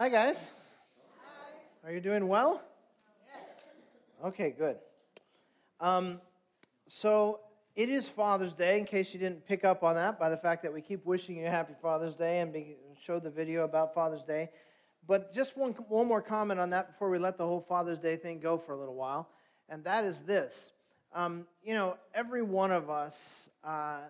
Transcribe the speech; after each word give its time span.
Hi, 0.00 0.08
guys. 0.08 0.36
Are 1.84 1.90
you 1.90 2.00
doing 2.00 2.28
well? 2.28 2.62
Okay, 4.24 4.54
good. 4.56 4.76
Um, 5.80 6.20
so 6.86 7.40
it 7.74 7.88
is 7.88 8.06
Father's 8.06 8.52
Day, 8.52 8.78
in 8.78 8.84
case 8.84 9.12
you 9.12 9.18
didn't 9.18 9.44
pick 9.44 9.64
up 9.64 9.82
on 9.82 9.96
that 9.96 10.16
by 10.16 10.30
the 10.30 10.36
fact 10.36 10.62
that 10.62 10.72
we 10.72 10.82
keep 10.82 11.04
wishing 11.04 11.36
you 11.36 11.46
a 11.46 11.50
happy 11.50 11.74
Father's 11.82 12.14
Day 12.14 12.38
and 12.38 12.52
be, 12.52 12.76
show 13.02 13.18
the 13.18 13.28
video 13.28 13.64
about 13.64 13.92
Father's 13.92 14.22
Day. 14.22 14.50
But 15.08 15.34
just 15.34 15.56
one, 15.56 15.72
one 15.88 16.06
more 16.06 16.22
comment 16.22 16.60
on 16.60 16.70
that 16.70 16.92
before 16.92 17.10
we 17.10 17.18
let 17.18 17.36
the 17.36 17.44
whole 17.44 17.66
Father's 17.68 17.98
Day 17.98 18.14
thing 18.14 18.38
go 18.38 18.56
for 18.56 18.74
a 18.74 18.78
little 18.78 18.94
while, 18.94 19.28
and 19.68 19.82
that 19.82 20.04
is 20.04 20.22
this. 20.22 20.70
Um, 21.12 21.44
you 21.64 21.74
know, 21.74 21.96
every 22.14 22.42
one 22.42 22.70
of 22.70 22.88
us 22.88 23.50
uh, 23.64 24.02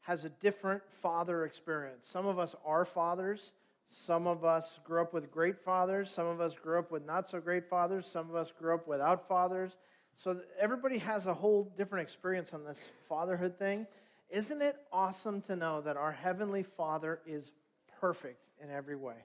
has 0.00 0.24
a 0.24 0.30
different 0.30 0.80
father 1.02 1.44
experience. 1.44 2.08
Some 2.08 2.24
of 2.24 2.38
us 2.38 2.56
are 2.64 2.86
fathers. 2.86 3.52
Some 3.88 4.26
of 4.26 4.44
us 4.44 4.80
grew 4.84 5.02
up 5.02 5.12
with 5.12 5.30
great 5.30 5.58
fathers. 5.58 6.10
Some 6.10 6.26
of 6.26 6.40
us 6.40 6.54
grew 6.54 6.78
up 6.78 6.90
with 6.90 7.04
not 7.04 7.28
so 7.28 7.40
great 7.40 7.68
fathers. 7.68 8.06
Some 8.06 8.28
of 8.28 8.36
us 8.36 8.52
grew 8.52 8.74
up 8.74 8.88
without 8.88 9.28
fathers. 9.28 9.76
So 10.14 10.40
everybody 10.60 10.98
has 10.98 11.26
a 11.26 11.34
whole 11.34 11.72
different 11.76 12.02
experience 12.02 12.52
on 12.52 12.64
this 12.64 12.88
fatherhood 13.08 13.58
thing. 13.58 13.86
Isn't 14.30 14.62
it 14.62 14.76
awesome 14.92 15.40
to 15.42 15.56
know 15.56 15.80
that 15.82 15.96
our 15.96 16.12
Heavenly 16.12 16.62
Father 16.62 17.20
is 17.26 17.52
perfect 18.00 18.40
in 18.62 18.70
every 18.70 18.96
way? 18.96 19.16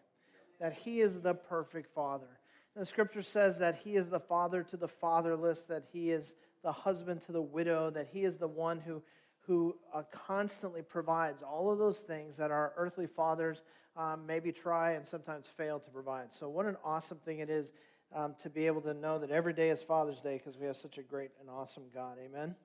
That 0.60 0.74
He 0.74 1.02
is 1.02 1.22
the 1.22 1.34
perfect 1.34 1.94
Father. 1.94 2.40
The 2.76 2.86
scripture 2.86 3.22
says 3.22 3.58
that 3.60 3.76
He 3.76 3.96
is 3.96 4.10
the 4.10 4.20
father 4.20 4.64
to 4.64 4.78
the 4.78 4.88
fatherless, 4.88 5.64
that 5.66 5.84
He 5.92 6.12
is 6.12 6.36
the 6.64 6.72
husband 6.72 7.22
to 7.26 7.32
the 7.32 7.42
widow, 7.42 7.90
that 7.90 8.08
He 8.12 8.24
is 8.24 8.38
the 8.38 8.48
one 8.48 8.80
who, 8.80 9.02
who 9.42 9.76
uh, 9.94 10.04
constantly 10.12 10.82
provides 10.82 11.44
all 11.44 11.72
of 11.72 11.80
those 11.80 12.00
things 12.00 12.38
that 12.38 12.52
our 12.52 12.74
earthly 12.78 13.08
fathers 13.08 13.64
um, 13.98 14.26
maybe 14.26 14.52
try 14.52 14.94
and 14.94 15.06
sometimes 15.06 15.48
fail 15.48 15.80
to 15.80 15.90
provide. 15.90 16.34
So, 16.34 16.50
what 16.50 16.66
an 16.66 16.78
awesome 16.84 17.18
thing 17.20 17.40
it 17.40 17.50
is 17.50 17.72
um, 18.16 18.36
to 18.40 18.50
be 18.50 18.66
able 18.68 18.82
to 18.82 18.94
know 18.94 19.20
that 19.20 19.32
every 19.32 19.54
day 19.54 19.70
is 19.70 19.82
Father's 19.82 20.20
Day 20.20 20.38
because 20.38 20.60
we 20.60 20.66
have 20.68 20.78
such 20.78 20.98
a 20.98 21.04
great 21.04 21.32
and 21.40 21.50
awesome 21.50 21.84
God. 21.94 22.18
Amen. 22.24 22.56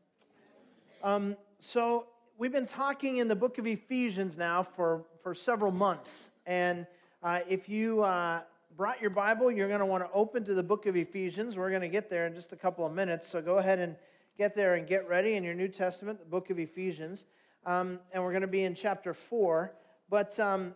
Um, 1.03 1.37
so, 1.59 2.07
we've 2.39 2.53
been 2.53 2.67
talking 2.67 3.19
in 3.19 3.29
the 3.29 3.37
book 3.37 3.59
of 3.59 3.67
Ephesians 3.67 4.37
now 4.37 4.63
for, 4.63 5.05
for 5.23 5.35
several 5.35 5.71
months. 5.71 6.31
And 6.47 6.87
uh, 7.23 7.41
if 7.49 7.69
you 7.69 8.03
uh, 8.03 8.41
brought 8.77 9.01
your 9.01 9.11
Bible, 9.11 9.51
you're 9.51 9.69
going 9.69 9.81
to 9.81 9.87
want 9.87 10.05
to 10.05 10.11
open 10.13 10.45
to 10.45 10.55
the 10.55 10.63
book 10.63 10.87
of 10.87 10.97
Ephesians. 10.97 11.57
We're 11.57 11.71
going 11.71 11.83
to 11.83 11.89
get 11.89 12.11
there 12.11 12.27
in 12.27 12.35
just 12.35 12.53
a 12.53 12.57
couple 12.57 12.87
of 12.87 12.93
minutes. 12.93 13.29
So, 13.29 13.43
go 13.43 13.59
ahead 13.59 13.79
and 13.79 13.97
get 14.39 14.55
there 14.55 14.75
and 14.75 14.87
get 14.87 15.09
ready 15.09 15.35
in 15.35 15.45
your 15.45 15.55
New 15.55 15.69
Testament, 15.69 16.19
the 16.19 16.27
book 16.27 16.51
of 16.51 16.59
Ephesians. 16.59 17.27
Um, 17.67 17.99
and 18.13 18.23
we're 18.23 18.33
going 18.33 18.43
to 18.43 18.49
be 18.49 18.65
in 18.65 18.75
chapter 18.75 19.15
4. 19.15 19.73
But 20.11 20.39
um, 20.39 20.75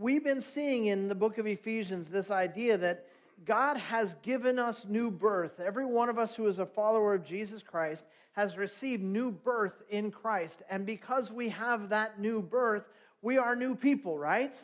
we've 0.00 0.24
been 0.24 0.40
seeing 0.40 0.86
in 0.86 1.08
the 1.08 1.14
book 1.14 1.36
of 1.36 1.46
Ephesians 1.46 2.08
this 2.08 2.30
idea 2.30 2.78
that 2.78 3.04
God 3.44 3.76
has 3.76 4.14
given 4.22 4.58
us 4.58 4.86
new 4.88 5.10
birth. 5.10 5.60
Every 5.60 5.84
one 5.84 6.08
of 6.08 6.18
us 6.18 6.34
who 6.34 6.46
is 6.46 6.58
a 6.58 6.64
follower 6.64 7.14
of 7.14 7.22
Jesus 7.22 7.62
Christ 7.62 8.06
has 8.32 8.56
received 8.56 9.02
new 9.02 9.30
birth 9.30 9.82
in 9.90 10.10
Christ. 10.10 10.62
And 10.70 10.86
because 10.86 11.30
we 11.30 11.50
have 11.50 11.90
that 11.90 12.18
new 12.18 12.40
birth, 12.40 12.88
we 13.20 13.36
are 13.36 13.54
new 13.54 13.74
people, 13.74 14.18
right? 14.18 14.56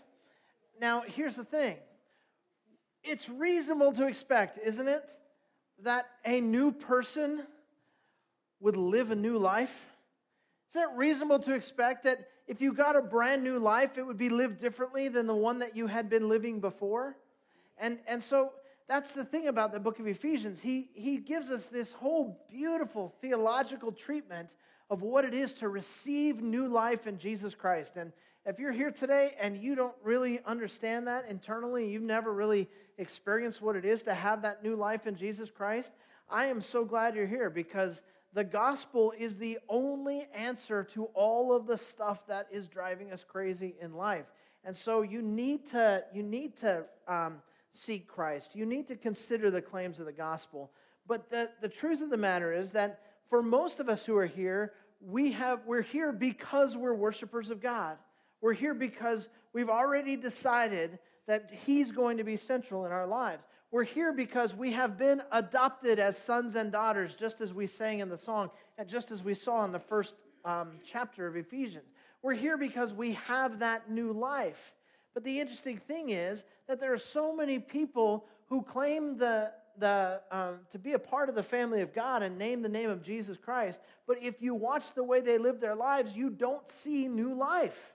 Now, 0.80 1.02
here's 1.06 1.36
the 1.36 1.44
thing 1.44 1.76
it's 3.04 3.28
reasonable 3.28 3.92
to 3.92 4.06
expect, 4.06 4.58
isn't 4.64 4.88
it, 4.88 5.10
that 5.82 6.06
a 6.24 6.40
new 6.40 6.72
person 6.72 7.42
would 8.60 8.76
live 8.78 9.10
a 9.10 9.16
new 9.16 9.36
life? 9.36 9.74
Isn't 10.70 10.82
it 10.82 10.96
reasonable 10.96 11.40
to 11.40 11.52
expect 11.52 12.04
that 12.04 12.26
if 12.46 12.60
you 12.60 12.72
got 12.72 12.96
a 12.96 13.02
brand 13.02 13.42
new 13.42 13.58
life, 13.58 13.98
it 13.98 14.06
would 14.06 14.18
be 14.18 14.28
lived 14.28 14.60
differently 14.60 15.08
than 15.08 15.26
the 15.26 15.34
one 15.34 15.58
that 15.58 15.76
you 15.76 15.86
had 15.86 16.08
been 16.08 16.28
living 16.28 16.60
before? 16.60 17.16
And, 17.78 17.98
and 18.06 18.22
so 18.22 18.52
that's 18.88 19.12
the 19.12 19.24
thing 19.24 19.48
about 19.48 19.72
the 19.72 19.80
book 19.80 19.98
of 19.98 20.06
Ephesians. 20.06 20.60
He, 20.60 20.90
he 20.94 21.16
gives 21.16 21.50
us 21.50 21.66
this 21.66 21.92
whole 21.92 22.46
beautiful 22.48 23.14
theological 23.20 23.90
treatment 23.90 24.50
of 24.88 25.02
what 25.02 25.24
it 25.24 25.34
is 25.34 25.52
to 25.54 25.68
receive 25.68 26.40
new 26.40 26.68
life 26.68 27.06
in 27.06 27.18
Jesus 27.18 27.54
Christ. 27.54 27.96
And 27.96 28.12
if 28.44 28.60
you're 28.60 28.72
here 28.72 28.92
today 28.92 29.34
and 29.40 29.60
you 29.60 29.74
don't 29.74 29.94
really 30.04 30.40
understand 30.46 31.08
that 31.08 31.26
internally, 31.28 31.90
you've 31.90 32.02
never 32.02 32.32
really 32.32 32.68
experienced 32.96 33.60
what 33.60 33.74
it 33.74 33.84
is 33.84 34.04
to 34.04 34.14
have 34.14 34.42
that 34.42 34.62
new 34.62 34.76
life 34.76 35.08
in 35.08 35.16
Jesus 35.16 35.50
Christ, 35.50 35.92
I 36.30 36.46
am 36.46 36.60
so 36.60 36.84
glad 36.84 37.16
you're 37.16 37.26
here 37.26 37.50
because 37.50 38.02
the 38.32 38.44
gospel 38.44 39.12
is 39.18 39.36
the 39.36 39.58
only 39.68 40.28
answer 40.34 40.84
to 40.84 41.04
all 41.14 41.54
of 41.54 41.66
the 41.66 41.78
stuff 41.78 42.26
that 42.26 42.48
is 42.50 42.66
driving 42.66 43.12
us 43.12 43.24
crazy 43.24 43.74
in 43.80 43.94
life. 43.94 44.26
And 44.64 44.76
so 44.76 45.02
you 45.02 45.22
need 45.22 45.66
to, 45.68 46.04
you 46.12 46.22
need 46.22 46.56
to 46.58 46.84
um, 47.08 47.36
seek 47.70 48.08
Christ. 48.08 48.56
You 48.56 48.66
need 48.66 48.88
to 48.88 48.96
consider 48.96 49.50
the 49.50 49.62
claims 49.62 50.00
of 50.00 50.06
the 50.06 50.12
gospel. 50.12 50.70
But 51.06 51.30
the, 51.30 51.50
the 51.60 51.68
truth 51.68 52.00
of 52.00 52.10
the 52.10 52.16
matter 52.16 52.52
is 52.52 52.72
that 52.72 53.00
for 53.30 53.42
most 53.42 53.80
of 53.80 53.88
us 53.88 54.04
who 54.04 54.16
are 54.16 54.26
here, 54.26 54.72
we 55.00 55.32
have, 55.32 55.60
we're 55.66 55.82
here 55.82 56.12
because 56.12 56.76
we're 56.76 56.94
worshipers 56.94 57.50
of 57.50 57.60
God. 57.60 57.96
We're 58.40 58.54
here 58.54 58.74
because 58.74 59.28
we've 59.52 59.70
already 59.70 60.16
decided 60.16 60.98
that 61.26 61.50
He's 61.64 61.92
going 61.92 62.18
to 62.18 62.24
be 62.24 62.36
central 62.36 62.86
in 62.86 62.92
our 62.92 63.06
lives. 63.06 63.44
We're 63.76 63.84
here 63.84 64.14
because 64.14 64.54
we 64.54 64.72
have 64.72 64.96
been 64.96 65.20
adopted 65.30 65.98
as 65.98 66.16
sons 66.16 66.54
and 66.54 66.72
daughters, 66.72 67.14
just 67.14 67.42
as 67.42 67.52
we 67.52 67.66
sang 67.66 67.98
in 67.98 68.08
the 68.08 68.16
song, 68.16 68.50
and 68.78 68.88
just 68.88 69.10
as 69.10 69.22
we 69.22 69.34
saw 69.34 69.66
in 69.66 69.70
the 69.70 69.78
first 69.78 70.14
um, 70.46 70.78
chapter 70.82 71.26
of 71.26 71.36
Ephesians. 71.36 71.84
We're 72.22 72.32
here 72.32 72.56
because 72.56 72.94
we 72.94 73.12
have 73.26 73.58
that 73.58 73.90
new 73.90 74.12
life. 74.12 74.72
But 75.12 75.24
the 75.24 75.38
interesting 75.38 75.76
thing 75.76 76.08
is 76.08 76.44
that 76.68 76.80
there 76.80 76.90
are 76.90 76.96
so 76.96 77.36
many 77.36 77.58
people 77.58 78.24
who 78.46 78.62
claim 78.62 79.18
the, 79.18 79.52
the, 79.76 80.22
um, 80.30 80.60
to 80.72 80.78
be 80.78 80.94
a 80.94 80.98
part 80.98 81.28
of 81.28 81.34
the 81.34 81.42
family 81.42 81.82
of 81.82 81.92
God 81.92 82.22
and 82.22 82.38
name 82.38 82.62
the 82.62 82.70
name 82.70 82.88
of 82.88 83.02
Jesus 83.02 83.36
Christ. 83.36 83.78
But 84.06 84.22
if 84.22 84.40
you 84.40 84.54
watch 84.54 84.94
the 84.94 85.04
way 85.04 85.20
they 85.20 85.36
live 85.36 85.60
their 85.60 85.76
lives, 85.76 86.16
you 86.16 86.30
don't 86.30 86.66
see 86.70 87.08
new 87.08 87.34
life. 87.34 87.92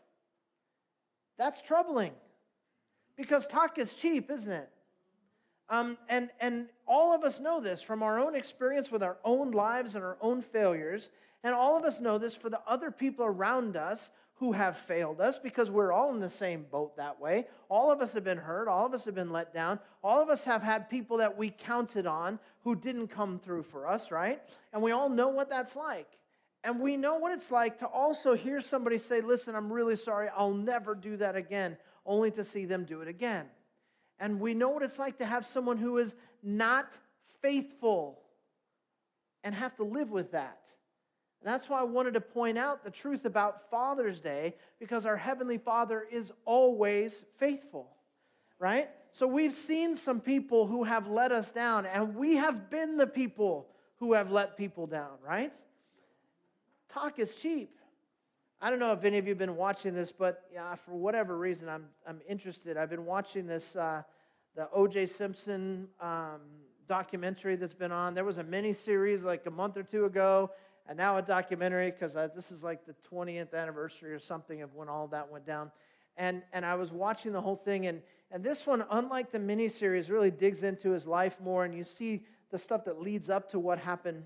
That's 1.40 1.60
troubling 1.60 2.12
because 3.18 3.48
talk 3.48 3.80
is 3.80 3.96
cheap, 3.96 4.30
isn't 4.30 4.52
it? 4.52 4.70
Um, 5.72 5.98
and, 6.10 6.30
and 6.42 6.68
all 6.86 7.16
of 7.16 7.24
us 7.24 7.40
know 7.40 7.62
this 7.62 7.82
from 7.82 8.04
our 8.04 8.20
own 8.20 8.36
experience 8.36 8.92
with 8.92 9.02
our 9.02 9.18
own 9.24 9.52
lives 9.52 9.96
and 9.96 10.04
our 10.04 10.18
own 10.20 10.42
failures. 10.42 11.10
And 11.46 11.56
all 11.56 11.78
of 11.78 11.86
us 11.86 12.02
know 12.02 12.18
this 12.18 12.36
for 12.36 12.50
the 12.50 12.60
other 12.68 12.92
people 12.92 13.26
around 13.26 13.78
us 13.78 14.10
who 14.36 14.52
have 14.52 14.76
failed 14.76 15.22
us 15.22 15.40
because 15.40 15.72
we're 15.72 15.94
all 15.94 16.12
in 16.14 16.20
the 16.20 16.30
same 16.30 16.66
boat 16.70 16.98
that 16.98 17.22
way. 17.22 17.46
All 17.70 17.90
of 17.90 18.02
us 18.02 18.14
have 18.14 18.26
been 18.26 18.38
hurt. 18.38 18.68
All 18.68 18.86
of 18.86 18.94
us 18.94 19.06
have 19.06 19.16
been 19.16 19.32
let 19.32 19.54
down. 19.54 19.80
All 20.04 20.22
of 20.22 20.28
us 20.28 20.44
have 20.44 20.62
had 20.62 20.90
people 20.90 21.18
that 21.18 21.38
we 21.38 21.52
counted 21.52 22.06
on 22.06 22.38
who 22.64 22.76
didn't 22.76 23.08
come 23.08 23.40
through 23.40 23.64
for 23.64 23.88
us, 23.88 24.12
right? 24.12 24.42
And 24.74 24.84
we 24.84 24.92
all 24.92 25.08
know 25.08 25.30
what 25.30 25.50
that's 25.50 25.78
like. 25.78 26.18
And 26.66 26.82
we 26.82 26.98
know 26.98 27.16
what 27.16 27.32
it's 27.32 27.50
like 27.50 27.80
to 27.80 27.88
also 27.88 28.36
hear 28.36 28.60
somebody 28.60 28.98
say, 28.98 29.22
Listen, 29.22 29.56
I'm 29.56 29.72
really 29.72 29.96
sorry. 29.96 30.28
I'll 30.36 30.54
never 30.54 30.96
do 30.96 31.18
that 31.18 31.36
again, 31.36 31.78
only 32.06 32.30
to 32.32 32.44
see 32.44 32.66
them 32.66 32.84
do 32.84 33.02
it 33.02 33.08
again. 33.08 33.46
And 34.22 34.40
we 34.40 34.54
know 34.54 34.70
what 34.70 34.84
it's 34.84 35.00
like 35.00 35.18
to 35.18 35.26
have 35.26 35.48
someone 35.48 35.78
who 35.78 35.98
is 35.98 36.14
not 36.44 36.98
faithful 37.42 38.20
and 39.44 39.54
have 39.56 39.76
to 39.78 39.84
live 39.84 40.12
with 40.12 40.32
that. 40.32 40.60
And 41.42 41.52
that's 41.52 41.68
why 41.68 41.80
I 41.80 41.84
wanted 41.84 42.14
to 42.14 42.22
point 42.22 42.60
out 42.60 42.84
the 42.84 42.92
truth 42.92 43.26
about 43.26 43.72
Father's 43.72 44.20
Day 44.20 44.54
because 44.80 45.08
our 45.08 45.18
Heavenly 45.18 45.58
Father 45.58 46.06
is 46.12 46.32
always 46.46 47.26
faithful, 47.40 47.90
right? 48.60 48.90
So 49.12 49.26
we've 49.26 49.54
seen 49.54 49.96
some 49.96 50.22
people 50.22 50.68
who 50.68 50.84
have 50.84 51.08
let 51.08 51.32
us 51.32 51.52
down, 51.52 51.88
and 51.88 52.16
we 52.16 52.36
have 52.36 52.70
been 52.70 52.98
the 52.98 53.08
people 53.08 53.70
who 53.98 54.14
have 54.14 54.30
let 54.30 54.56
people 54.56 54.86
down, 54.86 55.18
right? 55.28 55.54
Talk 56.90 57.18
is 57.18 57.34
cheap. 57.34 57.76
I 58.64 58.70
don't 58.70 58.78
know 58.78 58.92
if 58.92 59.04
any 59.04 59.18
of 59.18 59.26
you 59.26 59.32
have 59.32 59.40
been 59.40 59.56
watching 59.56 59.96
this, 59.96 60.12
but 60.12 60.44
yeah, 60.54 60.76
for 60.76 60.92
whatever 60.92 61.36
reason, 61.36 61.68
I'm, 61.68 61.86
I'm 62.08 62.22
interested. 62.30 62.78
I've 62.78 62.92
been 62.92 63.08
watching 63.08 63.48
this, 63.48 63.76
uh, 63.76 64.04
the 64.56 64.70
O.J. 64.72 65.08
Simpson 65.08 65.88
um, 66.00 66.42
documentary 66.88 67.56
that's 67.56 67.74
been 67.74 67.92
on. 67.92 68.14
There 68.14 68.24
was 68.24 68.38
a 68.38 68.44
mini 68.44 68.72
series 68.74 69.24
like 69.24 69.48
a 69.48 69.50
month 69.50 69.78
or 69.78 69.84
two 69.84 70.06
ago, 70.06 70.52
and 70.88 70.96
now 70.96 71.18
a 71.18 71.24
documentary 71.24 71.90
because 71.90 72.14
this 72.36 72.52
is 72.52 72.64
like 72.64 72.86
the 72.86 72.94
20th 73.12 73.56
anniversary 73.56 74.14
or 74.14 74.20
something 74.20 74.62
of 74.62 74.76
when 74.76 74.88
all 74.88 75.08
that 75.08 75.32
went 75.32 75.48
down. 75.48 75.72
And, 76.16 76.44
and 76.54 76.64
I 76.64 76.76
was 76.76 76.92
watching 76.92 77.32
the 77.32 77.42
whole 77.42 77.56
thing, 77.56 77.88
and, 77.88 78.04
and 78.30 78.44
this 78.44 78.68
one, 78.68 78.86
unlike 78.92 79.32
the 79.32 79.40
mini 79.40 79.70
series, 79.70 80.12
really 80.12 80.30
digs 80.30 80.62
into 80.62 80.92
his 80.92 81.08
life 81.08 81.36
more, 81.44 81.66
and 81.66 81.74
you 81.74 81.84
see 81.84 82.26
the 82.52 82.60
stuff 82.60 82.86
that 82.86 83.02
leads 83.02 83.28
up 83.28 83.50
to 83.54 83.60
what 83.60 83.80
happened. 83.80 84.24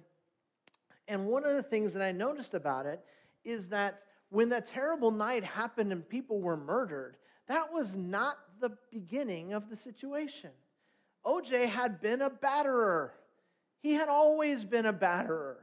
And 1.07 1.25
one 1.25 1.45
of 1.45 1.55
the 1.55 1.63
things 1.63 1.93
that 1.93 2.03
I 2.03 2.11
noticed 2.11 2.53
about 2.53 2.85
it 2.85 2.99
is 3.45 3.69
that 3.69 4.01
when 4.35 4.49
that 4.49 4.67
terrible 4.67 5.11
night 5.11 5.45
happened 5.45 5.93
and 5.93 6.07
people 6.07 6.41
were 6.41 6.57
murdered, 6.57 7.15
that 7.47 7.71
was 7.71 7.95
not 7.95 8.37
the 8.59 8.71
beginning 8.91 9.53
of 9.53 9.69
the 9.69 9.77
situation. 9.77 10.49
OJ 11.25 11.69
had 11.69 12.01
been 12.01 12.21
a 12.21 12.29
batterer. 12.29 13.11
He 13.79 13.93
had 13.93 14.09
always 14.09 14.65
been 14.65 14.87
a 14.87 14.93
batterer. 14.93 15.55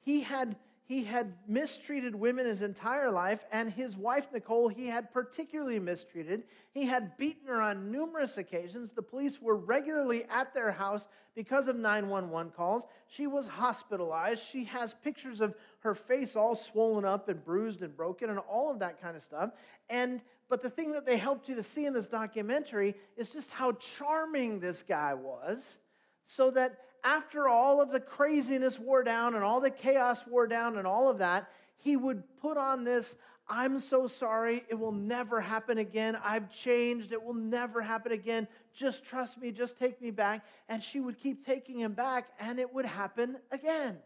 He 0.00 0.20
had, 0.20 0.56
he 0.84 1.04
had 1.04 1.32
mistreated 1.46 2.14
women 2.14 2.44
his 2.44 2.60
entire 2.60 3.10
life, 3.10 3.44
and 3.50 3.70
his 3.70 3.96
wife, 3.96 4.26
Nicole, 4.30 4.68
he 4.68 4.86
had 4.88 5.10
particularly 5.10 5.78
mistreated. 5.78 6.44
He 6.72 6.84
had 6.84 7.16
beaten 7.16 7.48
her 7.48 7.62
on 7.62 7.90
numerous 7.90 8.36
occasions. 8.36 8.92
The 8.92 9.00
police 9.00 9.40
were 9.40 9.56
regularly 9.56 10.24
at 10.30 10.52
their 10.52 10.70
house 10.70 11.08
because 11.34 11.66
of 11.66 11.76
911 11.76 12.52
calls. 12.52 12.84
She 13.06 13.26
was 13.26 13.46
hospitalized. 13.46 14.42
She 14.42 14.64
has 14.64 14.92
pictures 14.92 15.40
of 15.40 15.54
her 15.80 15.94
face 15.94 16.36
all 16.36 16.54
swollen 16.54 17.04
up 17.04 17.28
and 17.28 17.44
bruised 17.44 17.82
and 17.82 17.96
broken 17.96 18.30
and 18.30 18.38
all 18.38 18.70
of 18.70 18.80
that 18.80 19.00
kind 19.00 19.16
of 19.16 19.22
stuff. 19.22 19.50
And 19.88 20.20
but 20.48 20.62
the 20.62 20.70
thing 20.70 20.92
that 20.92 21.04
they 21.04 21.18
helped 21.18 21.48
you 21.48 21.56
to 21.56 21.62
see 21.62 21.84
in 21.84 21.92
this 21.92 22.08
documentary 22.08 22.94
is 23.16 23.28
just 23.28 23.50
how 23.50 23.72
charming 23.72 24.60
this 24.60 24.82
guy 24.82 25.12
was, 25.14 25.76
so 26.24 26.50
that 26.52 26.78
after 27.04 27.48
all 27.48 27.80
of 27.80 27.92
the 27.92 28.00
craziness 28.00 28.78
wore 28.78 29.02
down 29.02 29.34
and 29.34 29.44
all 29.44 29.60
the 29.60 29.70
chaos 29.70 30.26
wore 30.26 30.46
down 30.46 30.78
and 30.78 30.86
all 30.86 31.10
of 31.10 31.18
that, 31.18 31.48
he 31.76 31.96
would 31.96 32.22
put 32.40 32.56
on 32.56 32.84
this, 32.84 33.14
I'm 33.48 33.78
so 33.78 34.06
sorry. 34.06 34.64
It 34.68 34.74
will 34.74 34.92
never 34.92 35.40
happen 35.40 35.78
again. 35.78 36.18
I've 36.22 36.50
changed. 36.50 37.12
It 37.12 37.22
will 37.22 37.34
never 37.34 37.80
happen 37.80 38.12
again. 38.12 38.48
Just 38.74 39.04
trust 39.04 39.40
me. 39.40 39.52
Just 39.52 39.78
take 39.78 40.02
me 40.02 40.10
back. 40.10 40.44
And 40.68 40.82
she 40.82 41.00
would 41.00 41.18
keep 41.18 41.46
taking 41.46 41.78
him 41.78 41.92
back, 41.92 42.28
and 42.38 42.58
it 42.58 42.72
would 42.74 42.84
happen 42.84 43.36
again. 43.50 43.98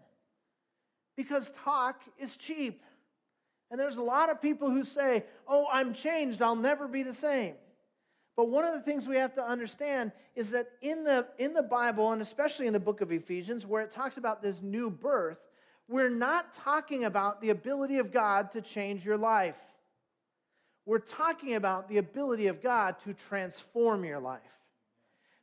Because 1.17 1.53
talk 1.65 2.01
is 2.19 2.37
cheap. 2.37 2.83
And 3.71 3.81
there's 3.81 3.97
a 3.97 4.03
lot 4.03 4.31
of 4.31 4.41
people 4.41 4.71
who 4.71 4.85
say, 4.85 5.25
Oh, 5.47 5.67
I'm 5.73 5.95
changed. 5.95 6.43
I'll 6.43 6.57
never 6.57 6.87
be 6.87 7.03
the 7.03 7.15
same. 7.15 7.55
But 8.37 8.49
one 8.49 8.65
of 8.65 8.73
the 8.73 8.81
things 8.81 9.07
we 9.07 9.17
have 9.17 9.35
to 9.35 9.43
understand 9.43 10.13
is 10.35 10.51
that 10.51 10.69
in 10.81 11.05
the, 11.05 11.27
in 11.39 11.53
the 11.53 11.63
Bible, 11.63 12.13
and 12.13 12.23
especially 12.23 12.67
in 12.67 12.73
the 12.73 12.81
book 12.81 13.03
of 13.03 13.13
Ephesians, 13.13 13.67
where 13.67 13.83
it 13.83 13.91
talks 13.91 14.17
about 14.17 14.43
this 14.43 14.63
new 14.63 14.91
birth, 14.91 15.39
we're 15.89 16.09
not 16.09 16.55
talking 16.55 17.05
about 17.05 17.43
the 17.43 17.51
ability 17.51 17.99
of 17.99 18.13
God 18.13 18.51
to 18.53 18.63
change 18.63 19.05
your 19.05 19.19
life. 19.19 19.57
We're 20.87 20.99
talking 20.99 21.55
about 21.55 21.89
the 21.89 21.99
ability 21.99 22.47
of 22.47 22.63
God 22.63 22.99
to 23.01 23.13
transform 23.13 24.05
your 24.05 24.19
life. 24.19 24.41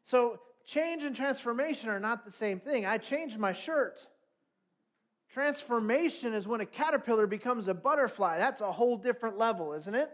So, 0.04 0.40
change 0.66 1.04
and 1.04 1.16
transformation 1.16 1.90
are 1.90 2.00
not 2.00 2.26
the 2.26 2.32
same 2.32 2.60
thing. 2.60 2.86
I 2.86 2.98
changed 2.98 3.38
my 3.38 3.54
shirt. 3.54 4.06
Transformation 5.32 6.34
is 6.34 6.48
when 6.48 6.60
a 6.62 6.66
caterpillar 6.66 7.28
becomes 7.28 7.68
a 7.68 7.74
butterfly. 7.74 8.40
That's 8.40 8.62
a 8.62 8.72
whole 8.72 8.98
different 8.98 9.38
level, 9.38 9.74
isn't 9.74 9.94
it? 9.94 10.12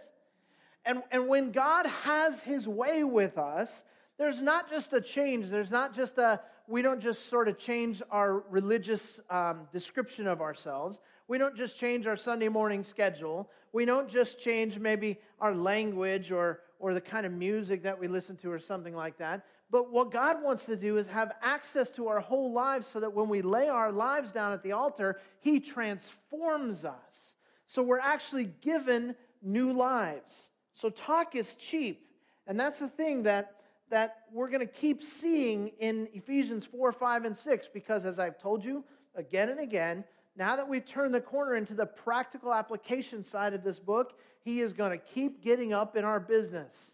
And, 0.85 1.01
and 1.11 1.27
when 1.27 1.51
God 1.51 1.87
has 1.87 2.41
his 2.41 2.67
way 2.67 3.03
with 3.03 3.37
us, 3.37 3.83
there's 4.17 4.41
not 4.41 4.69
just 4.69 4.93
a 4.93 5.01
change. 5.01 5.47
There's 5.47 5.71
not 5.71 5.95
just 5.95 6.17
a, 6.17 6.41
we 6.67 6.81
don't 6.81 6.99
just 6.99 7.29
sort 7.29 7.47
of 7.47 7.57
change 7.57 8.01
our 8.11 8.43
religious 8.49 9.19
um, 9.29 9.67
description 9.71 10.27
of 10.27 10.41
ourselves. 10.41 10.99
We 11.27 11.37
don't 11.37 11.55
just 11.55 11.77
change 11.77 12.07
our 12.07 12.17
Sunday 12.17 12.49
morning 12.49 12.83
schedule. 12.83 13.49
We 13.73 13.85
don't 13.85 14.09
just 14.09 14.39
change 14.39 14.79
maybe 14.79 15.19
our 15.39 15.55
language 15.55 16.31
or, 16.31 16.61
or 16.79 16.93
the 16.93 17.01
kind 17.01 17.25
of 17.25 17.31
music 17.31 17.83
that 17.83 17.99
we 17.99 18.07
listen 18.07 18.35
to 18.37 18.51
or 18.51 18.59
something 18.59 18.95
like 18.95 19.17
that. 19.17 19.45
But 19.71 19.91
what 19.91 20.11
God 20.11 20.43
wants 20.43 20.65
to 20.65 20.75
do 20.75 20.97
is 20.97 21.07
have 21.07 21.33
access 21.41 21.89
to 21.91 22.07
our 22.07 22.19
whole 22.19 22.53
lives 22.53 22.87
so 22.87 22.99
that 22.99 23.13
when 23.13 23.29
we 23.29 23.41
lay 23.41 23.67
our 23.67 23.91
lives 23.91 24.31
down 24.31 24.53
at 24.53 24.63
the 24.63 24.73
altar, 24.73 25.19
He 25.39 25.59
transforms 25.59 26.85
us. 26.85 27.35
So 27.65 27.81
we're 27.81 27.99
actually 27.99 28.45
given 28.61 29.15
new 29.41 29.73
lives. 29.73 30.49
So 30.73 30.89
talk 30.89 31.35
is 31.35 31.55
cheap. 31.55 32.09
And 32.47 32.59
that's 32.59 32.79
the 32.79 32.87
thing 32.87 33.23
that, 33.23 33.55
that 33.89 34.17
we're 34.31 34.49
going 34.49 34.65
to 34.65 34.73
keep 34.73 35.03
seeing 35.03 35.69
in 35.79 36.07
Ephesians 36.13 36.65
4, 36.65 36.91
5, 36.91 37.25
and 37.25 37.35
6, 37.35 37.69
because 37.73 38.05
as 38.05 38.19
I've 38.19 38.39
told 38.39 38.63
you 38.63 38.83
again 39.15 39.49
and 39.49 39.59
again, 39.59 40.03
now 40.37 40.55
that 40.57 40.67
we've 40.67 40.85
turned 40.85 41.13
the 41.13 41.21
corner 41.21 41.55
into 41.55 41.73
the 41.73 41.85
practical 41.85 42.53
application 42.53 43.23
side 43.23 43.53
of 43.53 43.63
this 43.63 43.79
book, 43.79 44.19
he 44.43 44.59
is 44.59 44.73
going 44.73 44.91
to 44.91 44.97
keep 44.97 45.41
getting 45.41 45.73
up 45.73 45.95
in 45.95 46.03
our 46.03 46.19
business. 46.19 46.91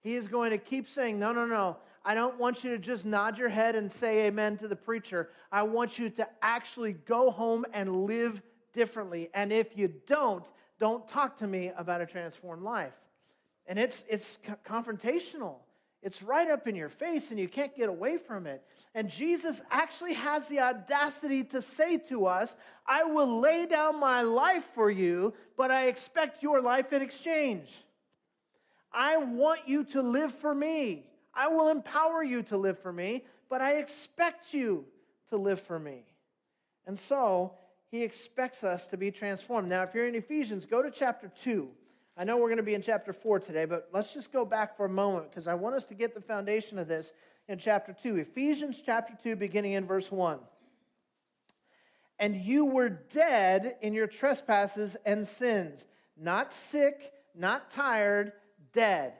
He 0.00 0.14
is 0.14 0.28
going 0.28 0.50
to 0.50 0.58
keep 0.58 0.88
saying, 0.88 1.18
No, 1.18 1.32
no, 1.32 1.46
no. 1.46 1.78
I 2.04 2.14
don't 2.14 2.38
want 2.38 2.64
you 2.64 2.70
to 2.70 2.78
just 2.78 3.04
nod 3.04 3.38
your 3.38 3.48
head 3.48 3.76
and 3.76 3.90
say 3.90 4.26
amen 4.26 4.56
to 4.58 4.68
the 4.68 4.76
preacher. 4.76 5.30
I 5.50 5.62
want 5.62 5.98
you 5.98 6.10
to 6.10 6.28
actually 6.42 6.94
go 6.94 7.30
home 7.30 7.64
and 7.72 8.04
live 8.04 8.42
differently. 8.72 9.30
And 9.34 9.52
if 9.52 9.76
you 9.76 9.92
don't, 10.06 10.44
don't 10.80 11.06
talk 11.06 11.36
to 11.38 11.46
me 11.46 11.70
about 11.76 12.00
a 12.00 12.06
transformed 12.06 12.62
life. 12.62 12.94
And 13.66 13.78
it's, 13.78 14.04
it's 14.08 14.38
confrontational. 14.66 15.56
It's 16.02 16.20
right 16.20 16.50
up 16.50 16.66
in 16.66 16.74
your 16.74 16.88
face, 16.88 17.30
and 17.30 17.38
you 17.38 17.48
can't 17.48 17.76
get 17.76 17.88
away 17.88 18.18
from 18.18 18.48
it. 18.48 18.64
And 18.94 19.08
Jesus 19.08 19.62
actually 19.70 20.14
has 20.14 20.48
the 20.48 20.58
audacity 20.58 21.44
to 21.44 21.62
say 21.62 21.98
to 22.08 22.26
us, 22.26 22.56
I 22.84 23.04
will 23.04 23.40
lay 23.40 23.66
down 23.66 24.00
my 24.00 24.22
life 24.22 24.64
for 24.74 24.90
you, 24.90 25.32
but 25.56 25.70
I 25.70 25.86
expect 25.86 26.42
your 26.42 26.60
life 26.60 26.92
in 26.92 27.02
exchange. 27.02 27.72
I 28.92 29.18
want 29.18 29.60
you 29.66 29.84
to 29.84 30.02
live 30.02 30.34
for 30.34 30.52
me. 30.52 31.06
I 31.34 31.48
will 31.48 31.68
empower 31.68 32.22
you 32.22 32.42
to 32.44 32.56
live 32.56 32.78
for 32.78 32.92
me, 32.92 33.24
but 33.48 33.60
I 33.60 33.74
expect 33.74 34.52
you 34.52 34.84
to 35.30 35.36
live 35.36 35.60
for 35.60 35.78
me. 35.78 36.04
And 36.86 36.98
so, 36.98 37.54
he 37.90 38.02
expects 38.02 38.64
us 38.64 38.86
to 38.88 38.96
be 38.96 39.10
transformed. 39.10 39.68
Now, 39.68 39.82
if 39.82 39.94
you're 39.94 40.08
in 40.08 40.14
Ephesians, 40.14 40.66
go 40.66 40.82
to 40.82 40.90
chapter 40.90 41.30
2. 41.42 41.68
I 42.16 42.24
know 42.24 42.36
we're 42.36 42.48
going 42.48 42.56
to 42.58 42.62
be 42.62 42.74
in 42.74 42.82
chapter 42.82 43.12
4 43.12 43.40
today, 43.40 43.64
but 43.64 43.88
let's 43.92 44.12
just 44.12 44.32
go 44.32 44.44
back 44.44 44.76
for 44.76 44.86
a 44.86 44.90
moment 44.90 45.30
because 45.30 45.46
I 45.46 45.54
want 45.54 45.74
us 45.74 45.84
to 45.86 45.94
get 45.94 46.14
the 46.14 46.20
foundation 46.20 46.78
of 46.78 46.88
this 46.88 47.12
in 47.48 47.58
chapter 47.58 47.94
2. 48.02 48.16
Ephesians 48.16 48.82
chapter 48.84 49.14
2, 49.22 49.36
beginning 49.36 49.72
in 49.72 49.86
verse 49.86 50.10
1. 50.10 50.38
And 52.18 52.36
you 52.36 52.64
were 52.64 52.88
dead 52.88 53.76
in 53.80 53.94
your 53.94 54.06
trespasses 54.06 54.96
and 55.04 55.26
sins, 55.26 55.86
not 56.16 56.52
sick, 56.52 57.12
not 57.34 57.70
tired, 57.70 58.32
dead 58.72 59.14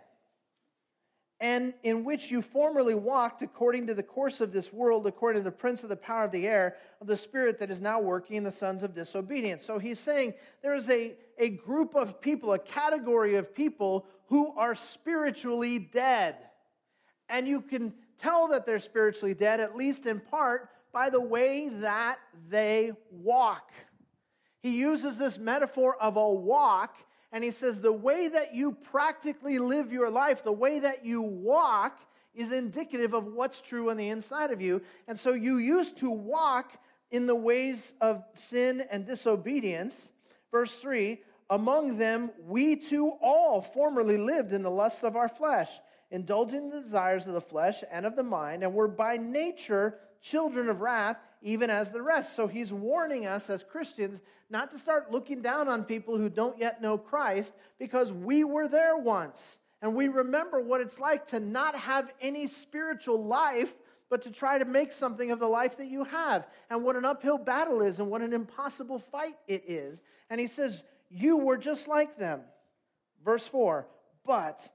and 1.43 1.75
in 1.83 2.05
which 2.05 2.31
you 2.31 2.41
formerly 2.41 2.95
walked 2.95 3.43
according 3.43 3.89
to 3.89 3.95
the 3.95 4.03
course 4.03 4.41
of 4.41 4.53
this 4.53 4.73
world, 4.73 5.09
according 5.09 5.41
to 5.41 5.45
the 5.45 5.51
prince 5.51 5.83
of 5.83 5.89
the 5.89 5.97
power 5.97 6.23
of 6.23 6.31
the 6.31 6.47
air, 6.47 6.77
of 7.01 7.09
the 7.09 7.17
spirit 7.17 7.59
that 7.59 7.69
is 7.69 7.81
now 7.81 8.01
working 8.01 8.37
in 8.37 8.45
the 8.45 8.53
sons 8.53 8.85
of 8.85 8.95
disobedience. 8.95 9.65
So 9.65 9.81
he's 9.81 9.99
saying 9.99 10.35
there 10.63 10.73
is 10.73 10.89
a, 10.89 11.17
a 11.39 11.51
group 11.51 11.97
of 11.97 12.21
people, 12.21 12.53
a 12.53 12.61
category 12.61 13.35
of 13.35 13.53
people 13.53 14.07
who 14.29 14.55
are 14.57 14.77
spiritually 14.77 15.81
dead. 15.81 16.37
And 17.29 17.49
you 17.49 17.61
can 17.61 17.93
tell 18.19 18.47
that 18.49 18.65
they're 18.65 18.79
spiritually 18.79 19.35
dead, 19.35 19.59
at 19.59 19.77
least 19.77 20.07
in 20.07 20.21
part, 20.21 20.69
by 20.93 21.11
the 21.11 21.21
way 21.21 21.71
that 21.81 22.21
they 22.51 22.93
walk. 23.11 23.73
He 24.61 24.79
uses 24.79 25.19
this 25.19 25.39
metaphor 25.39 25.97
of 26.01 26.17
a 26.17 26.33
walk 26.33 26.95
and 27.33 27.43
he 27.43 27.51
says, 27.51 27.81
the 27.81 27.93
way 27.93 28.29
that 28.29 28.55
you 28.55 28.73
practically 28.73 29.59
live 29.59 29.91
your 29.91 30.11
life, 30.11 30.45
the 30.45 30.53
way 30.53 30.79
that 30.81 31.05
you 31.05 31.23
walk, 31.23 31.99
is 32.35 32.51
indicative 32.51 33.15
of 33.15 33.27
what's 33.27 33.61
true 33.61 33.91
on 33.91 33.97
the 33.97 34.09
inside 34.09 34.51
of 34.51 34.61
you. 34.61 34.83
And 35.07 35.19
so 35.19 35.33
you 35.33 35.57
used 35.57 35.99
to 35.99 36.11
walk 36.11 36.73
in 37.11 37.27
the 37.27 37.35
ways 37.35 37.95
of 38.01 38.25
sin 38.35 38.85
and 38.91 39.07
disobedience. 39.07 40.11
Verse 40.51 40.79
3 40.79 41.21
Among 41.51 41.99
them, 41.99 42.31
we 42.41 42.77
too 42.77 43.13
all 43.21 43.61
formerly 43.61 44.17
lived 44.17 44.53
in 44.53 44.63
the 44.63 44.71
lusts 44.71 45.03
of 45.03 45.17
our 45.17 45.29
flesh, 45.29 45.69
indulging 46.11 46.71
the 46.71 46.81
desires 46.81 47.27
of 47.27 47.35
the 47.35 47.41
flesh 47.41 47.85
and 47.91 48.07
of 48.07 48.17
the 48.17 48.23
mind, 48.23 48.63
and 48.63 48.73
were 48.73 48.89
by 48.89 49.19
nature 49.19 49.99
children 50.23 50.69
of 50.69 50.81
wrath, 50.81 51.19
even 51.43 51.69
as 51.69 51.91
the 51.91 52.01
rest. 52.01 52.35
So 52.35 52.47
he's 52.47 52.73
warning 52.73 53.27
us 53.27 53.51
as 53.51 53.65
Christians 53.65 54.21
not 54.53 54.71
to 54.71 54.79
start 54.79 55.11
looking 55.11 55.41
down 55.41 55.67
on 55.67 55.83
people 55.83 56.19
who 56.19 56.29
don't 56.29 56.59
yet 56.59 56.83
know 56.83 56.99
Christ 56.99 57.55
because 57.79 58.13
we 58.13 58.45
were 58.45 58.69
there 58.69 58.99
once. 58.99 59.59
And 59.81 59.97
we 59.97 60.09
remember 60.09 60.61
what 60.61 60.83
it's 60.83 61.01
like 61.01 61.27
to 61.29 61.41
not 61.41 61.75
have 61.75 62.13
any 62.21 62.47
spiritual 62.47 63.25
life, 63.25 63.75
but 64.11 64.23
to 64.23 64.31
try 64.31 64.59
to 64.59 64.67
make 64.67 64.93
something 64.93 65.31
of 65.31 65.41
the 65.41 65.49
life 65.49 65.79
that 65.79 65.87
you 65.87 66.05
have. 66.05 66.47
And 66.69 66.85
what 66.85 66.97
an 66.97 67.07
uphill 67.07 67.39
battle 67.39 67.81
is, 67.81 67.99
and 67.99 68.11
what 68.11 68.21
an 68.21 68.35
impossible 68.35 68.99
fight 68.99 69.35
it 69.49 69.65
is. 69.67 70.03
And 70.29 70.39
he 70.39 70.47
says, 70.47 70.85
You 71.11 71.39
were 71.39 71.57
just 71.57 71.89
like 71.89 72.19
them. 72.19 72.43
Verse 73.25 73.47
4 73.47 73.87
But 74.27 74.69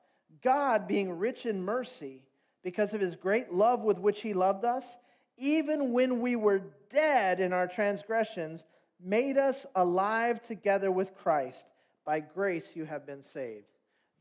God, 0.43 0.87
being 0.87 1.11
rich 1.11 1.45
in 1.45 1.63
mercy, 1.63 2.23
because 2.63 2.95
of 2.95 2.99
his 2.99 3.15
great 3.15 3.53
love 3.53 3.81
with 3.81 3.99
which 3.99 4.21
he 4.21 4.33
loved 4.33 4.65
us, 4.65 4.97
even 5.37 5.93
when 5.93 6.19
we 6.19 6.35
were 6.35 6.63
dead 6.89 7.39
in 7.39 7.53
our 7.53 7.67
transgressions, 7.67 8.65
made 9.03 9.37
us 9.37 9.65
alive 9.75 10.41
together 10.41 10.91
with 10.91 11.15
Christ. 11.15 11.65
By 12.05 12.19
grace 12.19 12.75
you 12.75 12.85
have 12.85 13.05
been 13.05 13.21
saved. 13.21 13.65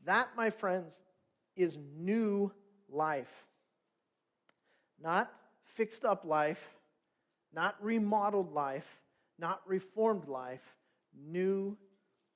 That, 0.05 0.29
my 0.35 0.49
friends, 0.49 0.99
is 1.55 1.77
new 1.95 2.51
life. 2.89 3.31
Not 5.01 5.31
fixed 5.75 6.05
up 6.05 6.25
life, 6.25 6.61
not 7.53 7.75
remodeled 7.81 8.53
life, 8.53 8.87
not 9.39 9.61
reformed 9.65 10.27
life, 10.27 10.61
new 11.15 11.77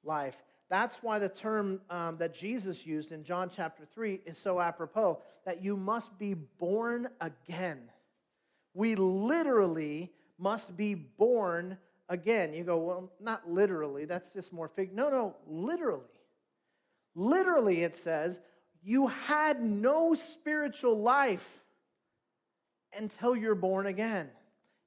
life. 0.03 0.35
That's 0.69 0.97
why 1.03 1.19
the 1.19 1.29
term 1.29 1.81
um, 1.89 2.17
that 2.17 2.33
Jesus 2.33 2.85
used 2.85 3.11
in 3.11 3.23
John 3.23 3.51
chapter 3.53 3.83
3 3.93 4.21
is 4.25 4.37
so 4.37 4.61
apropos 4.61 5.19
that 5.45 5.61
you 5.61 5.75
must 5.75 6.17
be 6.17 6.33
born 6.33 7.09
again. 7.19 7.89
We 8.73 8.95
literally 8.95 10.11
must 10.37 10.77
be 10.77 10.95
born 10.95 11.77
again, 12.11 12.53
you 12.53 12.65
go, 12.65 12.77
well, 12.77 13.09
not 13.21 13.49
literally, 13.49 14.03
that's 14.03 14.29
just 14.31 14.51
more 14.51 14.67
fig. 14.67 14.93
No, 14.93 15.09
no, 15.09 15.35
literally. 15.47 16.03
Literally, 17.15 17.83
it 17.83 17.95
says, 17.95 18.39
you 18.83 19.07
had 19.07 19.63
no 19.63 20.13
spiritual 20.13 20.99
life 20.99 21.47
until 22.95 23.35
you're 23.35 23.55
born 23.55 23.87
again. 23.87 24.29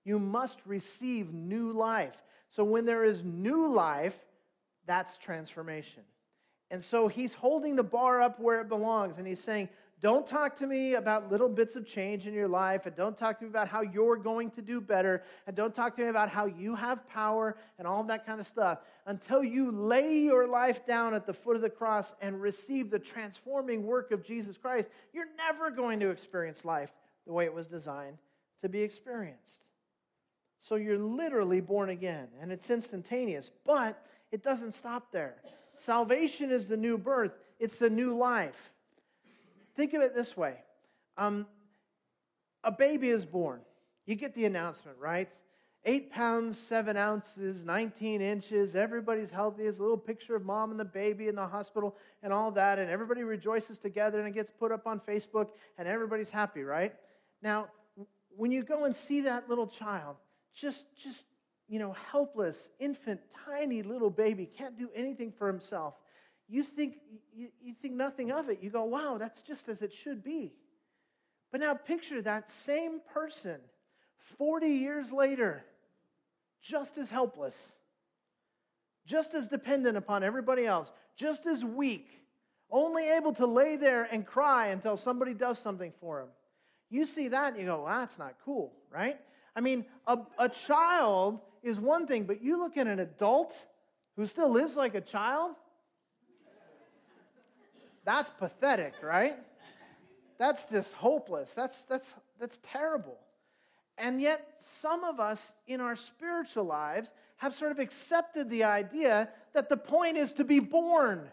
You 0.04 0.18
must 0.18 0.58
receive 0.66 1.32
new 1.32 1.72
life. 1.72 2.14
So 2.50 2.62
when 2.62 2.84
there 2.84 3.04
is 3.04 3.24
new 3.24 3.72
life, 3.72 4.18
that's 4.86 5.16
transformation. 5.16 6.02
And 6.70 6.82
so 6.82 7.08
he's 7.08 7.32
holding 7.32 7.74
the 7.74 7.82
bar 7.82 8.20
up 8.20 8.38
where 8.38 8.60
it 8.60 8.68
belongs, 8.68 9.16
and 9.16 9.26
he's 9.26 9.42
saying, 9.42 9.70
don't 10.04 10.26
talk 10.26 10.54
to 10.58 10.66
me 10.66 10.96
about 10.96 11.30
little 11.30 11.48
bits 11.48 11.76
of 11.76 11.86
change 11.86 12.26
in 12.26 12.34
your 12.34 12.46
life, 12.46 12.84
and 12.84 12.94
don't 12.94 13.16
talk 13.16 13.38
to 13.38 13.44
me 13.44 13.48
about 13.48 13.68
how 13.68 13.80
you're 13.80 14.18
going 14.18 14.50
to 14.50 14.60
do 14.60 14.78
better, 14.78 15.22
and 15.46 15.56
don't 15.56 15.74
talk 15.74 15.96
to 15.96 16.02
me 16.02 16.08
about 16.08 16.28
how 16.28 16.44
you 16.44 16.74
have 16.74 17.08
power 17.08 17.56
and 17.78 17.88
all 17.88 18.02
of 18.02 18.08
that 18.08 18.26
kind 18.26 18.38
of 18.38 18.46
stuff 18.46 18.80
until 19.06 19.42
you 19.42 19.70
lay 19.70 20.18
your 20.18 20.46
life 20.46 20.84
down 20.84 21.14
at 21.14 21.24
the 21.24 21.32
foot 21.32 21.56
of 21.56 21.62
the 21.62 21.70
cross 21.70 22.14
and 22.20 22.42
receive 22.42 22.90
the 22.90 22.98
transforming 22.98 23.86
work 23.86 24.10
of 24.10 24.22
Jesus 24.22 24.58
Christ. 24.58 24.90
You're 25.14 25.34
never 25.38 25.70
going 25.70 26.00
to 26.00 26.10
experience 26.10 26.66
life 26.66 26.90
the 27.26 27.32
way 27.32 27.46
it 27.46 27.54
was 27.54 27.66
designed 27.66 28.18
to 28.60 28.68
be 28.68 28.82
experienced. 28.82 29.64
So 30.58 30.74
you're 30.74 30.98
literally 30.98 31.62
born 31.62 31.88
again, 31.88 32.28
and 32.42 32.52
it's 32.52 32.68
instantaneous, 32.68 33.50
but 33.64 34.04
it 34.30 34.42
doesn't 34.42 34.72
stop 34.72 35.12
there. 35.12 35.36
Salvation 35.72 36.50
is 36.50 36.66
the 36.66 36.76
new 36.76 36.98
birth, 36.98 37.32
it's 37.58 37.78
the 37.78 37.88
new 37.88 38.14
life. 38.14 38.73
Think 39.76 39.94
of 39.94 40.02
it 40.02 40.14
this 40.14 40.36
way 40.36 40.56
um, 41.16 41.46
a 42.62 42.72
baby 42.72 43.08
is 43.08 43.24
born. 43.24 43.60
You 44.06 44.16
get 44.16 44.34
the 44.34 44.44
announcement, 44.44 44.98
right? 44.98 45.28
Eight 45.86 46.10
pounds, 46.10 46.58
seven 46.58 46.96
ounces, 46.96 47.64
19 47.64 48.22
inches. 48.22 48.74
Everybody's 48.74 49.30
healthy. 49.30 49.64
There's 49.64 49.78
a 49.78 49.82
little 49.82 49.98
picture 49.98 50.34
of 50.34 50.44
mom 50.44 50.70
and 50.70 50.80
the 50.80 50.84
baby 50.84 51.28
in 51.28 51.34
the 51.34 51.46
hospital 51.46 51.96
and 52.22 52.32
all 52.32 52.50
that. 52.52 52.78
And 52.78 52.90
everybody 52.90 53.22
rejoices 53.22 53.76
together 53.76 54.18
and 54.18 54.26
it 54.26 54.32
gets 54.32 54.50
put 54.50 54.72
up 54.72 54.86
on 54.86 55.00
Facebook 55.00 55.48
and 55.76 55.86
everybody's 55.86 56.30
happy, 56.30 56.62
right? 56.62 56.94
Now, 57.42 57.68
when 58.30 58.50
you 58.50 58.62
go 58.62 58.84
and 58.84 58.96
see 58.96 59.22
that 59.22 59.48
little 59.48 59.66
child, 59.66 60.16
just, 60.54 60.86
just, 60.96 61.26
you 61.68 61.78
know, 61.78 61.94
helpless, 62.10 62.70
infant, 62.78 63.20
tiny 63.46 63.82
little 63.82 64.10
baby, 64.10 64.46
can't 64.46 64.78
do 64.78 64.88
anything 64.94 65.32
for 65.32 65.46
himself 65.48 65.94
you 66.48 66.62
think, 66.62 66.96
you, 67.34 67.48
you 67.62 67.74
think 67.80 67.94
nothing 67.94 68.30
of 68.30 68.48
it. 68.48 68.58
You 68.62 68.70
go, 68.70 68.84
wow, 68.84 69.16
that's 69.18 69.42
just 69.42 69.68
as 69.68 69.82
it 69.82 69.92
should 69.92 70.22
be. 70.22 70.52
But 71.50 71.60
now 71.60 71.74
picture 71.74 72.20
that 72.22 72.50
same 72.50 73.00
person 73.12 73.58
40 74.38 74.66
years 74.66 75.12
later, 75.12 75.64
just 76.62 76.98
as 76.98 77.10
helpless, 77.10 77.72
just 79.06 79.34
as 79.34 79.46
dependent 79.46 79.96
upon 79.96 80.22
everybody 80.22 80.64
else, 80.66 80.90
just 81.16 81.46
as 81.46 81.64
weak, 81.64 82.20
only 82.70 83.08
able 83.08 83.32
to 83.34 83.46
lay 83.46 83.76
there 83.76 84.04
and 84.04 84.26
cry 84.26 84.68
until 84.68 84.96
somebody 84.96 85.34
does 85.34 85.58
something 85.58 85.92
for 86.00 86.20
him. 86.20 86.28
You 86.90 87.06
see 87.06 87.28
that 87.28 87.52
and 87.52 87.60
you 87.60 87.66
go, 87.66 87.84
well, 87.84 87.98
that's 88.00 88.18
not 88.18 88.34
cool, 88.44 88.72
right? 88.90 89.20
I 89.54 89.60
mean, 89.60 89.84
a, 90.06 90.18
a 90.38 90.48
child 90.48 91.40
is 91.62 91.78
one 91.78 92.06
thing, 92.06 92.24
but 92.24 92.42
you 92.42 92.58
look 92.58 92.76
at 92.76 92.86
an 92.86 92.98
adult 92.98 93.54
who 94.16 94.26
still 94.26 94.50
lives 94.50 94.76
like 94.76 94.94
a 94.94 95.00
child, 95.00 95.54
that's 98.04 98.30
pathetic, 98.30 98.94
right? 99.02 99.36
That's 100.38 100.66
just 100.66 100.92
hopeless. 100.94 101.54
That's, 101.54 101.82
that's, 101.82 102.12
that's 102.38 102.58
terrible. 102.62 103.18
And 103.96 104.20
yet, 104.20 104.54
some 104.58 105.04
of 105.04 105.20
us 105.20 105.52
in 105.66 105.80
our 105.80 105.96
spiritual 105.96 106.64
lives 106.64 107.12
have 107.36 107.54
sort 107.54 107.70
of 107.70 107.78
accepted 107.78 108.50
the 108.50 108.64
idea 108.64 109.28
that 109.52 109.68
the 109.68 109.76
point 109.76 110.16
is 110.16 110.32
to 110.32 110.44
be 110.44 110.58
born 110.58 111.28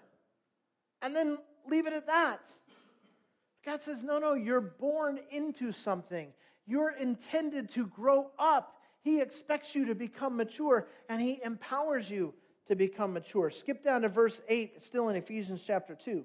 and 1.02 1.16
then 1.16 1.38
leave 1.68 1.88
it 1.88 1.94
at 1.94 2.08
that. 2.08 2.42
God 3.66 3.82
says, 3.82 4.04
no, 4.04 4.20
no, 4.20 4.34
you're 4.34 4.62
born 4.62 5.20
into 5.32 5.72
something. 5.72 6.30
You're 6.66 6.92
intended 6.92 7.70
to 7.72 7.88
grow 7.88 8.32
up. 8.40 8.78
He 9.04 9.20
expects 9.20 9.76
you 9.76 9.86
to 9.86 9.96
become 9.96 10.38
mature 10.38 10.88
and 11.10 11.22
He 11.22 11.42
empowers 11.44 12.10
you 12.10 12.34
to 12.68 12.76
become 12.76 13.14
mature. 13.14 13.50
Skip 13.50 13.84
down 13.84 14.04
to 14.04 14.10
verse 14.10 14.42
8, 14.48 14.84
still 14.84 15.10
in 15.10 15.16
Ephesians 15.16 15.64
chapter 15.66 15.96
2. 15.96 16.24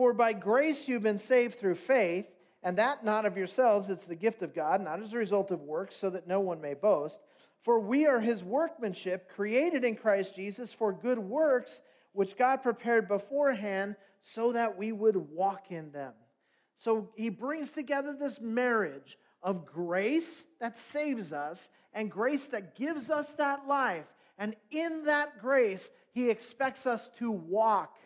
For 0.00 0.14
by 0.14 0.32
grace 0.32 0.88
you've 0.88 1.02
been 1.02 1.18
saved 1.18 1.58
through 1.58 1.74
faith, 1.74 2.26
and 2.62 2.78
that 2.78 3.04
not 3.04 3.26
of 3.26 3.36
yourselves, 3.36 3.90
it's 3.90 4.06
the 4.06 4.14
gift 4.14 4.40
of 4.40 4.54
God, 4.54 4.80
not 4.80 5.02
as 5.02 5.12
a 5.12 5.18
result 5.18 5.50
of 5.50 5.60
works, 5.60 5.94
so 5.94 6.08
that 6.08 6.26
no 6.26 6.40
one 6.40 6.58
may 6.58 6.72
boast. 6.72 7.20
For 7.64 7.78
we 7.78 8.06
are 8.06 8.18
his 8.18 8.42
workmanship, 8.42 9.28
created 9.28 9.84
in 9.84 9.96
Christ 9.96 10.34
Jesus 10.34 10.72
for 10.72 10.90
good 10.90 11.18
works, 11.18 11.82
which 12.12 12.38
God 12.38 12.62
prepared 12.62 13.08
beforehand 13.08 13.94
so 14.22 14.52
that 14.52 14.78
we 14.78 14.90
would 14.90 15.16
walk 15.16 15.66
in 15.68 15.92
them. 15.92 16.14
So 16.76 17.10
he 17.14 17.28
brings 17.28 17.70
together 17.70 18.14
this 18.18 18.40
marriage 18.40 19.18
of 19.42 19.66
grace 19.66 20.46
that 20.60 20.78
saves 20.78 21.30
us 21.30 21.68
and 21.92 22.10
grace 22.10 22.48
that 22.48 22.74
gives 22.74 23.10
us 23.10 23.34
that 23.34 23.66
life. 23.66 24.06
And 24.38 24.56
in 24.70 25.04
that 25.04 25.42
grace, 25.42 25.90
he 26.12 26.30
expects 26.30 26.86
us 26.86 27.10
to 27.18 27.30
walk 27.30 27.98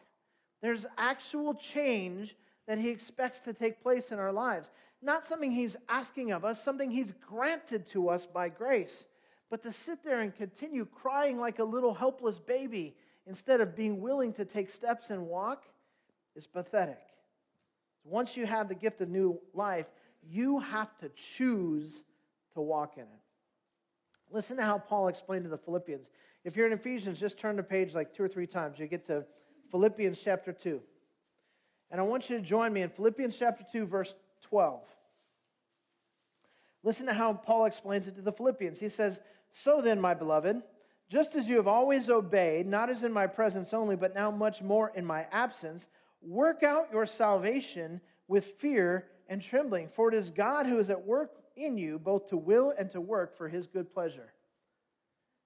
there's 0.65 0.87
actual 0.97 1.53
change 1.53 2.35
that 2.67 2.79
He 2.79 2.89
expects 2.89 3.41
to 3.41 3.53
take 3.53 3.83
place 3.83 4.11
in 4.13 4.19
our 4.19 4.33
lives. 4.33 4.71
Not 5.03 5.27
something 5.27 5.53
He's 5.53 5.77
asking 5.91 6.33
of 6.33 6.43
us, 6.43 6.65
something 6.65 6.91
He's 6.91 7.13
granted 7.13 7.87
to 7.89 8.09
us 8.09 8.25
by 8.25 8.49
grace. 8.49 9.05
But 9.51 9.63
to 9.65 9.73
sit 9.73 10.03
there 10.03 10.21
and 10.21 10.35
continue 10.35 10.87
crying 10.87 11.39
like 11.39 11.59
a 11.59 11.65
little 11.65 11.93
helpless 11.93 12.39
baby 12.39 12.97
instead 13.27 13.61
of 13.61 13.77
being 13.77 14.01
willing 14.01 14.33
to 14.33 14.47
take 14.47 14.71
steps 14.71 15.11
and 15.11 15.27
walk 15.27 15.65
is 16.35 16.47
pathetic. 16.47 17.03
Once 18.03 18.35
you 18.35 18.47
have 18.47 18.69
the 18.69 18.75
gift 18.75 19.03
of 19.03 19.11
new 19.11 19.39
life, 19.53 19.87
you 20.27 20.61
have 20.61 20.97
to 21.01 21.11
choose 21.37 22.03
to 22.55 22.63
walk 22.63 22.95
in 22.97 23.03
it. 23.03 23.21
Listen 24.31 24.57
to 24.57 24.63
how 24.63 24.79
Paul 24.79 25.09
explained 25.09 25.45
to 25.45 25.51
the 25.51 25.59
Philippians. 25.59 26.09
If 26.43 26.57
you're 26.57 26.67
in 26.67 26.73
Ephesians, 26.73 27.21
just 27.21 27.39
turn 27.39 27.57
the 27.57 27.63
page 27.63 27.95
like 27.95 28.15
two 28.15 28.23
or 28.23 28.29
three 28.29 28.47
times. 28.47 28.79
You 28.79 28.87
get 28.87 29.05
to 29.07 29.27
Philippians 29.75 30.23
chapter 30.23 30.53
2. 30.53 30.81
And 31.91 32.01
I 32.01 32.05
want 32.05 32.31
you 32.31 32.37
to 32.37 32.43
join 32.45 32.73
me 32.73 32.83
in 32.83 32.91
Philippians 32.91 33.37
chapter 33.37 33.67
2, 33.73 33.87
verse 33.87 34.15
12. 34.43 34.81
Listen 36.85 37.07
to 37.07 37.13
how 37.13 37.33
Paul 37.33 37.65
explains 37.65 38.07
it 38.07 38.15
to 38.15 38.23
the 38.23 38.31
Philippians. 38.31 38.79
He 38.79 38.89
says, 38.89 39.19
So 39.51 39.81
then, 39.81 40.01
my 40.01 40.15
beloved, 40.15 40.63
just 41.09 41.35
as 41.35 41.49
you 41.49 41.57
have 41.57 41.67
always 41.67 42.09
obeyed, 42.09 42.69
not 42.69 42.89
as 42.89 43.03
in 43.03 43.13
my 43.13 43.27
presence 43.27 43.75
only, 43.75 43.97
but 43.97 44.15
now 44.15 44.31
much 44.31 44.63
more 44.63 44.93
in 44.95 45.05
my 45.05 45.27
absence, 45.33 45.89
work 46.23 46.63
out 46.63 46.93
your 46.93 47.05
salvation 47.05 48.01
with 48.29 48.45
fear 48.61 49.09
and 49.29 49.43
trembling, 49.43 49.89
for 49.89 50.09
it 50.09 50.15
is 50.15 50.31
God 50.31 50.67
who 50.67 50.79
is 50.79 50.89
at 50.89 51.05
work 51.05 51.33
in 51.57 51.79
you, 51.79 51.99
both 51.99 52.29
to 52.29 52.37
will 52.37 52.73
and 52.79 52.93
to 52.93 53.01
work 53.01 53.37
for 53.37 53.49
his 53.49 53.67
good 53.67 53.93
pleasure. 53.93 54.33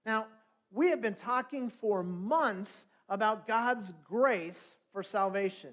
Now, 0.05 0.27
we 0.71 0.91
have 0.91 1.01
been 1.01 1.15
talking 1.15 1.71
for 1.71 2.03
months 2.03 2.85
about 3.09 3.47
God's 3.47 3.93
grace 4.05 4.75
for 4.93 5.03
salvation. 5.03 5.71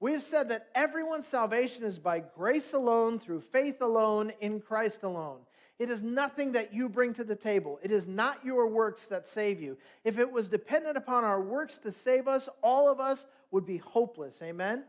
We've 0.00 0.22
said 0.22 0.48
that 0.50 0.68
everyone's 0.74 1.26
salvation 1.26 1.84
is 1.84 1.98
by 1.98 2.20
grace 2.20 2.72
alone, 2.72 3.18
through 3.18 3.40
faith 3.40 3.80
alone, 3.80 4.32
in 4.40 4.60
Christ 4.60 5.02
alone. 5.02 5.38
It 5.78 5.90
is 5.90 6.02
nothing 6.02 6.52
that 6.52 6.72
you 6.72 6.88
bring 6.88 7.14
to 7.14 7.24
the 7.24 7.34
table. 7.34 7.80
It 7.82 7.90
is 7.90 8.06
not 8.06 8.44
your 8.44 8.66
works 8.68 9.06
that 9.06 9.26
save 9.26 9.60
you. 9.60 9.76
If 10.04 10.18
it 10.18 10.30
was 10.30 10.48
dependent 10.48 10.96
upon 10.96 11.24
our 11.24 11.40
works 11.40 11.78
to 11.78 11.90
save 11.90 12.28
us, 12.28 12.48
all 12.62 12.88
of 12.88 13.00
us 13.00 13.26
would 13.50 13.66
be 13.66 13.78
hopeless. 13.78 14.40
Amen? 14.42 14.84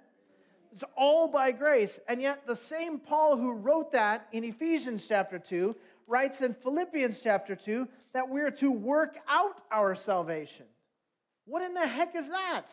It's 0.72 0.84
all 0.98 1.28
by 1.28 1.52
grace. 1.52 2.00
And 2.08 2.22
yet, 2.22 2.46
the 2.46 2.56
same 2.56 3.00
Paul 3.00 3.38
who 3.38 3.54
wrote 3.54 3.94
that 3.94 4.28
in 4.32 4.44
Ephesians 4.44 5.08
chapter 5.08 5.40
2 5.40 5.76
writes 6.08 6.42
in 6.42 6.54
Philippians 6.54 7.24
chapter 7.24 7.56
2 7.56 7.88
that 8.14 8.28
we're 8.30 8.52
to 8.52 8.72
work 8.72 9.18
out 9.28 9.62
our 9.72 9.96
salvation. 9.96 10.66
What 11.46 11.64
in 11.64 11.74
the 11.74 11.88
heck 11.88 12.16
is 12.16 12.30
that? 12.30 12.66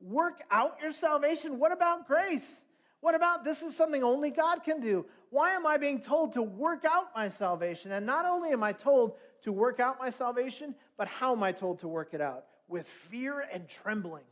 Work 0.00 0.42
out 0.50 0.78
your 0.82 0.92
salvation? 0.92 1.58
What 1.58 1.72
about 1.72 2.06
grace? 2.06 2.60
What 3.00 3.14
about 3.14 3.44
this 3.44 3.62
is 3.62 3.76
something 3.76 4.04
only 4.04 4.30
God 4.30 4.62
can 4.62 4.80
do? 4.80 5.06
Why 5.30 5.52
am 5.52 5.66
I 5.66 5.76
being 5.76 6.00
told 6.00 6.34
to 6.34 6.42
work 6.42 6.84
out 6.84 7.06
my 7.14 7.28
salvation? 7.28 7.92
And 7.92 8.06
not 8.06 8.24
only 8.24 8.50
am 8.50 8.62
I 8.62 8.72
told 8.72 9.16
to 9.42 9.52
work 9.52 9.80
out 9.80 9.98
my 9.98 10.10
salvation, 10.10 10.74
but 10.96 11.08
how 11.08 11.32
am 11.32 11.42
I 11.42 11.52
told 11.52 11.80
to 11.80 11.88
work 11.88 12.14
it 12.14 12.20
out? 12.20 12.44
With 12.68 12.86
fear 12.86 13.44
and 13.52 13.68
trembling. 13.68 14.24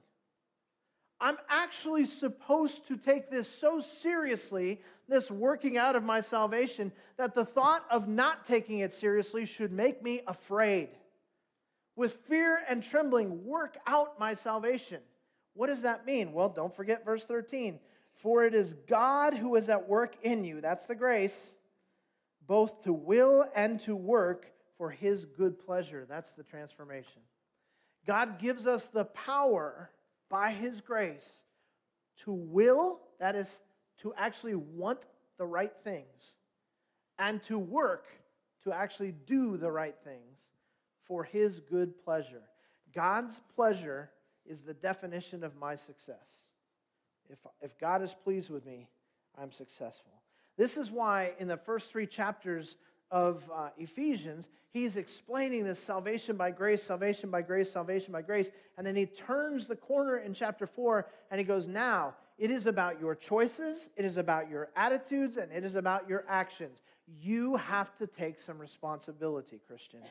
I'm 1.20 1.37
actually 1.49 2.06
supposed 2.06 2.87
to 2.88 2.97
take 2.97 3.30
this 3.30 3.50
so 3.50 3.80
seriously, 3.80 4.80
this 5.09 5.30
working 5.30 5.76
out 5.76 5.97
of 5.97 6.02
my 6.02 6.20
salvation, 6.20 6.92
that 7.18 7.35
the 7.35 7.44
thought 7.44 7.85
of 7.90 8.09
not 8.09 8.44
taking 8.44 8.78
it 8.78 8.94
seriously 8.94 9.47
should 9.47 9.73
make 9.73 10.02
me 10.02 10.23
afraid 10.26 10.90
with 12.00 12.14
fear 12.26 12.61
and 12.66 12.83
trembling, 12.83 13.45
work 13.45 13.76
out 13.87 14.19
my 14.19 14.33
salvation. 14.33 15.02
What 15.52 15.66
does 15.66 15.83
that 15.83 16.07
mean? 16.07 16.33
Well, 16.33 16.49
don't 16.49 16.75
forget 16.75 17.04
verse 17.04 17.26
13. 17.26 17.78
For 18.23 18.47
it 18.47 18.54
is 18.54 18.73
God 18.88 19.35
who 19.35 19.54
is 19.57 19.69
at 19.69 19.87
work 19.87 20.16
in 20.23 20.42
you, 20.42 20.62
that's 20.62 20.87
the 20.87 20.95
grace, 20.95 21.50
both 22.47 22.85
to 22.85 22.92
will 22.95 23.45
and 23.54 23.78
to 23.80 23.95
work 23.95 24.47
for 24.78 24.88
his 24.88 25.26
good 25.26 25.59
pleasure. 25.59 26.07
That's 26.09 26.33
the 26.33 26.42
transformation. 26.42 27.21
God 28.07 28.38
gives 28.38 28.66
us 28.66 28.87
the 28.87 29.04
power 29.04 29.90
by 30.30 30.52
his 30.52 30.80
grace 30.80 31.28
to 32.25 32.33
will, 32.33 32.99
that 33.19 33.37
is, 33.37 33.59
to 33.99 34.14
actually 34.16 34.54
want 34.54 35.00
the 35.37 35.45
right 35.45 35.73
things, 35.85 36.33
and 37.19 37.42
to 37.42 37.59
work 37.59 38.07
to 38.64 38.73
actually 38.73 39.12
do 39.12 39.59
the 39.59 39.71
right 39.71 39.97
things 40.02 40.50
for 41.11 41.25
his 41.25 41.59
good 41.59 41.99
pleasure. 42.05 42.43
God's 42.95 43.40
pleasure 43.57 44.11
is 44.47 44.62
the 44.62 44.75
definition 44.75 45.43
of 45.43 45.57
my 45.57 45.75
success. 45.75 46.45
If, 47.29 47.38
if 47.61 47.76
God 47.81 48.00
is 48.00 48.14
pleased 48.14 48.49
with 48.49 48.64
me, 48.64 48.87
I'm 49.37 49.50
successful. 49.50 50.12
This 50.57 50.76
is 50.76 50.93
why, 50.93 51.33
in 51.40 51.49
the 51.49 51.57
first 51.57 51.90
three 51.90 52.07
chapters 52.07 52.76
of 53.11 53.43
uh, 53.52 53.71
Ephesians, 53.76 54.49
he's 54.73 54.97
explaining 54.97 55.64
this 55.64 55.81
salvation 55.81 56.37
by 56.37 56.52
grace, 56.52 56.81
salvation 56.81 57.29
by 57.29 57.43
grace, 57.43 57.73
salvation 57.73 58.12
by 58.12 58.23
grace. 58.23 58.50
And 58.79 58.87
then 58.87 58.95
he 58.95 59.07
turns 59.07 59.67
the 59.67 59.75
corner 59.75 60.19
in 60.19 60.33
chapter 60.33 60.64
4 60.64 61.09
and 61.33 61.40
he 61.40 61.45
goes, 61.45 61.67
Now, 61.67 62.14
it 62.38 62.52
is 62.52 62.67
about 62.67 63.00
your 63.00 63.17
choices, 63.17 63.88
it 63.97 64.05
is 64.05 64.17
about 64.17 64.49
your 64.49 64.69
attitudes, 64.76 65.38
and 65.38 65.50
it 65.50 65.64
is 65.64 65.75
about 65.75 66.09
your 66.09 66.25
actions. 66.29 66.83
You 67.21 67.57
have 67.57 67.97
to 67.97 68.07
take 68.07 68.38
some 68.38 68.61
responsibility, 68.61 69.61
Christian. 69.67 70.02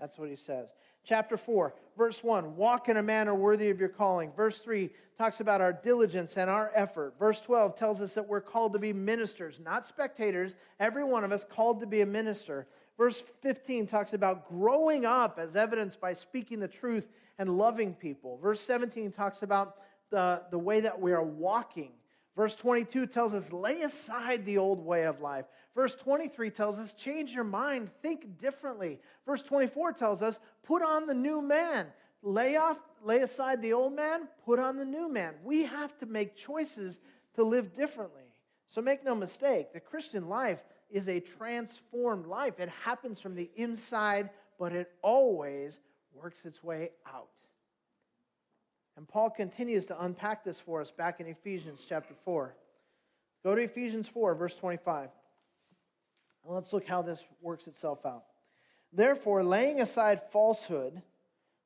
That's 0.00 0.18
what 0.18 0.28
he 0.28 0.36
says. 0.36 0.68
Chapter 1.04 1.36
4, 1.36 1.74
verse 1.96 2.22
1 2.22 2.56
walk 2.56 2.88
in 2.88 2.98
a 2.98 3.02
manner 3.02 3.34
worthy 3.34 3.70
of 3.70 3.80
your 3.80 3.88
calling. 3.88 4.32
Verse 4.36 4.58
3 4.58 4.90
talks 5.16 5.40
about 5.40 5.60
our 5.60 5.72
diligence 5.72 6.36
and 6.36 6.50
our 6.50 6.70
effort. 6.74 7.14
Verse 7.18 7.40
12 7.40 7.76
tells 7.76 8.00
us 8.00 8.14
that 8.14 8.28
we're 8.28 8.40
called 8.40 8.72
to 8.74 8.78
be 8.78 8.92
ministers, 8.92 9.58
not 9.58 9.86
spectators. 9.86 10.54
Every 10.78 11.04
one 11.04 11.24
of 11.24 11.32
us 11.32 11.44
called 11.48 11.80
to 11.80 11.86
be 11.86 12.02
a 12.02 12.06
minister. 12.06 12.66
Verse 12.96 13.22
15 13.42 13.86
talks 13.86 14.12
about 14.12 14.48
growing 14.48 15.06
up 15.06 15.38
as 15.38 15.56
evidenced 15.56 16.00
by 16.00 16.12
speaking 16.12 16.60
the 16.60 16.68
truth 16.68 17.08
and 17.38 17.56
loving 17.56 17.94
people. 17.94 18.38
Verse 18.38 18.60
17 18.60 19.12
talks 19.12 19.42
about 19.42 19.76
the, 20.10 20.42
the 20.50 20.58
way 20.58 20.80
that 20.80 21.00
we 21.00 21.12
are 21.12 21.22
walking. 21.22 21.92
Verse 22.36 22.54
22 22.54 23.06
tells 23.06 23.34
us, 23.34 23.52
lay 23.52 23.82
aside 23.82 24.44
the 24.44 24.58
old 24.58 24.84
way 24.84 25.04
of 25.04 25.20
life. 25.20 25.46
Verse 25.74 25.94
23 25.94 26.50
tells 26.50 26.78
us, 26.78 26.92
change 26.94 27.32
your 27.32 27.44
mind, 27.44 27.90
think 28.02 28.38
differently. 28.38 28.98
Verse 29.24 29.42
24 29.42 29.92
tells 29.92 30.22
us, 30.22 30.38
put 30.64 30.82
on 30.82 31.06
the 31.06 31.14
new 31.14 31.40
man. 31.40 31.86
Lay 32.22 32.56
off, 32.56 32.78
lay 33.04 33.18
aside 33.18 33.62
the 33.62 33.72
old 33.72 33.94
man, 33.94 34.26
put 34.44 34.58
on 34.58 34.76
the 34.76 34.84
new 34.84 35.08
man. 35.08 35.34
We 35.44 35.64
have 35.64 35.96
to 35.98 36.06
make 36.06 36.34
choices 36.34 36.98
to 37.36 37.44
live 37.44 37.74
differently. 37.74 38.24
So 38.66 38.82
make 38.82 39.04
no 39.04 39.14
mistake, 39.14 39.72
the 39.72 39.80
Christian 39.80 40.28
life 40.28 40.62
is 40.90 41.08
a 41.08 41.20
transformed 41.20 42.26
life. 42.26 42.58
It 42.58 42.70
happens 42.84 43.20
from 43.20 43.34
the 43.34 43.50
inside, 43.56 44.30
but 44.58 44.72
it 44.72 44.90
always 45.02 45.80
works 46.12 46.44
its 46.44 46.62
way 46.64 46.90
out. 47.06 47.28
And 48.96 49.06
Paul 49.06 49.30
continues 49.30 49.86
to 49.86 50.04
unpack 50.04 50.44
this 50.44 50.58
for 50.58 50.80
us 50.80 50.90
back 50.90 51.20
in 51.20 51.26
Ephesians 51.26 51.86
chapter 51.88 52.14
4. 52.24 52.54
Go 53.44 53.54
to 53.54 53.62
Ephesians 53.62 54.08
4, 54.08 54.34
verse 54.34 54.54
25. 54.56 55.10
And 56.48 56.54
let's 56.54 56.72
look 56.72 56.86
how 56.86 57.02
this 57.02 57.22
works 57.42 57.66
itself 57.66 58.06
out. 58.06 58.24
Therefore, 58.90 59.44
laying 59.44 59.82
aside 59.82 60.22
falsehood, 60.32 61.02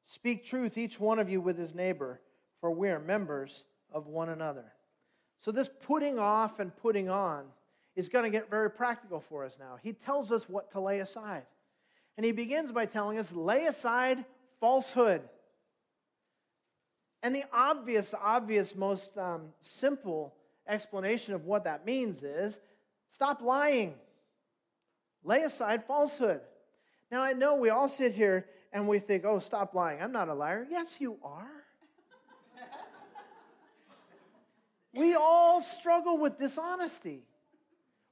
speak 0.07 0.45
truth, 0.45 0.77
each 0.77 0.99
one 0.99 1.21
of 1.21 1.31
you 1.31 1.41
with 1.41 1.57
his 1.57 1.73
neighbor, 1.73 2.21
for 2.61 2.73
we 2.73 2.89
are 2.89 2.99
members 2.99 3.65
of 3.93 4.09
one 4.09 4.29
another. 4.29 4.65
So, 5.39 5.53
this 5.53 5.71
putting 5.83 6.19
off 6.19 6.59
and 6.59 6.77
putting 6.77 7.09
on 7.09 7.45
is 7.95 8.09
going 8.09 8.25
to 8.25 8.31
get 8.31 8.51
very 8.51 8.71
practical 8.71 9.21
for 9.21 9.45
us 9.45 9.57
now. 9.57 9.79
He 9.81 9.93
tells 9.93 10.33
us 10.33 10.49
what 10.49 10.73
to 10.73 10.81
lay 10.81 10.99
aside. 10.99 11.45
And 12.17 12.27
he 12.27 12.33
begins 12.33 12.73
by 12.73 12.87
telling 12.87 13.21
us 13.21 13.31
lay 13.33 13.67
aside 13.67 14.25
falsehood. 14.59 15.23
And 17.23 17.33
the 17.33 17.45
obvious, 17.53 18.15
obvious, 18.21 18.75
most 18.75 19.17
um, 19.17 19.43
simple 19.61 20.35
explanation 20.67 21.35
of 21.35 21.45
what 21.45 21.63
that 21.65 21.87
means 21.87 22.25
is 22.25 22.61
stop 23.09 23.43
lying, 23.43 23.95
lay 25.25 25.43
aside 25.43 25.85
falsehood. 25.85 26.41
Now, 27.11 27.23
I 27.23 27.33
know 27.33 27.57
we 27.57 27.71
all 27.71 27.89
sit 27.89 28.15
here 28.15 28.47
and 28.73 28.89
we 28.89 28.99
think, 28.99 29.25
oh, 29.25 29.39
stop 29.39 29.75
lying. 29.75 30.01
I'm 30.01 30.13
not 30.13 30.29
a 30.29 30.35
liar. 30.35 30.67
Yes, 30.71 30.97
you 30.99 31.19
are. 31.23 31.47
we 34.95 35.15
all 35.15 35.63
struggle 35.63 36.17
with 36.17 36.39
dishonesty. 36.39 37.23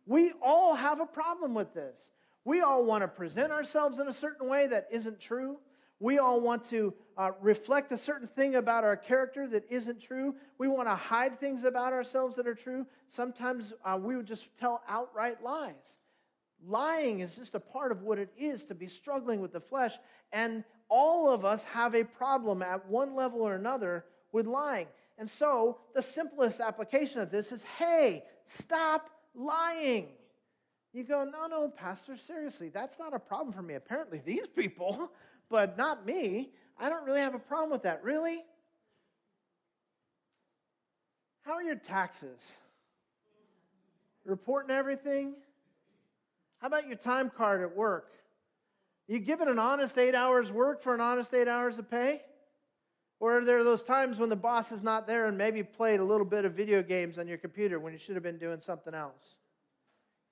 We 0.07 0.33
all 0.42 0.75
have 0.75 1.01
a 1.01 1.07
problem 1.07 1.55
with 1.55 1.73
this. 1.73 2.11
We 2.44 2.61
all 2.61 2.85
want 2.85 3.03
to 3.03 3.09
present 3.09 3.53
ourselves 3.53 3.99
in 3.99 4.09
a 4.09 4.12
certain 4.12 4.49
way 4.49 4.66
that 4.66 4.88
isn't 4.90 5.20
true. 5.20 5.59
We 5.99 6.18
all 6.18 6.40
want 6.40 6.64
to 6.70 6.94
uh, 7.16 7.33
reflect 7.40 7.92
a 7.92 7.99
certain 7.99 8.27
thing 8.27 8.55
about 8.55 8.85
our 8.85 8.96
character 8.96 9.46
that 9.49 9.64
isn't 9.70 10.01
true. 10.01 10.35
We 10.57 10.66
want 10.66 10.88
to 10.88 10.94
hide 10.94 11.38
things 11.38 11.64
about 11.64 11.92
ourselves 11.92 12.37
that 12.37 12.46
are 12.46 12.55
true. 12.55 12.87
Sometimes 13.09 13.75
uh, 13.85 13.99
we 14.01 14.16
would 14.16 14.27
just 14.27 14.49
tell 14.59 14.83
outright 14.88 15.42
lies. 15.42 15.94
Lying 16.66 17.20
is 17.20 17.37
just 17.37 17.55
a 17.55 17.61
part 17.61 17.92
of 17.92 18.03
what 18.03 18.18
it 18.18 18.31
is 18.38 18.64
to 18.64 18.75
be 18.75 18.87
struggling 18.87 19.40
with 19.40 19.53
the 19.53 19.61
flesh. 19.61 19.94
And 20.33 20.64
all 20.88 21.33
of 21.33 21.44
us 21.44 21.62
have 21.64 21.94
a 21.94 22.05
problem 22.05 22.62
at 22.62 22.87
one 22.88 23.14
level 23.14 23.40
or 23.40 23.55
another 23.55 24.05
with 24.33 24.46
lying. 24.46 24.87
And 25.18 25.29
so 25.29 25.79
the 25.94 26.03
simplest 26.03 26.61
application 26.61 27.20
of 27.20 27.31
this 27.31 27.53
is 27.53 27.62
hey, 27.79 28.25
stop 28.46 29.11
lying. 29.35 30.09
You 30.92 31.05
go, 31.05 31.25
no, 31.25 31.46
no, 31.46 31.68
Pastor, 31.68 32.16
seriously, 32.16 32.68
that's 32.68 32.99
not 32.99 33.14
a 33.14 33.18
problem 33.18 33.53
for 33.53 33.62
me. 33.62 33.75
Apparently, 33.75 34.20
these 34.25 34.46
people 34.49 35.12
but 35.51 35.77
not 35.77 36.07
me. 36.07 36.51
I 36.79 36.88
don't 36.88 37.05
really 37.05 37.20
have 37.20 37.35
a 37.35 37.38
problem 37.38 37.70
with 37.70 37.83
that. 37.83 38.03
Really? 38.03 38.42
How 41.42 41.53
are 41.53 41.62
your 41.62 41.75
taxes? 41.75 42.40
Reporting 44.25 44.70
everything? 44.70 45.35
How 46.61 46.66
about 46.68 46.87
your 46.87 46.96
time 46.96 47.31
card 47.35 47.62
at 47.62 47.75
work? 47.75 48.12
You 49.09 49.18
give 49.18 49.40
it 49.40 49.49
an 49.49 49.59
honest 49.59 49.99
eight 49.99 50.14
hours 50.14 50.53
work 50.53 50.83
for 50.83 50.94
an 50.94 51.01
honest 51.01 51.35
eight 51.35 51.49
hours 51.49 51.79
of 51.79 51.90
pay? 51.90 52.20
Or 53.18 53.38
are 53.38 53.44
there 53.44 53.64
those 53.64 53.83
times 53.83 54.18
when 54.18 54.29
the 54.29 54.37
boss 54.37 54.70
is 54.73 54.83
not 54.83 55.07
there 55.07 55.27
and 55.27 55.37
maybe 55.37 55.62
played 55.62 56.01
a 56.01 56.05
little 56.05 56.25
bit 56.25 56.44
of 56.44 56.55
video 56.55 56.83
games 56.83 57.18
on 57.18 57.27
your 57.27 57.38
computer 57.38 57.79
when 57.79 57.92
you 57.92 57.99
should 57.99 58.14
have 58.14 58.23
been 58.23 58.38
doing 58.38 58.61
something 58.61 58.94
else? 58.94 59.38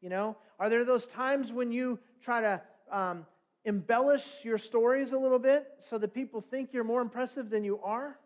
You 0.00 0.10
know, 0.10 0.36
are 0.60 0.70
there 0.70 0.84
those 0.84 1.06
times 1.06 1.52
when 1.52 1.72
you 1.72 1.98
try 2.22 2.40
to 2.40 2.62
um, 2.90 3.26
embellish 3.64 4.44
your 4.44 4.58
stories 4.58 5.12
a 5.12 5.18
little 5.18 5.38
bit 5.38 5.66
so 5.80 5.98
that 5.98 6.14
people 6.14 6.40
think 6.40 6.72
you're 6.72 6.84
more 6.84 7.02
impressive 7.02 7.50
than 7.50 7.64
you 7.64 7.80
are? 7.82 8.18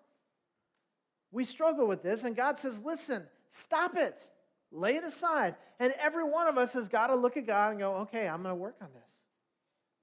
We 1.31 1.45
struggle 1.45 1.87
with 1.89 2.03
this, 2.03 2.25
and 2.25 2.37
God 2.37 2.59
says, 2.59 2.83
listen, 2.85 3.23
stop 3.49 3.97
it, 3.97 4.23
lay 4.71 4.97
it 4.97 5.05
aside. 5.05 5.55
And 5.83 5.93
every 6.01 6.23
one 6.23 6.47
of 6.47 6.59
us 6.59 6.75
has 6.75 6.87
got 6.87 7.09
to 7.09 7.17
look 7.17 7.37
at 7.37 7.45
God 7.45 7.71
and 7.71 7.81
go, 7.81 7.97
okay, 8.03 8.29
I'm 8.29 8.45
going 8.45 8.55
to 8.55 8.61
work 8.61 8.77
on 8.81 8.87
this. 8.95 9.03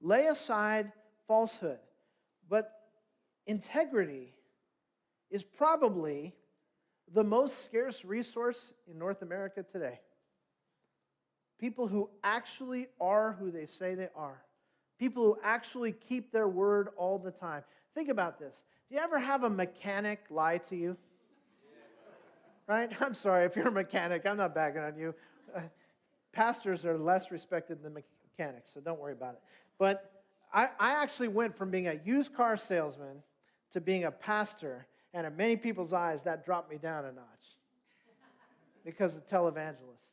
Lay 0.02 0.26
aside 0.26 0.92
falsehood. 1.26 1.78
But 2.50 2.70
integrity 3.46 4.34
is 5.30 5.42
probably 5.42 6.34
the 7.14 7.24
most 7.24 7.64
scarce 7.64 8.04
resource 8.04 8.74
in 8.90 8.98
North 8.98 9.22
America 9.22 9.64
today. 9.72 10.00
People 11.58 11.88
who 11.88 12.10
actually 12.22 12.88
are 13.00 13.38
who 13.40 13.50
they 13.50 13.64
say 13.64 13.94
they 13.94 14.10
are. 14.14 14.42
People 14.98 15.22
who 15.22 15.38
actually 15.42 15.92
keep 15.92 16.30
their 16.30 16.46
word 16.46 16.90
all 16.98 17.18
the 17.18 17.30
time. 17.30 17.64
Think 17.94 18.10
about 18.10 18.38
this. 18.38 18.64
Do 18.90 18.96
you 18.96 19.00
ever 19.00 19.18
have 19.18 19.44
a 19.44 19.50
mechanic 19.50 20.26
lie 20.28 20.58
to 20.68 20.76
you? 20.76 20.98
Right? 22.68 22.90
I'm 23.00 23.14
sorry 23.14 23.46
if 23.46 23.56
you're 23.56 23.68
a 23.68 23.72
mechanic, 23.72 24.26
I'm 24.26 24.36
not 24.36 24.54
bagging 24.54 24.82
on 24.82 24.98
you. 24.98 25.14
Pastors 26.32 26.84
are 26.84 26.98
less 26.98 27.30
respected 27.30 27.82
than 27.82 27.94
mechanics, 27.94 28.70
so 28.72 28.80
don't 28.80 29.00
worry 29.00 29.12
about 29.12 29.34
it. 29.34 29.40
But 29.78 30.10
I, 30.52 30.68
I 30.78 31.02
actually 31.02 31.28
went 31.28 31.56
from 31.56 31.70
being 31.70 31.88
a 31.88 31.98
used 32.04 32.34
car 32.34 32.56
salesman 32.56 33.22
to 33.72 33.80
being 33.80 34.04
a 34.04 34.10
pastor, 34.10 34.86
and 35.14 35.26
in 35.26 35.36
many 35.36 35.56
people's 35.56 35.92
eyes, 35.92 36.22
that 36.24 36.44
dropped 36.44 36.70
me 36.70 36.78
down 36.78 37.04
a 37.04 37.12
notch 37.12 37.56
because 38.84 39.16
of 39.16 39.26
televangelists. 39.26 40.10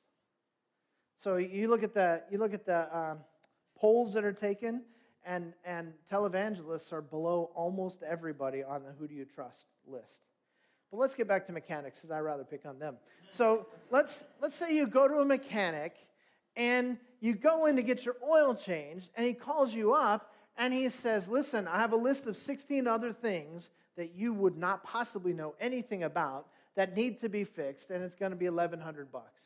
So 1.18 1.38
you 1.38 1.68
look 1.68 1.84
at 1.84 1.94
the, 1.94 2.24
you 2.30 2.38
look 2.38 2.54
at 2.54 2.66
the, 2.66 2.96
um, 2.96 3.20
polls 3.78 4.14
that 4.14 4.26
are 4.26 4.34
taken, 4.34 4.82
and, 5.26 5.54
and 5.66 5.94
televangelists 6.12 6.92
are 6.92 7.02
below 7.02 7.52
almost 7.56 8.04
everybody 8.04 8.64
on 8.64 8.84
the 8.84 8.92
who 9.00 9.08
do 9.08 9.14
you 9.14 9.26
trust 9.26 9.66
list. 9.86 10.22
But 10.92 10.98
let's 10.98 11.16
get 11.16 11.28
back 11.28 11.46
to 11.48 11.52
mechanics, 11.52 12.00
because 12.00 12.12
I'd 12.12 12.20
rather 12.20 12.44
pick 12.44 12.66
on 12.66 12.80
them. 12.80 12.96
So 13.30 13.68
let's, 13.92 14.26
let's 14.42 14.56
say 14.56 14.76
you 14.76 14.88
go 14.88 15.08
to 15.08 15.16
a 15.16 15.26
mechanic 15.26 15.96
and 16.58 16.98
you 17.22 17.36
go 17.36 17.68
in 17.68 17.78
to 17.78 17.82
get 17.82 18.04
your 18.04 18.18
oil 18.28 18.54
changed, 18.54 19.12
and 19.16 19.26
he 19.26 19.34
calls 19.34 19.74
you 19.74 19.94
up 19.94 20.34
and 20.58 20.74
he 20.74 20.90
says, 20.90 21.28
Listen, 21.28 21.68
I 21.68 21.80
have 21.80 21.94
a 21.94 21.98
list 21.98 22.26
of 22.26 22.36
16 22.36 22.88
other 22.88 23.14
things 23.14 23.70
that 23.96 24.16
you 24.16 24.34
would 24.34 24.58
not 24.58 24.84
possibly 24.84 25.34
know 25.34 25.56
anything 25.60 26.04
about 26.04 26.48
that 26.76 26.96
need 26.96 27.20
to 27.22 27.30
be 27.30 27.44
fixed, 27.44 27.90
and 27.90 28.04
it's 28.04 28.16
going 28.16 28.32
to 28.32 28.36
be 28.36 28.50
1100 28.50 29.12
bucks. 29.12 29.42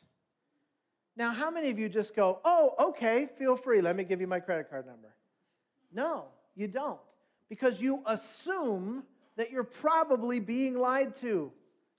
Now, 1.16 1.32
how 1.32 1.50
many 1.50 1.70
of 1.70 1.78
you 1.78 1.88
just 1.88 2.16
go, 2.16 2.40
oh, 2.44 2.74
okay, 2.88 3.28
feel 3.38 3.56
free, 3.56 3.80
let 3.80 3.96
me 3.96 4.04
give 4.04 4.20
you 4.20 4.26
my 4.26 4.40
credit 4.40 4.70
card 4.70 4.86
number? 4.86 5.14
No, 5.92 6.24
you 6.54 6.68
don't. 6.68 7.00
Because 7.48 7.80
you 7.80 8.02
assume 8.06 9.02
that 9.36 9.50
you're 9.50 9.64
probably 9.64 10.40
being 10.40 10.78
lied 10.78 11.14
to. 11.16 11.52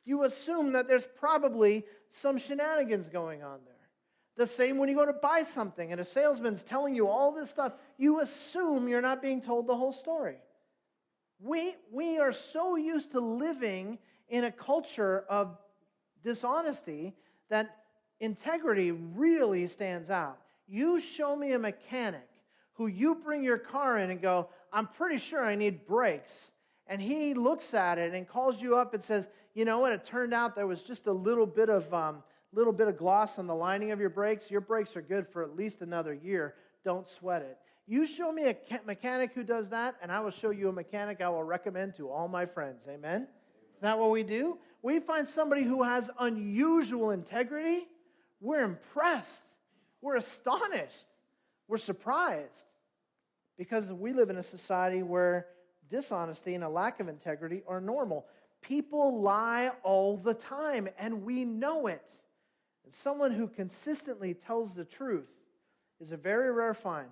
You 0.06 0.24
assume 0.24 0.74
that 0.74 0.88
there's 0.88 1.08
probably 1.20 1.86
some 2.10 2.38
shenanigans 2.38 3.10
going 3.10 3.44
on 3.44 3.60
there. 3.66 3.73
The 4.36 4.48
same 4.48 4.78
when 4.78 4.90
you 4.90 4.96
go 4.96 5.06
to 5.06 5.14
buy 5.14 5.44
something 5.44 5.92
and 5.92 6.02
a 6.02 6.06
salesman's 6.06 6.64
telling 6.64 6.96
you 6.96 7.08
all 7.08 7.32
this 7.32 7.50
stuff, 7.50 7.74
you 7.98 8.20
assume 8.20 8.88
you're 8.88 9.02
not 9.02 9.22
being 9.22 9.42
told 9.42 9.68
the 9.68 9.76
whole 9.76 9.92
story. 9.92 10.38
We, 11.40 11.76
we 11.92 12.18
are 12.18 12.32
so 12.32 12.76
used 12.76 13.12
to 13.12 13.20
living 13.20 14.00
in 14.30 14.46
a 14.46 14.52
culture 14.52 15.26
of 15.30 15.58
dishonesty 16.24 17.14
that 17.50 17.84
integrity 18.20 18.92
really 18.92 19.68
stands 19.68 20.10
out. 20.10 20.40
You 20.68 21.00
show 21.00 21.36
me 21.36 21.52
a 21.52 21.60
mechanic 21.60 22.28
who 22.74 22.88
you 22.88 23.16
bring 23.16 23.44
your 23.44 23.60
car 23.60 24.00
in 24.00 24.10
and 24.10 24.22
go, 24.22 24.50
I'm 24.72 24.88
pretty 24.88 25.18
sure 25.18 25.46
I 25.46 25.54
need 25.54 25.86
brakes. 25.86 26.50
And 26.88 27.00
he 27.00 27.36
looks 27.36 27.74
at 27.74 28.00
it 28.00 28.14
and 28.14 28.28
calls 28.28 28.62
you 28.62 28.78
up 28.78 28.94
and 28.94 29.04
says, 29.04 29.28
You 29.54 29.66
know 29.66 29.80
what? 29.80 29.94
It 29.94 30.04
turned 30.04 30.34
out 30.34 30.56
there 30.56 30.66
was 30.66 30.82
just 30.82 31.06
a 31.06 31.14
little 31.14 31.46
bit 31.46 31.70
of. 31.70 31.94
Um, 31.94 32.24
little 32.54 32.74
bit 32.74 32.88
of 32.88 32.98
gloss 32.98 33.40
on 33.40 33.48
the 33.48 33.56
lining 33.56 33.92
of 33.92 34.00
your 34.00 34.10
brakes, 34.10 34.52
your 34.52 34.62
brakes 34.62 34.96
are 34.96 35.02
good 35.02 35.28
for 35.28 35.44
at 35.44 35.56
least 35.56 35.82
another 35.82 36.14
year. 36.14 36.56
Don't 36.86 37.08
sweat 37.08 37.42
it. 37.42 37.58
You 37.86 38.06
show 38.06 38.32
me 38.32 38.50
a 38.50 38.56
mechanic 38.86 39.34
who 39.34 39.44
does 39.44 39.70
that, 39.70 39.96
and 40.02 40.12
I 40.12 40.22
will 40.22 40.32
show 40.32 40.52
you 40.52 40.70
a 40.70 40.74
mechanic 40.74 41.20
I 41.20 41.30
will 41.30 41.44
recommend 41.44 41.96
to 41.96 42.10
all 42.10 42.28
my 42.28 42.46
friends. 42.46 42.86
Amen? 42.88 43.28
Is 43.76 43.82
that 43.82 44.00
what 44.00 44.12
we 44.12 44.24
do? 44.24 44.58
We 44.82 45.00
find 45.00 45.28
somebody 45.28 45.64
who 45.64 45.84
has 45.84 46.10
unusual 46.20 47.12
integrity, 47.12 47.88
we're 48.40 48.62
impressed, 48.62 49.46
we're 50.02 50.16
astonished, 50.16 51.08
we're 51.68 51.78
surprised. 51.78 52.66
Because 53.58 53.92
we 53.92 54.14
live 54.14 54.30
in 54.30 54.38
a 54.38 54.44
society 54.44 55.04
where 55.04 55.48
dishonesty 55.90 56.56
and 56.56 56.64
a 56.64 56.70
lack 56.70 57.00
of 57.00 57.08
integrity 57.08 57.62
are 57.68 57.80
normal. 57.80 58.26
People 58.62 59.22
lie 59.22 59.72
all 59.84 60.18
the 60.18 60.34
time, 60.34 60.88
and 60.98 61.24
we 61.24 61.46
know 61.46 61.88
it. 61.88 62.10
And 62.86 62.94
someone 62.94 63.32
who 63.32 63.48
consistently 63.48 64.34
tells 64.34 64.76
the 64.76 64.86
truth 64.86 65.30
is 66.00 66.12
a 66.12 66.18
very 66.18 66.52
rare 66.52 66.74
find. 66.74 67.10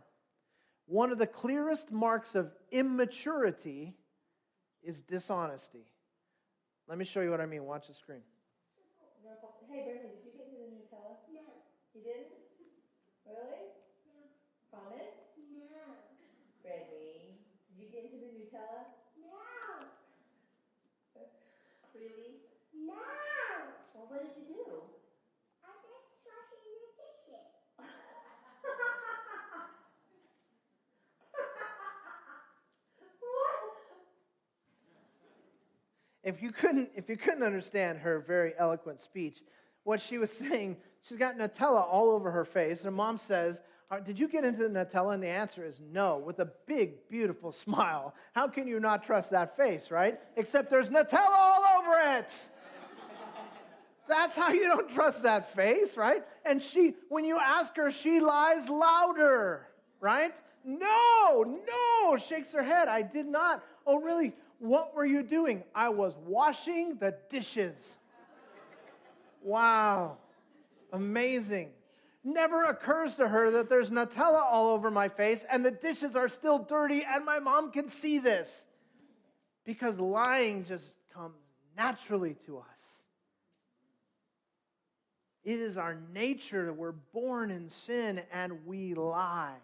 One 0.85 1.11
of 1.11 1.17
the 1.17 1.27
clearest 1.27 1.91
marks 1.91 2.35
of 2.35 2.51
immaturity 2.71 3.93
is 4.83 5.01
dishonesty. 5.01 5.85
Let 6.87 6.97
me 6.97 7.05
show 7.05 7.21
you 7.21 7.31
what 7.31 7.39
I 7.39 7.45
mean. 7.45 7.63
Watch 7.63 7.87
the 7.87 7.93
screen. 7.93 8.21
Hey, 9.71 9.87
Bernie, 9.87 10.11
did 10.11 10.27
you 10.27 10.35
get 10.35 10.51
into 10.51 10.59
the 10.59 10.67
Nutella? 10.67 11.15
No. 11.31 11.47
You 11.95 12.03
didn't? 12.03 12.35
Really? 13.23 13.71
No. 14.03 14.19
Promise? 14.67 15.15
No. 15.39 15.95
Reggie, 16.67 17.39
did 17.71 17.79
you 17.79 17.87
get 17.87 18.11
into 18.11 18.19
the 18.19 18.35
Nutella? 18.35 18.91
No. 19.15 19.39
really? 21.95 22.43
No. 22.75 22.99
Well, 23.95 24.11
what 24.11 24.27
did 24.27 24.35
you 24.35 24.43
do? 24.51 24.91
If 36.23 36.41
you 36.41 36.51
couldn't 36.51 36.89
if 36.95 37.09
you 37.09 37.17
couldn't 37.17 37.43
understand 37.43 37.99
her 37.99 38.19
very 38.19 38.53
eloquent 38.57 39.01
speech 39.01 39.41
what 39.83 40.01
she 40.01 40.17
was 40.17 40.31
saying 40.49 40.77
she's 41.01 41.17
got 41.17 41.37
nutella 41.37 41.85
all 41.87 42.11
over 42.11 42.31
her 42.31 42.45
face. 42.45 42.79
And 42.79 42.85
her 42.85 42.91
mom 42.91 43.17
says 43.17 43.61
uh, 43.89 43.99
did 43.99 44.17
you 44.17 44.29
get 44.29 44.45
into 44.45 44.63
the 44.67 44.69
nutella? 44.69 45.13
And 45.13 45.23
the 45.23 45.27
answer 45.27 45.65
is 45.65 45.81
no 45.91 46.17
with 46.17 46.39
a 46.39 46.49
big 46.65 47.09
beautiful 47.09 47.51
smile. 47.51 48.13
How 48.33 48.47
can 48.47 48.67
you 48.67 48.79
not 48.79 49.03
trust 49.03 49.31
that 49.31 49.57
face 49.57 49.91
right? 49.91 50.19
Except 50.35 50.69
there's 50.69 50.89
nutella 50.89 51.29
all 51.29 51.63
over 51.79 52.17
it. 52.17 52.31
That's 54.07 54.35
how 54.35 54.51
you 54.51 54.63
don't 54.63 54.89
trust 54.89 55.23
that 55.23 55.53
face 55.55 55.97
right? 55.97 56.23
And 56.45 56.61
she 56.61 56.95
when 57.09 57.25
you 57.25 57.37
ask 57.37 57.75
her 57.77 57.91
she 57.91 58.19
lies 58.19 58.69
louder 58.69 59.67
right? 59.99 60.33
No 60.63 61.43
no 61.43 62.17
shakes 62.17 62.51
her 62.53 62.63
head. 62.63 62.87
I 62.87 63.01
did 63.01 63.25
not. 63.25 63.63
Oh 63.85 63.99
really 63.99 64.33
what 64.61 64.95
were 64.95 65.05
you 65.05 65.23
doing? 65.23 65.63
I 65.73 65.89
was 65.89 66.15
washing 66.23 66.97
the 66.97 67.15
dishes. 67.29 67.75
Wow. 69.41 70.17
Amazing. 70.93 71.71
Never 72.23 72.65
occurs 72.65 73.15
to 73.15 73.27
her 73.27 73.49
that 73.49 73.69
there's 73.69 73.89
Nutella 73.89 74.43
all 74.43 74.69
over 74.69 74.91
my 74.91 75.09
face 75.09 75.43
and 75.51 75.65
the 75.65 75.71
dishes 75.71 76.15
are 76.15 76.29
still 76.29 76.59
dirty 76.59 77.03
and 77.03 77.25
my 77.25 77.39
mom 77.39 77.71
can 77.71 77.87
see 77.87 78.19
this. 78.19 78.65
Because 79.65 79.99
lying 79.99 80.63
just 80.63 80.93
comes 81.11 81.37
naturally 81.75 82.35
to 82.45 82.59
us. 82.59 82.65
It 85.43 85.59
is 85.59 85.75
our 85.75 85.97
nature 86.13 86.67
that 86.67 86.73
we're 86.73 86.91
born 86.91 87.49
in 87.49 87.67
sin 87.67 88.21
and 88.31 88.63
we 88.67 88.93
lie. 88.93 89.57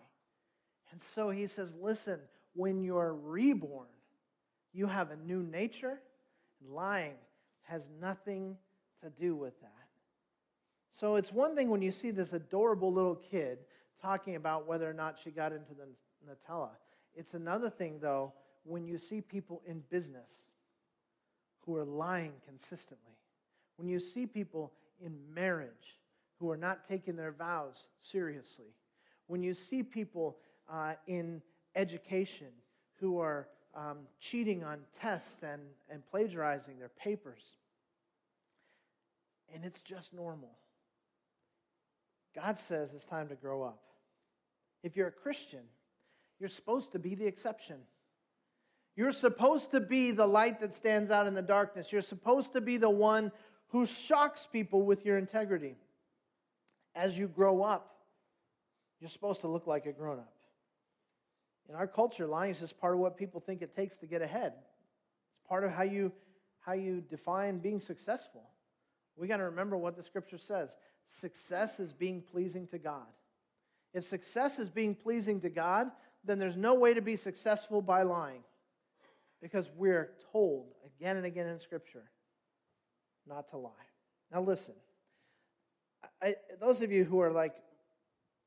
And 0.91 0.99
so 0.99 1.29
he 1.29 1.45
says, 1.45 1.75
listen, 1.79 2.19
when 2.55 2.81
you're 2.81 3.13
reborn, 3.13 3.85
you 4.77 4.85
have 4.85 5.09
a 5.09 5.15
new 5.15 5.41
nature. 5.41 5.99
And 6.61 6.73
lying 6.73 7.15
has 7.63 7.89
nothing 7.99 8.57
to 9.03 9.09
do 9.09 9.35
with 9.35 9.59
that. 9.61 9.71
So 10.89 11.15
it's 11.15 11.31
one 11.31 11.55
thing 11.55 11.69
when 11.69 11.81
you 11.81 11.91
see 11.91 12.11
this 12.11 12.33
adorable 12.33 12.93
little 12.93 13.15
kid 13.15 13.59
talking 14.01 14.35
about 14.35 14.67
whether 14.67 14.89
or 14.89 14.93
not 14.93 15.17
she 15.21 15.31
got 15.31 15.51
into 15.51 15.73
the 15.73 15.87
Nutella. 16.25 16.69
It's 17.15 17.33
another 17.33 17.69
thing, 17.69 17.99
though, 17.99 18.33
when 18.63 18.85
you 18.85 18.97
see 18.97 19.21
people 19.21 19.61
in 19.65 19.83
business 19.89 20.31
who 21.65 21.75
are 21.75 21.85
lying 21.85 22.33
consistently. 22.45 23.17
When 23.77 23.87
you 23.87 23.99
see 23.99 24.25
people 24.25 24.71
in 25.03 25.17
marriage 25.33 25.99
who 26.39 26.49
are 26.51 26.57
not 26.57 26.87
taking 26.87 27.15
their 27.15 27.31
vows 27.31 27.87
seriously. 27.99 28.73
When 29.25 29.43
you 29.43 29.53
see 29.53 29.83
people 29.83 30.37
uh, 30.69 30.93
in 31.07 31.41
education 31.75 32.47
who 32.99 33.19
are 33.19 33.47
um, 33.75 33.97
cheating 34.19 34.63
on 34.63 34.79
tests 34.99 35.43
and, 35.43 35.61
and 35.89 36.05
plagiarizing 36.09 36.79
their 36.79 36.89
papers. 36.89 37.43
And 39.53 39.63
it's 39.63 39.81
just 39.81 40.13
normal. 40.13 40.51
God 42.35 42.57
says 42.57 42.93
it's 42.93 43.05
time 43.05 43.29
to 43.29 43.35
grow 43.35 43.63
up. 43.63 43.79
If 44.83 44.95
you're 44.95 45.07
a 45.07 45.11
Christian, 45.11 45.63
you're 46.39 46.49
supposed 46.49 46.91
to 46.91 46.99
be 46.99 47.15
the 47.15 47.25
exception. 47.25 47.77
You're 48.95 49.11
supposed 49.11 49.71
to 49.71 49.79
be 49.79 50.11
the 50.11 50.25
light 50.25 50.59
that 50.61 50.73
stands 50.73 51.11
out 51.11 51.27
in 51.27 51.33
the 51.33 51.41
darkness. 51.41 51.91
You're 51.91 52.01
supposed 52.01 52.53
to 52.53 52.61
be 52.61 52.77
the 52.77 52.89
one 52.89 53.31
who 53.69 53.85
shocks 53.85 54.47
people 54.51 54.81
with 54.81 55.05
your 55.05 55.17
integrity. 55.17 55.75
As 56.95 57.17
you 57.17 57.27
grow 57.27 57.61
up, 57.61 57.95
you're 58.99 59.09
supposed 59.09 59.41
to 59.41 59.47
look 59.47 59.67
like 59.67 59.85
a 59.85 59.91
grown 59.91 60.19
up. 60.19 60.33
In 61.69 61.75
our 61.75 61.87
culture, 61.87 62.25
lying 62.25 62.51
is 62.51 62.59
just 62.59 62.79
part 62.79 62.93
of 62.93 62.99
what 62.99 63.17
people 63.17 63.39
think 63.39 63.61
it 63.61 63.75
takes 63.75 63.97
to 63.97 64.05
get 64.05 64.21
ahead. 64.21 64.53
It's 64.55 65.47
part 65.47 65.63
of 65.63 65.71
how 65.71 65.83
you, 65.83 66.11
how 66.59 66.73
you 66.73 67.01
define 67.01 67.59
being 67.59 67.81
successful. 67.81 68.49
We 69.17 69.27
got 69.27 69.37
to 69.37 69.43
remember 69.43 69.77
what 69.77 69.95
the 69.95 70.03
scripture 70.03 70.37
says 70.37 70.77
success 71.09 71.79
is 71.79 71.93
being 71.93 72.21
pleasing 72.21 72.67
to 72.67 72.77
God. 72.77 73.07
If 73.93 74.03
success 74.03 74.59
is 74.59 74.69
being 74.69 74.93
pleasing 74.93 75.39
to 75.41 75.49
God, 75.49 75.87
then 76.23 76.37
there's 76.37 76.57
no 76.57 76.75
way 76.75 76.93
to 76.93 77.01
be 77.01 77.15
successful 77.15 77.81
by 77.81 78.03
lying. 78.03 78.43
Because 79.41 79.69
we're 79.75 80.11
told 80.31 80.73
again 80.85 81.17
and 81.17 81.25
again 81.25 81.47
in 81.47 81.59
Scripture 81.59 82.03
not 83.27 83.49
to 83.51 83.57
lie. 83.57 83.71
Now, 84.31 84.41
listen, 84.41 84.73
I, 86.21 86.35
those 86.59 86.81
of 86.81 86.91
you 86.91 87.05
who 87.05 87.19
are 87.19 87.31
like 87.31 87.55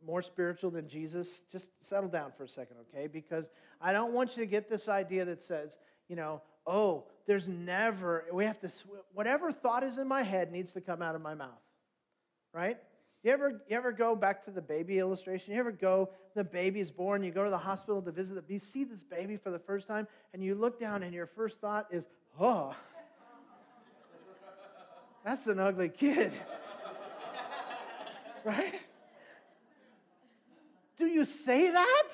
more 0.04 0.22
spiritual 0.22 0.70
than 0.70 0.88
Jesus, 0.88 1.42
just 1.52 1.68
settle 1.80 2.08
down 2.08 2.32
for 2.36 2.44
a 2.44 2.48
second, 2.48 2.76
okay? 2.88 3.06
Because 3.06 3.48
I 3.80 3.92
don't 3.92 4.12
want 4.12 4.36
you 4.36 4.42
to 4.42 4.46
get 4.46 4.68
this 4.68 4.88
idea 4.88 5.24
that 5.26 5.42
says, 5.42 5.76
you 6.08 6.16
know, 6.16 6.42
oh, 6.66 7.04
there's 7.26 7.48
never, 7.48 8.24
we 8.32 8.44
have 8.44 8.58
to, 8.60 8.70
whatever 9.12 9.52
thought 9.52 9.82
is 9.82 9.98
in 9.98 10.08
my 10.08 10.22
head 10.22 10.52
needs 10.52 10.72
to 10.72 10.80
come 10.80 11.02
out 11.02 11.14
of 11.14 11.22
my 11.22 11.34
mouth, 11.34 11.60
right? 12.52 12.78
You 13.22 13.32
ever, 13.32 13.62
you 13.68 13.76
ever 13.76 13.92
go 13.92 14.16
back 14.16 14.44
to 14.46 14.50
the 14.50 14.62
baby 14.62 14.98
illustration? 14.98 15.52
You 15.52 15.60
ever 15.60 15.72
go, 15.72 16.10
the 16.34 16.44
baby's 16.44 16.90
born, 16.90 17.22
you 17.22 17.30
go 17.30 17.44
to 17.44 17.50
the 17.50 17.58
hospital 17.58 18.00
to 18.02 18.10
visit 18.10 18.34
the, 18.34 18.52
you 18.52 18.58
see 18.58 18.84
this 18.84 19.02
baby 19.02 19.36
for 19.36 19.50
the 19.50 19.58
first 19.58 19.86
time, 19.86 20.08
and 20.32 20.42
you 20.42 20.54
look 20.54 20.80
down 20.80 21.02
and 21.02 21.12
your 21.12 21.26
first 21.26 21.60
thought 21.60 21.86
is, 21.90 22.04
oh, 22.40 22.74
that's 25.24 25.46
an 25.46 25.60
ugly 25.60 25.90
kid. 25.90 26.32
right? 28.44 28.80
You 31.10 31.24
say 31.24 31.70
that? 31.70 32.08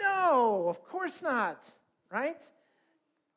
No, 0.00 0.66
of 0.68 0.84
course 0.84 1.22
not, 1.22 1.64
right? 2.10 2.42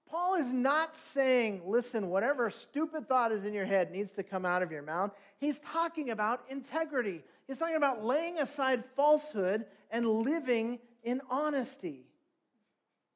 Paul 0.10 0.36
is 0.36 0.52
not 0.52 0.96
saying, 0.96 1.62
listen, 1.66 2.10
whatever 2.10 2.50
stupid 2.50 3.08
thought 3.08 3.32
is 3.32 3.46
in 3.46 3.54
your 3.54 3.66
head 3.66 3.92
needs 3.92 4.12
to 4.14 4.24
come 4.24 4.46
out 4.46 4.64
of 4.64 4.72
your 4.72 4.82
mouth. 4.82 5.12
He's 5.38 5.60
talking 5.60 6.10
about 6.10 6.46
integrity. 6.50 7.24
He's 7.46 7.58
talking 7.58 7.76
about 7.76 8.04
laying 8.04 8.40
aside 8.40 8.84
falsehood 8.96 9.66
and 9.92 10.08
living 10.08 10.80
in 11.04 11.22
honesty. 11.30 12.06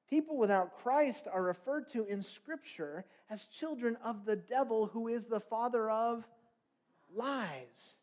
People 0.10 0.38
without 0.38 0.78
Christ 0.84 1.28
are 1.32 1.42
referred 1.42 1.88
to 1.94 2.06
in 2.06 2.22
Scripture 2.22 3.06
as 3.30 3.46
children 3.46 3.98
of 4.04 4.26
the 4.26 4.36
devil, 4.36 4.88
who 4.88 5.08
is 5.08 5.26
the 5.26 5.40
father 5.40 5.90
of 5.90 6.26
lies. 7.16 7.96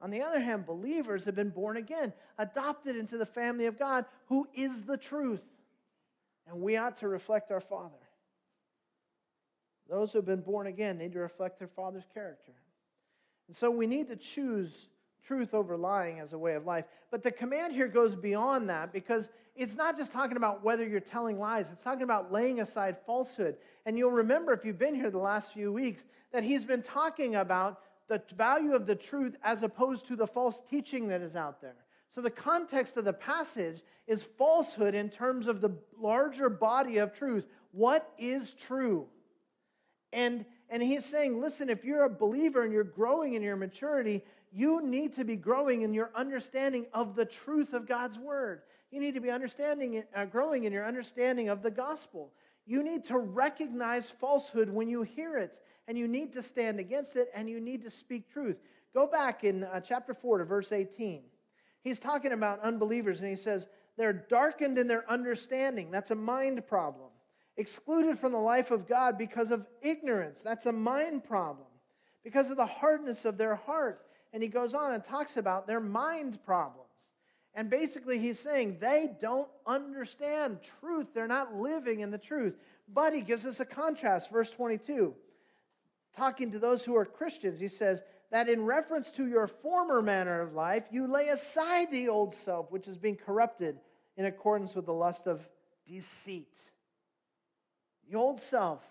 On 0.00 0.10
the 0.10 0.22
other 0.22 0.40
hand, 0.40 0.66
believers 0.66 1.24
have 1.24 1.34
been 1.34 1.50
born 1.50 1.76
again, 1.76 2.12
adopted 2.38 2.96
into 2.96 3.18
the 3.18 3.26
family 3.26 3.66
of 3.66 3.78
God, 3.78 4.06
who 4.26 4.48
is 4.54 4.84
the 4.84 4.96
truth. 4.96 5.42
And 6.48 6.60
we 6.60 6.76
ought 6.76 6.96
to 6.98 7.08
reflect 7.08 7.52
our 7.52 7.60
Father. 7.60 7.94
Those 9.88 10.12
who 10.12 10.18
have 10.18 10.26
been 10.26 10.40
born 10.40 10.66
again 10.68 10.98
need 10.98 11.12
to 11.12 11.18
reflect 11.18 11.58
their 11.58 11.68
Father's 11.68 12.06
character. 12.14 12.52
And 13.48 13.56
so 13.56 13.70
we 13.70 13.86
need 13.86 14.08
to 14.08 14.16
choose 14.16 14.88
truth 15.26 15.52
over 15.52 15.76
lying 15.76 16.20
as 16.20 16.32
a 16.32 16.38
way 16.38 16.54
of 16.54 16.64
life. 16.64 16.84
But 17.10 17.22
the 17.22 17.30
command 17.30 17.74
here 17.74 17.88
goes 17.88 18.14
beyond 18.14 18.70
that 18.70 18.92
because 18.92 19.28
it's 19.54 19.76
not 19.76 19.98
just 19.98 20.12
talking 20.12 20.36
about 20.36 20.64
whether 20.64 20.86
you're 20.86 21.00
telling 21.00 21.38
lies, 21.38 21.68
it's 21.70 21.82
talking 21.82 22.04
about 22.04 22.32
laying 22.32 22.60
aside 22.60 22.96
falsehood. 23.04 23.56
And 23.84 23.98
you'll 23.98 24.10
remember 24.12 24.52
if 24.52 24.64
you've 24.64 24.78
been 24.78 24.94
here 24.94 25.10
the 25.10 25.18
last 25.18 25.52
few 25.52 25.72
weeks 25.72 26.04
that 26.32 26.42
he's 26.42 26.64
been 26.64 26.82
talking 26.82 27.34
about 27.34 27.80
the 28.10 28.20
value 28.36 28.74
of 28.74 28.86
the 28.86 28.96
truth 28.96 29.36
as 29.42 29.62
opposed 29.62 30.08
to 30.08 30.16
the 30.16 30.26
false 30.26 30.60
teaching 30.68 31.08
that 31.08 31.22
is 31.22 31.36
out 31.36 31.62
there. 31.62 31.76
So, 32.10 32.20
the 32.20 32.30
context 32.30 32.96
of 32.96 33.04
the 33.04 33.12
passage 33.12 33.82
is 34.08 34.24
falsehood 34.24 34.96
in 34.96 35.08
terms 35.08 35.46
of 35.46 35.60
the 35.60 35.70
larger 35.96 36.50
body 36.50 36.98
of 36.98 37.14
truth. 37.14 37.46
What 37.70 38.12
is 38.18 38.52
true? 38.52 39.06
And, 40.12 40.44
and 40.68 40.82
he's 40.82 41.04
saying, 41.04 41.40
listen, 41.40 41.70
if 41.70 41.84
you're 41.84 42.02
a 42.02 42.10
believer 42.10 42.64
and 42.64 42.72
you're 42.72 42.82
growing 42.82 43.34
in 43.34 43.42
your 43.42 43.54
maturity, 43.54 44.24
you 44.52 44.82
need 44.82 45.14
to 45.14 45.24
be 45.24 45.36
growing 45.36 45.82
in 45.82 45.94
your 45.94 46.10
understanding 46.16 46.86
of 46.92 47.14
the 47.14 47.24
truth 47.24 47.72
of 47.74 47.86
God's 47.86 48.18
word. 48.18 48.62
You 48.90 49.00
need 49.00 49.14
to 49.14 49.20
be 49.20 49.30
understanding, 49.30 50.02
uh, 50.16 50.24
growing 50.24 50.64
in 50.64 50.72
your 50.72 50.84
understanding 50.84 51.48
of 51.48 51.62
the 51.62 51.70
gospel. 51.70 52.32
You 52.66 52.82
need 52.82 53.04
to 53.04 53.18
recognize 53.18 54.10
falsehood 54.10 54.68
when 54.68 54.88
you 54.88 55.02
hear 55.02 55.38
it 55.38 55.60
and 55.90 55.98
you 55.98 56.06
need 56.06 56.32
to 56.32 56.40
stand 56.40 56.78
against 56.78 57.16
it 57.16 57.32
and 57.34 57.50
you 57.50 57.60
need 57.60 57.82
to 57.82 57.90
speak 57.90 58.32
truth. 58.32 58.58
Go 58.94 59.08
back 59.08 59.42
in 59.42 59.64
uh, 59.64 59.80
chapter 59.80 60.14
4 60.14 60.38
to 60.38 60.44
verse 60.44 60.70
18. 60.70 61.22
He's 61.82 61.98
talking 61.98 62.30
about 62.30 62.60
unbelievers 62.60 63.18
and 63.18 63.28
he 63.28 63.34
says, 63.34 63.66
they're 63.96 64.12
darkened 64.12 64.78
in 64.78 64.86
their 64.86 65.10
understanding. 65.10 65.90
That's 65.90 66.12
a 66.12 66.14
mind 66.14 66.64
problem. 66.68 67.08
Excluded 67.56 68.20
from 68.20 68.30
the 68.30 68.38
life 68.38 68.70
of 68.70 68.86
God 68.86 69.18
because 69.18 69.50
of 69.50 69.66
ignorance. 69.82 70.42
That's 70.42 70.66
a 70.66 70.72
mind 70.72 71.24
problem. 71.24 71.66
Because 72.22 72.50
of 72.50 72.56
the 72.56 72.66
hardness 72.66 73.24
of 73.24 73.36
their 73.36 73.56
heart. 73.56 74.02
And 74.32 74.44
he 74.44 74.48
goes 74.48 74.74
on 74.74 74.92
and 74.92 75.02
talks 75.02 75.38
about 75.38 75.66
their 75.66 75.80
mind 75.80 76.38
problems. 76.46 76.86
And 77.52 77.68
basically, 77.68 78.20
he's 78.20 78.38
saying 78.38 78.76
they 78.80 79.10
don't 79.20 79.48
understand 79.66 80.60
truth. 80.78 81.08
They're 81.12 81.26
not 81.26 81.56
living 81.56 81.98
in 81.98 82.12
the 82.12 82.18
truth. 82.18 82.54
But 82.94 83.12
he 83.12 83.22
gives 83.22 83.44
us 83.44 83.58
a 83.58 83.64
contrast. 83.64 84.30
Verse 84.30 84.50
22 84.50 85.16
talking 86.16 86.52
to 86.52 86.58
those 86.58 86.84
who 86.84 86.96
are 86.96 87.04
Christians, 87.04 87.60
he 87.60 87.68
says, 87.68 88.02
that 88.30 88.48
in 88.48 88.64
reference 88.64 89.10
to 89.12 89.26
your 89.26 89.46
former 89.46 90.00
manner 90.00 90.40
of 90.40 90.54
life, 90.54 90.84
you 90.90 91.06
lay 91.06 91.28
aside 91.28 91.90
the 91.90 92.08
old 92.08 92.34
self, 92.34 92.70
which 92.70 92.86
is 92.86 92.96
being 92.96 93.16
corrupted 93.16 93.80
in 94.16 94.24
accordance 94.24 94.74
with 94.74 94.86
the 94.86 94.92
lust 94.92 95.26
of 95.26 95.48
deceit. 95.86 96.56
The 98.08 98.16
old 98.16 98.40
self, 98.40 98.82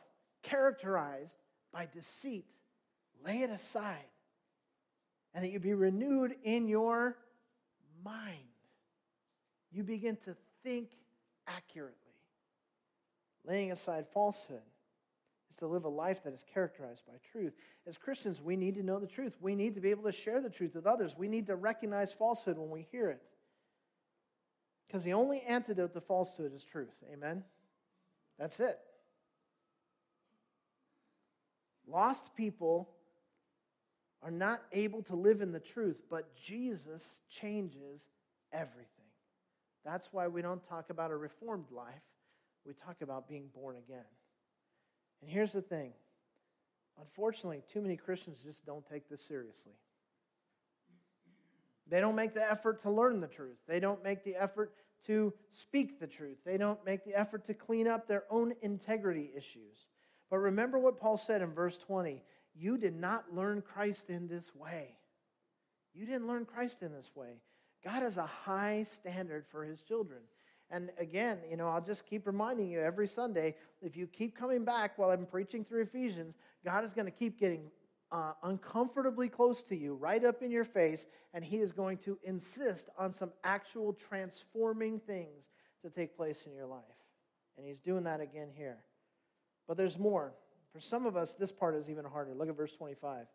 characterized 0.44 1.38
by 1.72 1.88
deceit, 1.92 2.46
lay 3.26 3.42
it 3.42 3.50
aside, 3.50 3.98
and 5.34 5.44
that 5.44 5.50
you 5.50 5.60
be 5.60 5.74
renewed 5.74 6.36
in 6.44 6.68
your 6.68 7.18
mind. 8.04 8.38
You 9.72 9.84
begin 9.84 10.18
to 10.26 10.36
think 10.64 10.90
accurately, 11.48 11.96
laying 13.46 13.72
aside 13.72 14.08
falsehood 14.14 14.62
to 15.60 15.68
live 15.68 15.86
a 15.86 15.90
life 15.90 16.24
that 16.24 16.34
is 16.34 16.44
characterized 16.54 17.04
by 17.08 17.14
truth. 17.32 17.54
As 17.88 17.98
Christians, 17.98 18.42
we 18.42 18.56
need 18.56 18.76
to 18.76 18.84
know 18.84 19.00
the 19.00 19.08
truth. 19.08 19.38
We 19.40 19.56
need 19.56 19.76
to 19.76 19.82
be 19.82 19.90
able 19.92 20.04
to 20.04 20.12
share 20.12 20.42
the 20.42 20.50
truth 20.50 20.76
with 20.76 20.86
others. 20.86 21.16
We 21.18 21.28
need 21.28 21.48
to 21.48 21.56
recognize 21.56 22.12
falsehood 22.12 22.58
when 22.58 22.70
we 22.70 22.88
hear 22.92 23.10
it. 23.10 23.22
Because 24.88 25.04
the 25.04 25.14
only 25.14 25.42
antidote 25.42 25.94
to 25.94 26.02
falsehood 26.02 26.54
is 26.56 26.64
truth. 26.64 26.96
Amen? 27.14 27.44
That's 28.40 28.60
it. 28.60 28.80
Lost 31.88 32.36
people 32.36 32.90
are 34.22 34.32
not 34.32 34.62
able 34.72 35.04
to 35.04 35.16
live 35.16 35.42
in 35.42 35.52
the 35.52 35.60
truth, 35.60 35.98
but 36.10 36.36
Jesus 36.36 37.20
changes 37.30 38.02
everything. 38.52 38.86
That's 39.86 40.10
why 40.12 40.28
we 40.28 40.42
don't 40.42 40.68
talk 40.68 40.90
about 40.90 41.12
a 41.12 41.16
reformed 41.16 41.72
life, 41.72 41.94
we 42.66 42.74
talk 42.74 43.02
about 43.02 43.28
being 43.28 43.48
born 43.54 43.78
again. 43.78 44.06
And 45.22 45.30
here's 45.30 45.52
the 45.52 45.62
thing 45.62 45.94
unfortunately, 47.00 47.64
too 47.72 47.82
many 47.82 47.96
Christians 47.96 48.40
just 48.44 48.66
don't 48.66 48.86
take 48.86 49.10
this 49.10 49.22
seriously. 49.22 49.74
They 51.88 52.00
don't 52.00 52.16
make 52.16 52.34
the 52.34 52.50
effort 52.50 52.82
to 52.84 52.92
learn 52.92 53.20
the 53.20 53.28
truth. 53.28 53.58
They 53.68 53.80
don't 53.80 54.04
make 54.04 54.24
the 54.24 54.36
effort 54.36 54.74
to 55.08 55.34
speak 55.54 56.00
the 56.00 56.08
truth. 56.08 56.38
They 56.46 56.58
don't 56.58 56.84
make 56.86 57.04
the 57.04 57.18
effort 57.18 57.46
to 57.46 57.54
clean 57.54 57.88
up 57.88 58.08
their 58.08 58.26
own 58.30 58.54
integrity 58.62 59.32
issues. 59.36 59.88
But 60.30 60.38
remember 60.38 60.78
what 60.78 61.00
Paul 61.00 61.18
said 61.18 61.42
in 61.42 61.54
verse 61.54 61.78
20 61.78 62.22
you 62.56 62.78
did 62.78 62.96
not 62.96 63.34
learn 63.34 63.62
Christ 63.62 64.10
in 64.10 64.28
this 64.28 64.54
way. 64.54 64.98
You 65.94 66.06
didn't 66.06 66.28
learn 66.28 66.46
Christ 66.46 66.82
in 66.82 66.92
this 66.92 67.10
way. 67.16 67.40
God 67.84 68.04
has 68.04 68.18
a 68.18 68.26
high 68.26 68.84
standard 68.84 69.46
for 69.50 69.64
his 69.64 69.82
children. 69.82 70.20
And 70.72 70.92
again, 71.00 71.40
you 71.50 71.58
know, 71.58 71.68
I'll 71.68 71.82
just 71.82 72.06
keep 72.06 72.28
reminding 72.28 72.70
you 72.70 72.80
every 72.80 73.08
Sunday 73.08 73.56
if 73.82 73.98
you 73.98 74.06
keep 74.06 74.38
coming 74.38 74.64
back 74.64 74.98
while 74.98 75.10
I'm 75.10 75.26
preaching 75.26 75.64
through 75.64 75.84
Ephesians, 75.84 76.36
God 76.64 76.84
is 76.84 76.94
going 76.94 77.06
to 77.06 77.12
keep 77.12 77.40
getting 77.40 77.72
uh, 78.12 78.34
uncomfortably 78.44 79.30
close 79.30 79.64
to 79.64 79.76
you, 79.76 79.94
right 79.96 80.24
up 80.24 80.42
in 80.42 80.52
your 80.52 80.64
face, 80.64 81.06
and 81.34 81.44
He 81.44 81.58
is 81.58 81.72
going 81.72 81.98
to 82.00 82.18
insist 82.24 82.90
on 82.98 83.14
some 83.14 83.32
actual 83.44 83.94
transforming 83.94 85.00
things 85.00 85.50
to 85.84 85.90
take 85.90 86.16
place 86.16 86.46
in 86.46 86.54
your 86.54 86.66
life. 86.66 86.82
And 87.58 87.66
He's 87.66 87.80
doing 87.80 88.04
that 88.04 88.22
again 88.22 88.50
here. 88.56 88.78
But 89.68 89.78
there's 89.78 89.98
more. 89.98 90.34
For 90.74 90.80
some 90.80 91.06
of 91.06 91.18
us, 91.18 91.34
this 91.34 91.52
part 91.52 91.76
is 91.76 91.90
even 91.90 92.06
harder. 92.06 92.34
Look 92.34 92.50
at 92.50 92.58
verse 92.58 92.74
25. 92.74 93.26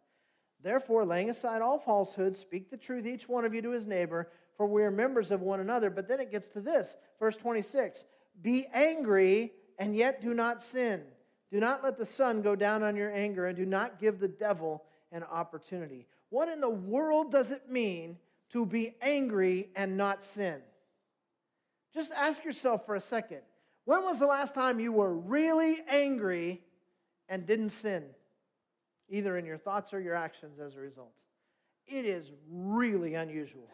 Therefore, 0.63 1.05
laying 1.05 1.31
aside 1.31 1.63
all 1.63 1.79
falsehood, 1.79 2.37
speak 2.37 2.71
the 2.71 2.77
truth, 2.77 3.07
each 3.07 3.29
one 3.29 3.45
of 3.45 3.55
you 3.55 3.63
to 3.63 3.71
his 3.71 3.87
neighbor, 3.87 4.31
for 4.57 4.67
we 4.67 4.83
are 4.83 4.91
members 4.91 5.31
of 5.31 5.41
one 5.41 5.61
another. 5.61 5.91
But 5.91 6.09
then 6.09 6.21
it 6.21 6.31
gets 6.31 6.49
to 6.49 6.61
this, 6.61 6.97
verse 7.19 7.37
26 7.37 8.05
Be 8.43 8.67
angry 8.73 9.53
and 9.79 9.97
yet 9.97 10.21
do 10.21 10.35
not 10.35 10.63
sin. 10.63 11.03
Do 11.51 11.61
not 11.61 11.85
let 11.85 11.99
the 11.99 12.07
sun 12.07 12.43
go 12.43 12.57
down 12.57 12.83
on 12.83 12.97
your 12.97 13.13
anger, 13.13 13.47
and 13.47 13.57
do 13.57 13.67
not 13.67 14.01
give 14.01 14.19
the 14.19 14.29
devil 14.29 14.83
an 15.13 15.23
opportunity. 15.23 16.07
What 16.31 16.49
in 16.49 16.61
the 16.61 16.69
world 16.69 17.31
does 17.31 17.51
it 17.51 17.71
mean 17.71 18.17
to 18.51 18.67
be 18.67 18.95
angry 19.01 19.69
and 19.77 19.97
not 19.97 20.25
sin? 20.25 20.61
Just 21.93 22.11
ask 22.13 22.45
yourself 22.45 22.85
for 22.87 22.97
a 22.97 23.01
second. 23.01 23.43
When 23.85 24.03
was 24.03 24.19
the 24.19 24.27
last 24.27 24.55
time 24.55 24.81
you 24.81 24.93
were 24.93 25.15
really 25.15 25.79
angry 25.89 26.63
and 27.29 27.47
didn't 27.47 27.71
sin, 27.71 28.05
either 29.09 29.37
in 29.37 29.45
your 29.45 29.59
thoughts 29.59 29.95
or 29.95 30.01
your 30.01 30.17
actions 30.17 30.59
as 30.59 30.75
a 30.75 30.81
result? 30.81 31.13
It 31.87 32.05
is 32.05 32.33
really 32.51 33.15
unusual 33.15 33.69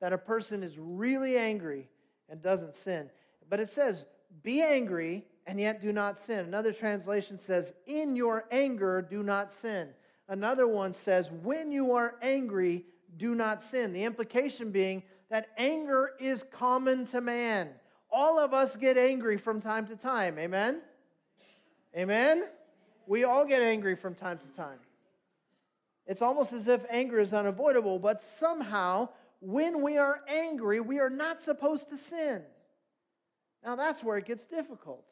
that 0.00 0.12
a 0.12 0.18
person 0.18 0.62
is 0.62 0.78
really 0.78 1.36
angry 1.36 1.88
and 2.28 2.42
doesn't 2.42 2.74
sin. 2.74 3.10
But 3.48 3.60
it 3.60 3.70
says, 3.70 4.04
be 4.42 4.62
angry 4.62 5.24
and 5.46 5.60
yet 5.60 5.82
do 5.82 5.92
not 5.92 6.18
sin. 6.18 6.46
Another 6.46 6.72
translation 6.72 7.38
says, 7.38 7.72
in 7.86 8.16
your 8.16 8.44
anger, 8.50 9.02
do 9.02 9.22
not 9.22 9.52
sin. 9.52 9.88
Another 10.28 10.68
one 10.68 10.92
says, 10.92 11.30
when 11.42 11.72
you 11.72 11.92
are 11.92 12.14
angry, 12.22 12.84
do 13.16 13.34
not 13.34 13.60
sin. 13.60 13.92
The 13.92 14.04
implication 14.04 14.70
being 14.70 15.02
that 15.28 15.48
anger 15.58 16.12
is 16.20 16.44
common 16.52 17.04
to 17.06 17.20
man. 17.20 17.70
All 18.10 18.38
of 18.38 18.54
us 18.54 18.76
get 18.76 18.96
angry 18.96 19.36
from 19.38 19.60
time 19.60 19.86
to 19.88 19.96
time. 19.96 20.38
Amen? 20.38 20.80
Amen? 21.96 22.44
We 23.06 23.24
all 23.24 23.44
get 23.44 23.62
angry 23.62 23.96
from 23.96 24.14
time 24.14 24.38
to 24.38 24.46
time. 24.56 24.78
It's 26.06 26.22
almost 26.22 26.52
as 26.52 26.68
if 26.68 26.80
anger 26.90 27.18
is 27.18 27.32
unavoidable, 27.32 27.98
but 27.98 28.20
somehow 28.20 29.08
when 29.40 29.82
we 29.82 29.96
are 29.96 30.20
angry, 30.28 30.80
we 30.80 31.00
are 31.00 31.10
not 31.10 31.40
supposed 31.40 31.90
to 31.90 31.98
sin. 31.98 32.42
Now 33.64 33.76
that's 33.76 34.04
where 34.04 34.18
it 34.18 34.26
gets 34.26 34.46
difficult. 34.46 35.04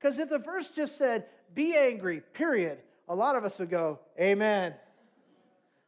Because 0.00 0.18
if 0.18 0.28
the 0.28 0.38
verse 0.38 0.70
just 0.70 0.96
said, 0.96 1.26
be 1.54 1.76
angry, 1.76 2.22
period, 2.32 2.78
a 3.08 3.14
lot 3.14 3.36
of 3.36 3.44
us 3.44 3.58
would 3.58 3.70
go, 3.70 3.98
Amen. 4.18 4.74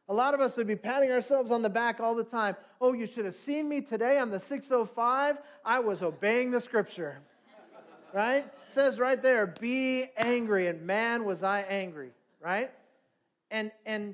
A 0.07 0.13
lot 0.13 0.35
of 0.35 0.39
us 0.39 0.55
would 0.57 0.67
be 0.67 0.75
patting 0.75 1.11
ourselves 1.11 1.49
on 1.49 1.63
the 1.63 1.69
back 1.69 1.99
all 1.99 2.13
the 2.13 2.23
time. 2.23 2.55
Oh, 2.79 2.93
you 2.93 3.07
should 3.07 3.25
have 3.25 3.33
seen 3.33 3.67
me 3.67 3.81
today 3.81 4.19
on 4.19 4.29
the 4.29 4.39
605. 4.39 5.37
I 5.63 5.79
was 5.79 6.03
obeying 6.03 6.51
the 6.51 6.61
scripture. 6.61 7.17
right? 8.13 8.45
It 8.45 8.53
says 8.67 8.99
right 8.99 9.19
there, 9.19 9.47
be 9.47 10.05
angry, 10.17 10.67
and 10.67 10.81
man 10.83 11.25
was 11.25 11.41
I 11.41 11.61
angry, 11.61 12.11
right? 12.39 12.69
And 13.49 13.71
and 13.85 14.13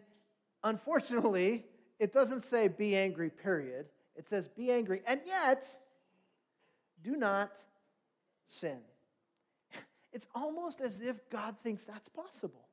unfortunately, 0.63 1.65
it 2.01 2.11
doesn't 2.11 2.39
say 2.39 2.67
be 2.67 2.97
angry, 2.97 3.29
period. 3.29 3.85
It 4.15 4.27
says 4.27 4.47
be 4.47 4.71
angry, 4.71 5.03
and 5.05 5.21
yet 5.23 5.67
do 7.03 7.15
not 7.15 7.51
sin. 8.47 8.79
It's 10.13 10.27
almost 10.35 10.81
as 10.81 10.99
if 10.99 11.29
God 11.29 11.55
thinks 11.63 11.85
that's 11.85 12.09
possible. 12.09 12.67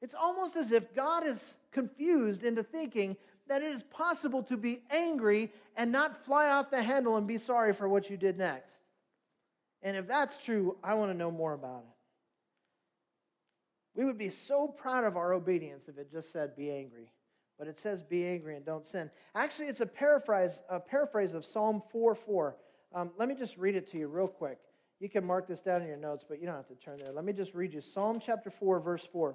It's 0.00 0.14
almost 0.14 0.54
as 0.54 0.70
if 0.70 0.94
God 0.94 1.26
is 1.26 1.56
confused 1.72 2.44
into 2.44 2.62
thinking 2.62 3.16
that 3.48 3.62
it 3.62 3.72
is 3.72 3.82
possible 3.82 4.44
to 4.44 4.56
be 4.56 4.82
angry 4.90 5.50
and 5.76 5.90
not 5.90 6.24
fly 6.24 6.50
off 6.50 6.70
the 6.70 6.82
handle 6.82 7.16
and 7.16 7.26
be 7.26 7.36
sorry 7.36 7.72
for 7.72 7.88
what 7.88 8.10
you 8.10 8.16
did 8.16 8.38
next. 8.38 8.76
And 9.82 9.96
if 9.96 10.06
that's 10.06 10.38
true, 10.38 10.76
I 10.84 10.94
want 10.94 11.10
to 11.10 11.18
know 11.18 11.32
more 11.32 11.54
about 11.54 11.84
it. 11.88 11.96
We 13.98 14.04
would 14.04 14.18
be 14.18 14.30
so 14.30 14.68
proud 14.68 15.02
of 15.02 15.16
our 15.16 15.32
obedience 15.32 15.88
if 15.88 15.98
it 15.98 16.12
just 16.12 16.32
said, 16.32 16.54
be 16.54 16.70
angry. 16.70 17.08
But 17.60 17.68
it 17.68 17.78
says, 17.78 18.00
be 18.00 18.26
angry 18.26 18.56
and 18.56 18.64
don't 18.64 18.86
sin. 18.86 19.10
Actually, 19.34 19.66
it's 19.66 19.82
a 19.82 19.86
paraphrase, 19.86 20.62
a 20.70 20.80
paraphrase 20.80 21.34
of 21.34 21.44
Psalm 21.44 21.82
4 21.92 22.14
4. 22.14 22.56
Um, 22.94 23.10
let 23.18 23.28
me 23.28 23.34
just 23.34 23.58
read 23.58 23.76
it 23.76 23.86
to 23.92 23.98
you 23.98 24.08
real 24.08 24.28
quick. 24.28 24.58
You 24.98 25.10
can 25.10 25.26
mark 25.26 25.46
this 25.46 25.60
down 25.60 25.82
in 25.82 25.88
your 25.88 25.98
notes, 25.98 26.24
but 26.26 26.40
you 26.40 26.46
don't 26.46 26.56
have 26.56 26.68
to 26.68 26.74
turn 26.74 27.00
there. 27.04 27.12
Let 27.12 27.26
me 27.26 27.34
just 27.34 27.54
read 27.54 27.74
you 27.74 27.82
Psalm 27.82 28.18
chapter 28.18 28.50
4, 28.50 28.80
verse 28.80 29.06
4. 29.12 29.34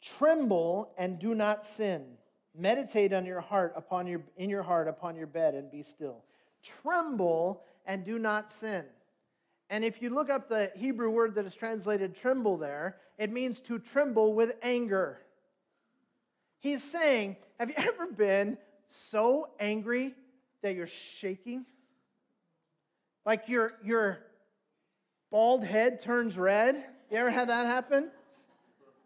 Tremble 0.00 0.94
and 0.96 1.18
do 1.18 1.34
not 1.34 1.66
sin. 1.66 2.06
Meditate 2.56 3.12
on 3.12 3.26
your 3.26 3.42
heart 3.42 3.74
upon 3.76 4.06
your 4.06 4.22
in 4.38 4.48
your 4.48 4.62
heart 4.62 4.88
upon 4.88 5.16
your 5.16 5.26
bed 5.26 5.54
and 5.54 5.70
be 5.70 5.82
still. 5.82 6.24
Tremble 6.62 7.62
and 7.84 8.06
do 8.06 8.18
not 8.18 8.50
sin. 8.50 8.86
And 9.68 9.84
if 9.84 10.00
you 10.00 10.08
look 10.08 10.30
up 10.30 10.48
the 10.48 10.72
Hebrew 10.74 11.10
word 11.10 11.34
that 11.34 11.44
is 11.44 11.54
translated 11.54 12.16
tremble 12.16 12.56
there, 12.56 12.96
it 13.18 13.30
means 13.30 13.60
to 13.62 13.78
tremble 13.78 14.32
with 14.32 14.54
anger. 14.62 15.20
He's 16.60 16.82
saying, 16.82 17.36
Have 17.58 17.68
you 17.70 17.74
ever 17.78 18.06
been 18.06 18.56
so 18.88 19.48
angry 19.58 20.14
that 20.62 20.74
you're 20.74 20.86
shaking? 20.86 21.66
Like 23.26 23.48
your, 23.48 23.72
your 23.84 24.18
bald 25.30 25.64
head 25.64 26.00
turns 26.00 26.38
red? 26.38 26.84
You 27.10 27.18
ever 27.18 27.30
had 27.30 27.48
that 27.48 27.66
happen? 27.66 28.10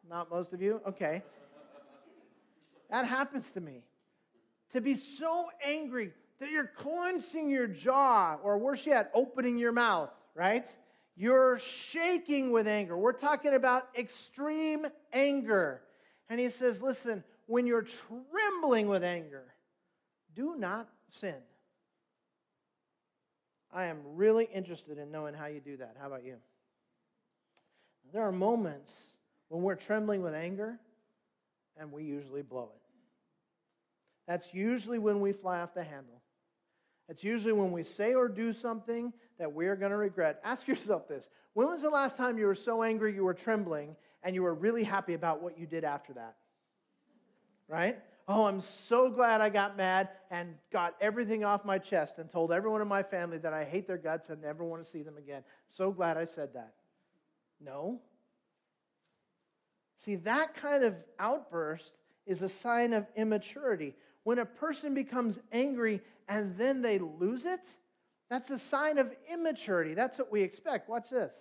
Not 0.09 0.31
most 0.31 0.53
of 0.53 0.61
you? 0.61 0.81
Okay. 0.87 1.23
That 2.91 3.07
happens 3.07 3.51
to 3.53 3.61
me. 3.61 3.83
To 4.73 4.81
be 4.81 4.95
so 4.95 5.49
angry 5.65 6.13
that 6.41 6.51
you're 6.51 6.71
clenching 6.77 7.49
your 7.49 7.67
jaw, 7.67 8.37
or 8.43 8.59
worse 8.59 8.87
yet, 8.87 9.11
opening 9.15 9.57
your 9.57 9.73
mouth, 9.73 10.11
right? 10.35 10.69
You're 11.17 11.59
shaking 11.59 12.51
with 12.51 12.67
anger. 12.67 12.97
We're 12.97 13.13
talking 13.13 13.55
about 13.55 13.89
extreme 13.97 14.87
anger. 15.13 15.81
And 16.29 16.41
he 16.41 16.51
says, 16.51 16.83
listen, 16.83 17.23
when 17.47 17.67
you're 17.67 17.87
trembling 18.31 18.89
with 18.89 19.05
anger, 19.05 19.45
do 20.35 20.57
not 20.57 20.89
sin. 21.09 21.37
I 23.73 23.87
am 23.87 23.99
really 24.15 24.49
interested 24.55 24.99
in 24.99 25.11
knowing 25.11 25.35
how 25.35 25.47
you 25.47 25.61
do 25.61 25.77
that. 25.79 25.97
How 26.01 26.07
about 26.07 26.25
you? 26.25 26.37
There 28.13 28.23
are 28.23 28.33
moments 28.33 28.93
when 29.49 29.63
we're 29.63 29.75
trembling 29.75 30.23
with 30.23 30.35
anger, 30.35 30.79
and 31.77 31.91
we 31.91 32.05
usually 32.05 32.43
blow 32.43 32.71
it. 32.75 32.81
That's 34.27 34.55
usually 34.55 34.99
when 34.99 35.21
we 35.21 35.33
fly 35.33 35.61
off 35.61 35.75
the 35.75 35.83
handle. 35.83 36.23
It's 37.09 37.23
usually 37.23 37.53
when 37.53 37.73
we 37.73 37.83
say 37.83 38.15
or 38.15 38.29
do 38.29 38.53
something 38.53 39.13
that 39.39 39.53
we're 39.53 39.77
going 39.77 39.91
to 39.91 39.97
regret. 39.97 40.41
Ask 40.45 40.67
yourself 40.67 41.09
this 41.09 41.29
When 41.53 41.67
was 41.67 41.83
the 41.83 41.91
last 41.91 42.17
time 42.17 42.39
you 42.39 42.47
were 42.47 42.55
so 42.55 42.83
angry 42.83 43.15
you 43.15 43.25
were 43.25 43.35
trembling 43.35 43.97
and 44.23 44.35
you 44.35 44.43
were 44.43 44.55
really 44.55 44.85
happy 44.85 45.15
about 45.15 45.43
what 45.43 45.59
you 45.59 45.67
did 45.67 45.85
after 45.85 46.13
that? 46.15 46.37
Right? 47.69 47.99
Oh, 48.27 48.45
I'm 48.45 48.61
so 48.61 49.11
glad 49.11 49.41
I 49.41 49.51
got 49.51 49.77
mad 49.77 50.09
and 50.31 50.55
got 50.73 50.95
everything 51.01 51.45
off 51.45 51.65
my 51.65 51.79
chest 51.79 52.19
and 52.19 52.31
told 52.31 52.53
everyone 52.53 52.81
in 52.81 52.89
my 52.89 53.03
family 53.03 53.37
that 53.39 53.53
I 53.53 53.65
hate 53.65 53.87
their 53.87 53.99
guts 53.99 54.31
and 54.31 54.41
never 54.41 54.65
want 54.65 54.83
to 54.83 54.91
see 54.91 55.03
them 55.03 55.19
again. 55.19 55.43
So 55.69 55.91
glad 55.91 56.17
I 56.17 56.25
said 56.25 56.55
that. 56.55 56.73
No. 57.61 58.01
See, 59.99 60.17
that 60.17 60.55
kind 60.55 60.85
of 60.85 60.95
outburst 61.19 61.93
is 62.27 62.43
a 62.43 62.49
sign 62.49 62.93
of 62.95 63.07
immaturity. 63.15 63.95
When 64.23 64.39
a 64.39 64.47
person 64.47 64.95
becomes 64.95 65.39
angry 65.53 66.01
and 66.29 66.57
then 66.57 66.81
they 66.81 66.99
lose 66.99 67.45
it, 67.45 67.61
that's 68.31 68.51
a 68.51 68.59
sign 68.59 68.97
of 68.97 69.13
immaturity. 69.31 69.93
That's 69.93 70.19
what 70.19 70.33
we 70.33 70.43
expect. 70.43 70.89
Watch 70.89 71.11
this. 71.11 71.33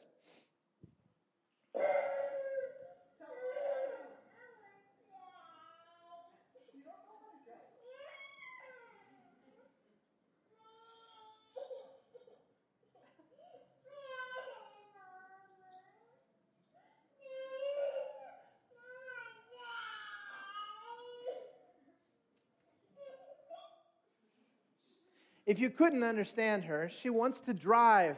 If 25.53 25.59
you 25.59 25.69
couldn't 25.69 26.01
understand 26.01 26.63
her, 26.63 26.89
she 26.89 27.11
wants 27.11 27.39
to 27.41 27.53
drive. 27.53 28.17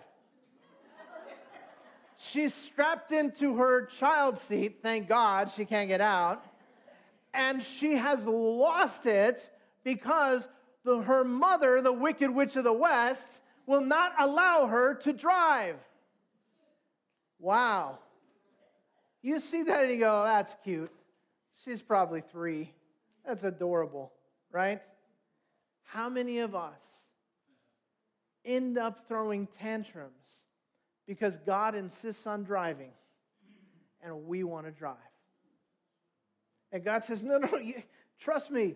She's 2.15 2.53
strapped 2.53 3.11
into 3.11 3.57
her 3.57 3.87
child 3.87 4.37
seat, 4.37 4.77
thank 4.81 5.09
God 5.09 5.51
she 5.51 5.65
can't 5.65 5.89
get 5.89 5.99
out. 5.99 6.45
And 7.33 7.61
she 7.61 7.95
has 7.95 8.23
lost 8.23 9.05
it 9.05 9.49
because 9.83 10.47
the, 10.85 11.01
her 11.01 11.25
mother, 11.25 11.81
the 11.81 11.91
Wicked 11.91 12.31
Witch 12.31 12.55
of 12.55 12.63
the 12.63 12.71
West, 12.71 13.27
will 13.65 13.81
not 13.81 14.13
allow 14.17 14.67
her 14.67 14.93
to 14.93 15.11
drive. 15.11 15.75
Wow. 17.37 17.99
You 19.21 19.41
see 19.41 19.63
that 19.63 19.81
and 19.81 19.91
you 19.91 19.99
go, 19.99 20.23
that's 20.23 20.55
cute. 20.63 20.89
She's 21.65 21.81
probably 21.81 22.21
three. 22.21 22.71
That's 23.27 23.43
adorable, 23.43 24.13
right? 24.53 24.81
How 25.83 26.07
many 26.07 26.39
of 26.39 26.55
us 26.55 27.04
end 28.45 28.77
up 28.77 29.07
throwing 29.07 29.47
tantrums 29.47 30.11
because 31.07 31.37
God 31.45 31.75
insists 31.75 32.27
on 32.27 32.43
driving 32.43 32.91
and 34.03 34.25
we 34.25 34.43
want 34.43 34.65
to 34.65 34.71
drive. 34.71 34.95
And 36.71 36.83
God 36.83 37.05
says, 37.05 37.23
No, 37.23 37.37
no, 37.37 37.57
you, 37.57 37.81
trust 38.19 38.51
me, 38.51 38.75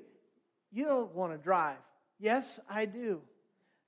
you 0.72 0.86
don't 0.86 1.14
want 1.14 1.32
to 1.34 1.38
drive. 1.38 1.78
Yes, 2.20 2.60
I 2.70 2.86
do. 2.86 3.22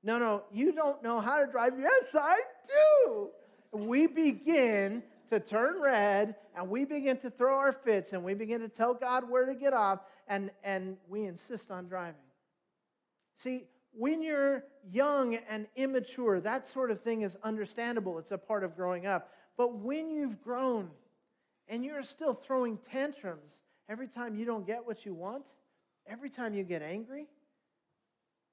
No, 0.04 0.18
no, 0.18 0.44
you 0.52 0.72
don't 0.72 1.04
know 1.04 1.20
how 1.20 1.44
to 1.44 1.52
drive. 1.52 1.74
Yes, 1.80 2.16
I 2.16 2.42
do. 2.68 3.30
We 3.72 4.08
begin 4.08 5.04
to 5.30 5.40
turn 5.40 5.82
red 5.82 6.36
and 6.56 6.70
we 6.70 6.86
begin 6.86 7.18
to 7.20 7.30
throw 7.30 7.56
our 7.56 7.72
fits 7.72 8.14
and 8.14 8.24
we 8.24 8.34
begin 8.34 8.62
to 8.62 8.70
tell 8.70 8.94
God 8.94 9.30
where 9.30 9.46
to 9.46 9.54
get 9.54 9.74
off 9.74 10.00
and, 10.28 10.52
and 10.64 10.98
we 11.08 11.26
insist 11.26 11.72
on 11.72 11.88
driving. 11.88 12.16
See, 13.38 13.66
when 13.94 14.22
you're 14.22 14.64
young 14.90 15.36
and 15.50 15.68
immature, 15.76 16.40
that 16.40 16.68
sort 16.68 16.92
of 16.92 17.02
thing 17.02 17.22
is 17.22 17.38
understandable. 17.44 18.18
It's 18.20 18.32
a 18.32 18.38
part 18.38 18.64
of 18.64 18.76
growing 18.76 19.06
up. 19.06 19.32
But 19.58 19.80
when 19.80 20.10
you've 20.10 20.42
grown 20.42 20.90
and 21.68 21.84
you're 21.84 22.04
still 22.04 22.34
throwing 22.34 22.78
tantrums 22.90 23.52
every 23.90 24.08
time 24.08 24.36
you 24.36 24.46
don't 24.46 24.66
get 24.66 24.86
what 24.86 25.06
you 25.06 25.14
want, 25.14 25.46
every 26.08 26.30
time 26.30 26.54
you 26.54 26.64
get 26.64 26.82
angry, 26.82 27.28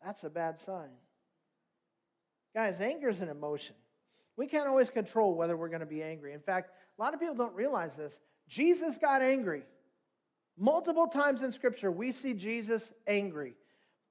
that's 0.05 0.24
a 0.24 0.31
bad 0.31 0.59
sign. 0.59 0.90
Guys, 2.55 2.81
anger 2.81 3.09
is 3.09 3.20
an 3.20 3.29
emotion. 3.29 3.77
We 4.37 4.46
can't 4.46 4.68
always 4.68 4.90
control 4.90 5.35
whether 5.35 5.57
we're 5.57 5.68
going 5.68 5.81
to 5.81 5.87
be 5.87 6.03
angry. 6.03 6.33
In 6.33 6.40
fact, 6.40 6.70
a 6.98 7.03
lot 7.03 7.14
of 7.14 7.20
people 7.20 7.35
don't 7.35 7.55
realize 7.55 7.96
this. 7.96 8.20
Jesus 8.48 8.98
got 8.98 9.22
angry. 9.22 9.62
Multiple 10.57 11.07
times 11.07 11.42
in 11.42 11.53
Scripture, 11.53 11.90
we 11.90 12.11
see 12.11 12.35
Jesus 12.35 12.92
angry. 13.07 13.55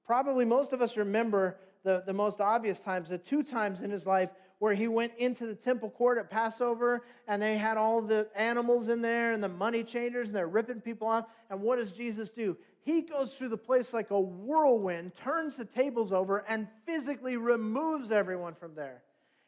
Probably 0.08 0.46
most 0.46 0.72
of 0.72 0.80
us 0.80 0.96
remember 0.96 1.58
the, 1.84 2.02
the 2.06 2.14
most 2.14 2.40
obvious 2.40 2.80
times, 2.80 3.10
the 3.10 3.18
two 3.18 3.42
times 3.42 3.82
in 3.82 3.90
his 3.90 4.06
life 4.06 4.30
where 4.58 4.72
he 4.72 4.88
went 4.88 5.12
into 5.18 5.46
the 5.46 5.54
temple 5.54 5.90
court 5.90 6.16
at 6.16 6.30
Passover 6.30 7.04
and 7.26 7.42
they 7.42 7.58
had 7.58 7.76
all 7.76 8.00
the 8.00 8.26
animals 8.34 8.88
in 8.88 9.02
there 9.02 9.32
and 9.32 9.44
the 9.44 9.50
money 9.50 9.84
changers 9.84 10.28
and 10.28 10.34
they're 10.34 10.48
ripping 10.48 10.80
people 10.80 11.08
off. 11.08 11.26
And 11.50 11.60
what 11.60 11.76
does 11.76 11.92
Jesus 11.92 12.30
do? 12.30 12.56
He 12.86 13.02
goes 13.02 13.34
through 13.34 13.50
the 13.50 13.58
place 13.58 13.92
like 13.92 14.10
a 14.10 14.18
whirlwind, 14.18 15.14
turns 15.14 15.56
the 15.56 15.66
tables 15.66 16.10
over, 16.10 16.42
and 16.48 16.68
physically 16.86 17.36
removes 17.36 18.10
everyone 18.10 18.54
from 18.54 18.74
there. 18.74 19.02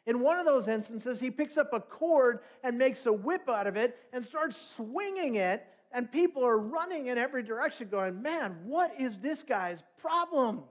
In 0.05 0.21
one 0.21 0.39
of 0.39 0.45
those 0.45 0.69
instances, 0.69 1.21
he 1.21 1.31
picks 1.31 1.57
up 1.57 1.73
a 1.73 1.81
cord 1.81 2.41
and 2.63 2.77
makes 2.77 3.07
a 3.07 3.13
whip 3.15 3.49
out 3.49 3.67
of 3.67 3.79
it 3.79 3.97
and 4.13 4.23
starts 4.23 4.61
swinging 4.61 5.37
it 5.37 5.67
and 5.93 6.11
people 6.11 6.45
are 6.45 6.59
running 6.59 7.07
in 7.07 7.19
every 7.19 7.43
direction 7.43 7.89
going, 7.89 8.23
man, 8.23 8.57
what 8.65 8.93
is 8.99 9.19
this 9.19 9.43
guy's 9.43 9.83
problem? 10.01 10.63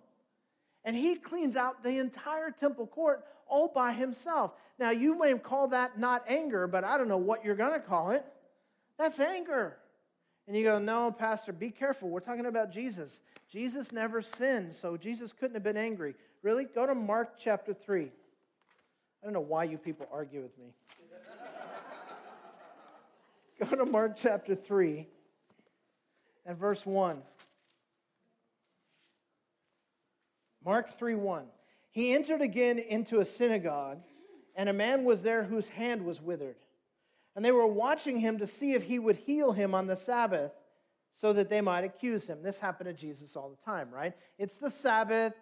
And 0.86 0.96
he 0.96 1.16
cleans 1.16 1.56
out 1.56 1.84
the 1.84 2.00
entire 2.00 2.52
temple 2.52 2.88
court 2.88 3.26
all 3.48 3.68
by 3.68 3.92
himself. 3.92 4.54
Now, 4.78 4.92
you 4.92 5.18
may 5.18 5.34
call 5.38 5.68
that 5.70 6.00
not 6.00 6.24
anger, 6.28 6.68
but 6.68 6.84
I 6.84 6.98
don't 6.98 7.10
know 7.10 7.18
what 7.18 7.44
you're 7.44 7.56
going 7.56 7.74
to 7.74 7.86
call 7.86 8.12
it. 8.12 8.26
That's 8.98 9.20
anger. 9.20 9.78
And 10.48 10.56
you 10.56 10.64
go, 10.64 10.80
no, 10.80 11.12
Pastor, 11.12 11.52
be 11.52 11.70
careful. 11.70 12.10
We're 12.10 12.22
talking 12.22 12.46
about 12.46 12.72
Jesus. 12.72 13.20
Jesus 13.52 13.92
never 13.92 14.22
sinned, 14.22 14.74
so 14.74 14.98
Jesus 14.98 15.34
couldn't 15.34 15.56
have 15.56 15.64
been 15.64 15.78
angry. 15.78 16.16
Really? 16.44 16.64
Go 16.64 16.86
to 16.86 16.96
Mark 16.96 17.34
chapter 17.38 17.74
3. 17.74 18.04
I 18.04 18.10
don't 19.26 19.34
know 19.34 19.42
why 19.42 19.66
you 19.66 19.78
people 19.78 20.08
argue 20.12 20.42
with 20.42 20.58
me. 20.58 20.68
Go 23.60 23.76
to 23.76 23.86
Mark 23.86 24.18
chapter 24.18 24.56
3 24.56 25.08
and 26.46 26.58
verse 26.58 26.86
1. 26.86 27.22
Mark 30.64 30.98
3 30.98 31.16
1. 31.16 31.46
He 31.92 32.14
entered 32.14 32.42
again 32.42 32.80
into 32.80 33.20
a 33.20 33.26
synagogue, 33.26 34.00
and 34.56 34.70
a 34.70 34.74
man 34.74 35.04
was 35.04 35.22
there 35.22 35.44
whose 35.44 35.68
hand 35.68 36.06
was 36.06 36.22
withered. 36.22 36.58
And 37.36 37.44
they 37.44 37.52
were 37.52 37.68
watching 37.68 38.20
him 38.20 38.40
to 38.40 38.48
see 38.48 38.74
if 38.74 38.84
he 38.84 39.00
would 39.00 39.16
heal 39.16 39.52
him 39.52 39.74
on 39.74 39.88
the 39.88 39.96
Sabbath 39.96 40.52
so 41.14 41.34
that 41.34 41.50
they 41.50 41.62
might 41.62 41.84
accuse 41.84 42.28
him. 42.28 42.44
This 42.44 42.60
happened 42.60 42.88
to 42.88 42.94
Jesus 42.94 43.36
all 43.36 43.50
the 43.50 43.66
time, 43.66 43.90
right? 43.92 44.14
It's 44.38 44.58
the 44.58 44.70
Sabbath. 44.70 45.34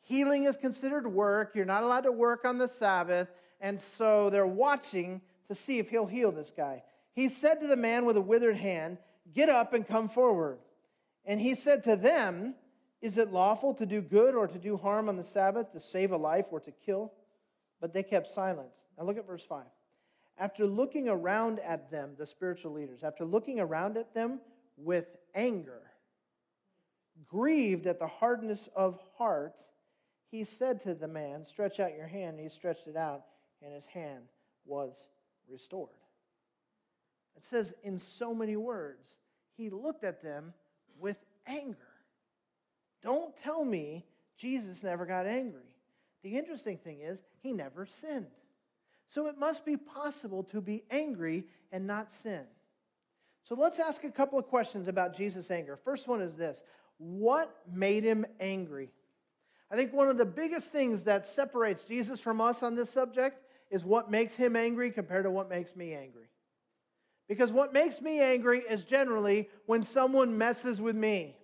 Healing 0.00 0.44
is 0.44 0.56
considered 0.56 1.06
work. 1.06 1.52
You're 1.54 1.64
not 1.64 1.82
allowed 1.82 2.02
to 2.02 2.12
work 2.12 2.44
on 2.44 2.58
the 2.58 2.68
Sabbath. 2.68 3.28
And 3.60 3.80
so 3.80 4.30
they're 4.30 4.46
watching 4.46 5.20
to 5.48 5.54
see 5.54 5.78
if 5.78 5.90
he'll 5.90 6.06
heal 6.06 6.32
this 6.32 6.52
guy. 6.56 6.82
He 7.12 7.28
said 7.28 7.60
to 7.60 7.66
the 7.66 7.76
man 7.76 8.04
with 8.04 8.16
a 8.16 8.22
withered 8.22 8.56
hand, 8.56 8.98
Get 9.32 9.48
up 9.48 9.72
and 9.74 9.86
come 9.86 10.08
forward. 10.08 10.58
And 11.24 11.40
he 11.40 11.54
said 11.54 11.84
to 11.84 11.96
them, 11.96 12.54
is 13.00 13.16
it 13.16 13.32
lawful 13.32 13.74
to 13.74 13.86
do 13.86 14.00
good 14.00 14.34
or 14.34 14.48
to 14.48 14.58
do 14.58 14.76
harm 14.76 15.08
on 15.08 15.16
the 15.16 15.24
Sabbath, 15.24 15.72
to 15.72 15.80
save 15.80 16.10
a 16.10 16.16
life 16.16 16.46
or 16.50 16.60
to 16.60 16.72
kill? 16.84 17.12
But 17.80 17.92
they 17.92 18.02
kept 18.02 18.30
silence. 18.30 18.86
Now 18.96 19.04
look 19.04 19.18
at 19.18 19.26
verse 19.26 19.44
5. 19.44 19.64
After 20.36 20.66
looking 20.66 21.08
around 21.08 21.60
at 21.60 21.90
them, 21.90 22.14
the 22.18 22.26
spiritual 22.26 22.72
leaders, 22.72 23.04
after 23.04 23.24
looking 23.24 23.60
around 23.60 23.96
at 23.96 24.14
them 24.14 24.40
with 24.76 25.06
anger, 25.34 25.82
grieved 27.26 27.86
at 27.86 27.98
the 27.98 28.06
hardness 28.06 28.68
of 28.74 28.98
heart, 29.16 29.58
he 30.30 30.44
said 30.44 30.82
to 30.82 30.94
the 30.94 31.08
man, 31.08 31.44
Stretch 31.44 31.80
out 31.80 31.96
your 31.96 32.06
hand. 32.06 32.36
And 32.36 32.40
he 32.40 32.48
stretched 32.48 32.88
it 32.88 32.96
out, 32.96 33.22
and 33.62 33.72
his 33.72 33.86
hand 33.86 34.24
was 34.64 34.94
restored. 35.48 35.90
It 37.38 37.44
says 37.44 37.72
in 37.84 38.00
so 38.00 38.34
many 38.34 38.56
words, 38.56 39.06
he 39.56 39.70
looked 39.70 40.02
at 40.02 40.24
them 40.24 40.52
with 40.98 41.16
anger. 41.46 41.78
Don't 43.00 43.32
tell 43.44 43.64
me 43.64 44.04
Jesus 44.36 44.82
never 44.82 45.06
got 45.06 45.24
angry. 45.24 45.62
The 46.24 46.36
interesting 46.36 46.78
thing 46.78 46.98
is, 47.00 47.22
he 47.40 47.52
never 47.52 47.86
sinned. 47.86 48.26
So 49.06 49.28
it 49.28 49.38
must 49.38 49.64
be 49.64 49.76
possible 49.76 50.42
to 50.50 50.60
be 50.60 50.82
angry 50.90 51.44
and 51.70 51.86
not 51.86 52.10
sin. 52.10 52.42
So 53.44 53.54
let's 53.54 53.78
ask 53.78 54.02
a 54.02 54.10
couple 54.10 54.40
of 54.40 54.48
questions 54.48 54.88
about 54.88 55.16
Jesus' 55.16 55.48
anger. 55.48 55.76
First 55.76 56.08
one 56.08 56.20
is 56.20 56.34
this 56.34 56.64
What 56.98 57.54
made 57.72 58.02
him 58.02 58.26
angry? 58.40 58.90
I 59.70 59.76
think 59.76 59.92
one 59.92 60.08
of 60.08 60.18
the 60.18 60.24
biggest 60.24 60.70
things 60.70 61.04
that 61.04 61.24
separates 61.24 61.84
Jesus 61.84 62.18
from 62.18 62.40
us 62.40 62.64
on 62.64 62.74
this 62.74 62.90
subject 62.90 63.44
is 63.70 63.84
what 63.84 64.10
makes 64.10 64.34
him 64.34 64.56
angry 64.56 64.90
compared 64.90 65.22
to 65.22 65.30
what 65.30 65.48
makes 65.48 65.76
me 65.76 65.94
angry. 65.94 66.26
Because 67.28 67.52
what 67.52 67.72
makes 67.72 68.00
me 68.00 68.20
angry 68.20 68.62
is 68.68 68.84
generally 68.84 69.48
when 69.66 69.82
someone 69.82 70.38
messes 70.38 70.80
with 70.80 70.96
me. 70.96 71.36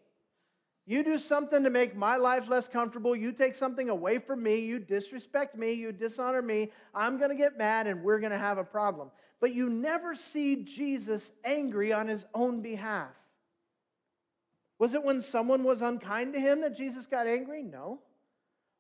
You 0.86 1.02
do 1.02 1.18
something 1.18 1.62
to 1.64 1.70
make 1.70 1.96
my 1.96 2.16
life 2.16 2.48
less 2.48 2.68
comfortable. 2.68 3.16
You 3.16 3.32
take 3.32 3.54
something 3.54 3.88
away 3.88 4.18
from 4.18 4.42
me. 4.42 4.56
You 4.60 4.78
disrespect 4.78 5.56
me. 5.56 5.72
You 5.72 5.92
dishonor 5.92 6.42
me. 6.42 6.70
I'm 6.94 7.18
going 7.18 7.30
to 7.30 7.36
get 7.36 7.56
mad 7.56 7.86
and 7.86 8.02
we're 8.02 8.18
going 8.18 8.32
to 8.32 8.38
have 8.38 8.58
a 8.58 8.64
problem. 8.64 9.10
But 9.40 9.54
you 9.54 9.70
never 9.70 10.14
see 10.14 10.56
Jesus 10.64 11.32
angry 11.44 11.92
on 11.92 12.08
his 12.08 12.24
own 12.34 12.60
behalf. 12.60 13.10
Was 14.78 14.94
it 14.94 15.02
when 15.02 15.20
someone 15.20 15.64
was 15.64 15.80
unkind 15.80 16.34
to 16.34 16.40
him 16.40 16.60
that 16.62 16.76
Jesus 16.76 17.06
got 17.06 17.26
angry? 17.26 17.62
No. 17.62 18.00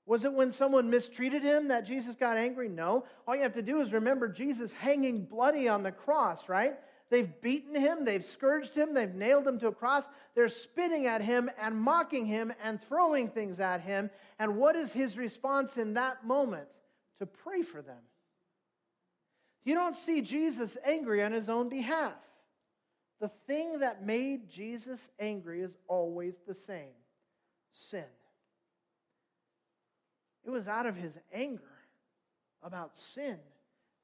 Was 0.06 0.24
it 0.24 0.32
when 0.32 0.50
someone 0.50 0.90
mistreated 0.90 1.42
him 1.42 1.68
that 1.68 1.86
Jesus 1.86 2.14
got 2.14 2.36
angry? 2.36 2.68
No. 2.68 3.04
All 3.26 3.34
you 3.34 3.42
have 3.42 3.54
to 3.54 3.62
do 3.62 3.80
is 3.80 3.92
remember 3.92 4.28
Jesus 4.28 4.72
hanging 4.72 5.24
bloody 5.24 5.68
on 5.68 5.82
the 5.82 5.92
cross, 5.92 6.48
right? 6.48 6.74
They've 7.14 7.40
beaten 7.42 7.76
him, 7.76 8.04
they've 8.04 8.24
scourged 8.24 8.74
him, 8.74 8.92
they've 8.92 9.14
nailed 9.14 9.46
him 9.46 9.60
to 9.60 9.68
a 9.68 9.72
cross. 9.72 10.08
They're 10.34 10.48
spitting 10.48 11.06
at 11.06 11.20
him 11.20 11.48
and 11.62 11.76
mocking 11.76 12.26
him 12.26 12.52
and 12.60 12.82
throwing 12.82 13.28
things 13.28 13.60
at 13.60 13.82
him. 13.82 14.10
And 14.40 14.56
what 14.56 14.74
is 14.74 14.92
his 14.92 15.16
response 15.16 15.76
in 15.76 15.94
that 15.94 16.26
moment? 16.26 16.66
To 17.20 17.26
pray 17.26 17.62
for 17.62 17.80
them. 17.82 18.02
You 19.64 19.74
don't 19.74 19.94
see 19.94 20.22
Jesus 20.22 20.76
angry 20.84 21.22
on 21.22 21.30
his 21.30 21.48
own 21.48 21.68
behalf. 21.68 22.16
The 23.20 23.30
thing 23.46 23.78
that 23.78 24.04
made 24.04 24.50
Jesus 24.50 25.08
angry 25.20 25.60
is 25.60 25.76
always 25.86 26.40
the 26.48 26.52
same 26.52 26.96
sin. 27.70 28.02
It 30.44 30.50
was 30.50 30.66
out 30.66 30.86
of 30.86 30.96
his 30.96 31.16
anger 31.32 31.62
about 32.60 32.96
sin 32.96 33.38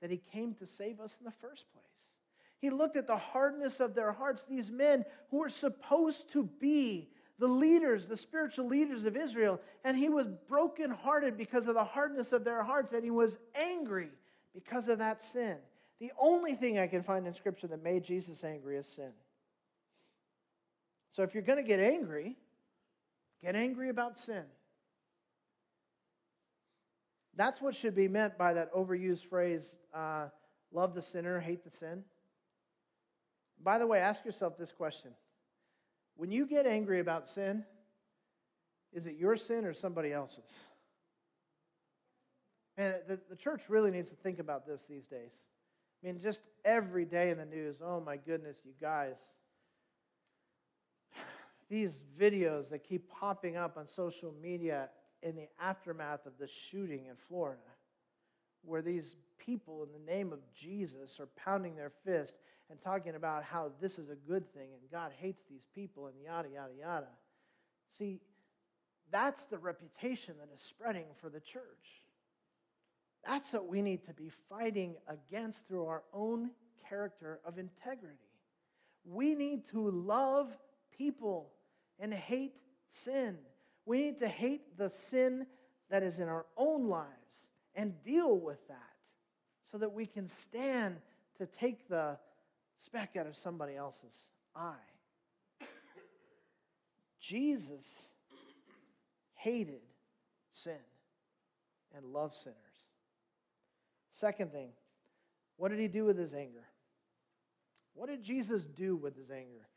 that 0.00 0.12
he 0.12 0.20
came 0.32 0.54
to 0.54 0.64
save 0.64 1.00
us 1.00 1.16
in 1.18 1.24
the 1.24 1.32
first 1.32 1.64
place. 1.72 1.79
He 2.60 2.70
looked 2.70 2.96
at 2.96 3.06
the 3.06 3.16
hardness 3.16 3.80
of 3.80 3.94
their 3.94 4.12
hearts, 4.12 4.44
these 4.44 4.70
men 4.70 5.04
who 5.30 5.38
were 5.38 5.48
supposed 5.48 6.30
to 6.32 6.44
be 6.60 7.08
the 7.38 7.48
leaders, 7.48 8.06
the 8.06 8.18
spiritual 8.18 8.66
leaders 8.66 9.06
of 9.06 9.16
Israel, 9.16 9.60
and 9.82 9.96
he 9.96 10.10
was 10.10 10.26
brokenhearted 10.46 11.38
because 11.38 11.66
of 11.66 11.74
the 11.74 11.84
hardness 11.84 12.32
of 12.32 12.44
their 12.44 12.62
hearts, 12.62 12.92
and 12.92 13.02
he 13.02 13.10
was 13.10 13.38
angry 13.54 14.10
because 14.52 14.88
of 14.88 14.98
that 14.98 15.22
sin. 15.22 15.56
The 16.00 16.12
only 16.20 16.54
thing 16.54 16.78
I 16.78 16.86
can 16.86 17.02
find 17.02 17.26
in 17.26 17.32
Scripture 17.32 17.66
that 17.68 17.82
made 17.82 18.04
Jesus 18.04 18.44
angry 18.44 18.76
is 18.76 18.86
sin. 18.86 19.12
So 21.10 21.22
if 21.22 21.32
you're 21.32 21.42
going 21.42 21.62
to 21.62 21.66
get 21.66 21.80
angry, 21.80 22.36
get 23.42 23.56
angry 23.56 23.88
about 23.88 24.18
sin. 24.18 24.44
That's 27.36 27.60
what 27.62 27.74
should 27.74 27.94
be 27.94 28.06
meant 28.06 28.36
by 28.36 28.52
that 28.52 28.72
overused 28.74 29.26
phrase 29.26 29.74
uh, 29.94 30.26
love 30.72 30.94
the 30.94 31.02
sinner, 31.02 31.40
hate 31.40 31.64
the 31.64 31.70
sin. 31.70 32.04
By 33.62 33.78
the 33.78 33.86
way, 33.86 33.98
ask 33.98 34.24
yourself 34.24 34.56
this 34.58 34.72
question 34.72 35.12
When 36.16 36.30
you 36.30 36.46
get 36.46 36.66
angry 36.66 37.00
about 37.00 37.28
sin, 37.28 37.64
is 38.92 39.06
it 39.06 39.16
your 39.16 39.36
sin 39.36 39.64
or 39.64 39.74
somebody 39.74 40.12
else's? 40.12 40.50
And 42.76 42.94
the, 43.06 43.18
the 43.28 43.36
church 43.36 43.62
really 43.68 43.90
needs 43.90 44.08
to 44.10 44.16
think 44.16 44.38
about 44.38 44.66
this 44.66 44.84
these 44.88 45.06
days. 45.06 45.32
I 46.02 46.06
mean, 46.06 46.20
just 46.20 46.40
every 46.64 47.04
day 47.04 47.30
in 47.30 47.36
the 47.36 47.44
news, 47.44 47.76
oh 47.84 48.00
my 48.00 48.16
goodness, 48.16 48.56
you 48.64 48.72
guys. 48.80 49.16
These 51.68 52.02
videos 52.18 52.70
that 52.70 52.82
keep 52.82 53.10
popping 53.10 53.56
up 53.56 53.76
on 53.76 53.86
social 53.86 54.34
media 54.42 54.88
in 55.22 55.36
the 55.36 55.48
aftermath 55.60 56.24
of 56.26 56.32
the 56.40 56.48
shooting 56.48 57.06
in 57.06 57.16
Florida, 57.28 57.60
where 58.62 58.82
these 58.82 59.14
people, 59.38 59.84
in 59.84 59.92
the 59.92 60.10
name 60.10 60.32
of 60.32 60.40
Jesus, 60.54 61.20
are 61.20 61.28
pounding 61.36 61.76
their 61.76 61.92
fist 62.04 62.34
and 62.70 62.80
talking 62.80 63.14
about 63.16 63.42
how 63.42 63.72
this 63.80 63.98
is 63.98 64.10
a 64.10 64.14
good 64.14 64.52
thing 64.54 64.68
and 64.72 64.90
God 64.90 65.12
hates 65.18 65.42
these 65.50 65.66
people 65.74 66.06
and 66.06 66.14
yada, 66.24 66.48
yada, 66.54 66.72
yada. 66.78 67.08
See, 67.98 68.20
that's 69.10 69.42
the 69.44 69.58
reputation 69.58 70.34
that 70.38 70.54
is 70.54 70.62
spreading 70.62 71.06
for 71.20 71.28
the 71.28 71.40
church. 71.40 72.04
That's 73.26 73.52
what 73.52 73.66
we 73.66 73.82
need 73.82 74.04
to 74.06 74.14
be 74.14 74.30
fighting 74.48 74.94
against 75.08 75.66
through 75.66 75.86
our 75.86 76.04
own 76.12 76.50
character 76.88 77.40
of 77.44 77.58
integrity. 77.58 78.16
We 79.04 79.34
need 79.34 79.66
to 79.70 79.90
love 79.90 80.48
people 80.96 81.50
and 81.98 82.14
hate 82.14 82.54
sin. 82.88 83.36
We 83.84 83.98
need 83.98 84.18
to 84.18 84.28
hate 84.28 84.78
the 84.78 84.88
sin 84.88 85.46
that 85.90 86.02
is 86.02 86.18
in 86.18 86.28
our 86.28 86.46
own 86.56 86.88
lives 86.88 87.08
and 87.74 88.02
deal 88.04 88.38
with 88.38 88.66
that 88.68 88.76
so 89.70 89.78
that 89.78 89.92
we 89.92 90.06
can 90.06 90.28
stand 90.28 90.96
to 91.38 91.46
take 91.46 91.88
the 91.88 92.18
speck 92.80 93.16
out 93.18 93.26
of 93.26 93.36
somebody 93.36 93.76
else's 93.76 94.14
eye. 94.56 94.72
Jesus 97.20 98.08
hated 99.34 99.82
sin 100.50 100.72
and 101.94 102.06
loved 102.06 102.34
sinners. 102.34 102.56
Second 104.10 104.50
thing, 104.50 104.70
what 105.56 105.70
did 105.70 105.78
he 105.78 105.88
do 105.88 106.04
with 106.04 106.18
his 106.18 106.32
anger? 106.32 106.64
What 107.94 108.08
did 108.08 108.22
Jesus 108.22 108.64
do 108.64 108.96
with 108.96 109.14
his 109.14 109.30
anger? 109.30 109.68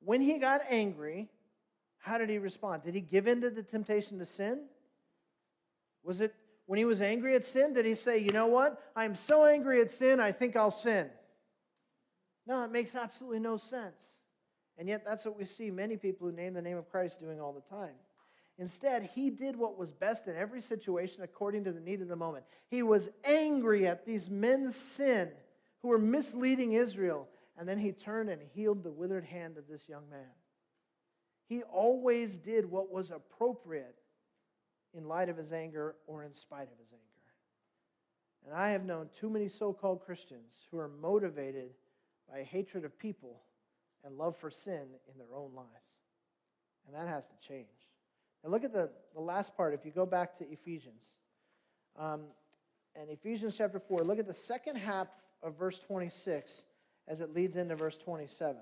When 0.00 0.20
he 0.20 0.38
got 0.38 0.60
angry, 0.70 1.28
how 1.98 2.18
did 2.18 2.30
he 2.30 2.38
respond? 2.38 2.84
Did 2.84 2.94
he 2.94 3.00
give 3.00 3.26
in 3.26 3.40
to 3.40 3.50
the 3.50 3.62
temptation 3.62 4.18
to 4.20 4.24
sin? 4.24 4.66
Was 6.04 6.20
it 6.20 6.34
when 6.66 6.78
he 6.78 6.84
was 6.84 7.00
angry 7.00 7.34
at 7.34 7.44
sin, 7.44 7.72
did 7.72 7.86
he 7.86 7.94
say, 7.94 8.18
You 8.18 8.30
know 8.30 8.46
what? 8.46 8.80
I'm 8.94 9.16
so 9.16 9.44
angry 9.44 9.80
at 9.80 9.90
sin, 9.90 10.20
I 10.20 10.30
think 10.30 10.54
I'll 10.54 10.70
sin? 10.70 11.10
No, 12.46 12.62
it 12.64 12.70
makes 12.70 12.94
absolutely 12.94 13.40
no 13.40 13.56
sense. 13.56 14.00
And 14.78 14.88
yet, 14.88 15.04
that's 15.04 15.24
what 15.24 15.38
we 15.38 15.44
see 15.44 15.70
many 15.70 15.96
people 15.96 16.28
who 16.28 16.34
name 16.34 16.54
the 16.54 16.62
name 16.62 16.76
of 16.76 16.88
Christ 16.90 17.18
doing 17.18 17.40
all 17.40 17.52
the 17.52 17.76
time. 17.76 17.94
Instead, 18.58 19.10
he 19.14 19.30
did 19.30 19.56
what 19.56 19.78
was 19.78 19.90
best 19.90 20.28
in 20.28 20.36
every 20.36 20.60
situation 20.60 21.22
according 21.22 21.64
to 21.64 21.72
the 21.72 21.80
need 21.80 22.00
of 22.00 22.08
the 22.08 22.16
moment. 22.16 22.44
He 22.68 22.82
was 22.82 23.08
angry 23.24 23.86
at 23.86 24.06
these 24.06 24.30
men's 24.30 24.74
sin 24.76 25.30
who 25.82 25.88
were 25.88 25.98
misleading 25.98 26.72
Israel, 26.72 27.28
and 27.58 27.68
then 27.68 27.78
he 27.78 27.92
turned 27.92 28.30
and 28.30 28.40
healed 28.54 28.82
the 28.82 28.90
withered 28.90 29.24
hand 29.24 29.58
of 29.58 29.68
this 29.68 29.88
young 29.88 30.08
man. 30.10 30.30
He 31.48 31.62
always 31.62 32.38
did 32.38 32.70
what 32.70 32.90
was 32.90 33.10
appropriate 33.10 33.96
in 34.94 35.06
light 35.06 35.28
of 35.28 35.36
his 35.36 35.52
anger 35.52 35.96
or 36.06 36.24
in 36.24 36.32
spite 36.32 36.68
of 36.72 36.78
his 36.78 36.92
anger. 36.92 37.02
And 38.46 38.54
I 38.54 38.70
have 38.70 38.84
known 38.84 39.08
too 39.18 39.28
many 39.28 39.48
so 39.48 39.72
called 39.72 40.04
Christians 40.04 40.66
who 40.70 40.78
are 40.78 40.88
motivated 40.88 41.70
by 42.30 42.38
a 42.38 42.44
hatred 42.44 42.84
of 42.84 42.98
people 42.98 43.40
and 44.04 44.16
love 44.16 44.36
for 44.36 44.50
sin 44.50 44.86
in 45.12 45.18
their 45.18 45.34
own 45.34 45.54
lives. 45.54 45.68
And 46.86 46.94
that 46.94 47.08
has 47.08 47.26
to 47.26 47.48
change. 47.48 47.66
And 48.42 48.52
look 48.52 48.64
at 48.64 48.72
the, 48.72 48.90
the 49.14 49.20
last 49.20 49.56
part. 49.56 49.74
If 49.74 49.84
you 49.84 49.90
go 49.90 50.06
back 50.06 50.38
to 50.38 50.50
Ephesians, 50.50 51.02
um, 51.98 52.22
and 52.94 53.10
Ephesians 53.10 53.56
chapter 53.56 53.80
4, 53.80 53.98
look 54.00 54.18
at 54.18 54.26
the 54.26 54.34
second 54.34 54.76
half 54.76 55.08
of 55.42 55.58
verse 55.58 55.78
26 55.78 56.62
as 57.08 57.20
it 57.20 57.34
leads 57.34 57.56
into 57.56 57.74
verse 57.74 57.96
27. 57.96 58.56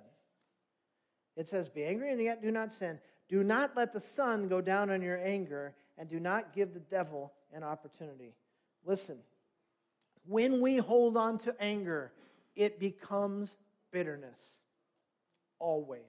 It 1.36 1.48
says, 1.48 1.68
Be 1.68 1.84
angry 1.84 2.12
and 2.12 2.20
yet 2.20 2.42
do 2.42 2.50
not 2.50 2.72
sin. 2.72 2.98
Do 3.28 3.42
not 3.42 3.76
let 3.76 3.92
the 3.92 4.00
sun 4.00 4.48
go 4.48 4.60
down 4.60 4.90
on 4.90 5.00
your 5.00 5.18
anger, 5.18 5.74
and 5.96 6.08
do 6.08 6.20
not 6.20 6.52
give 6.54 6.74
the 6.74 6.80
devil 6.80 7.32
an 7.52 7.62
opportunity. 7.62 8.34
Listen, 8.84 9.18
when 10.26 10.60
we 10.60 10.76
hold 10.76 11.16
on 11.16 11.38
to 11.38 11.54
anger, 11.60 12.12
it 12.56 12.78
becomes 12.78 13.54
bitterness. 13.92 14.38
Always. 15.58 16.00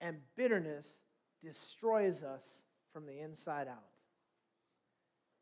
And 0.00 0.18
bitterness 0.36 0.86
destroys 1.42 2.22
us 2.22 2.44
from 2.92 3.06
the 3.06 3.20
inside 3.20 3.68
out. 3.68 3.84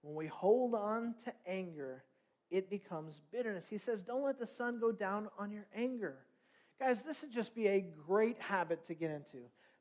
When 0.02 0.14
we 0.14 0.26
hold 0.26 0.74
on 0.74 1.14
to 1.24 1.32
anger, 1.46 2.04
it 2.50 2.70
becomes 2.70 3.20
bitterness. 3.32 3.66
He 3.68 3.78
says, 3.78 4.02
Don't 4.02 4.22
let 4.22 4.38
the 4.38 4.46
sun 4.46 4.78
go 4.80 4.92
down 4.92 5.28
on 5.38 5.50
your 5.50 5.66
anger. 5.74 6.16
Guys, 6.78 7.02
this 7.02 7.22
would 7.22 7.32
just 7.32 7.54
be 7.54 7.66
a 7.68 7.80
great 7.80 8.40
habit 8.40 8.86
to 8.86 8.94
get 8.94 9.10
into. 9.10 9.38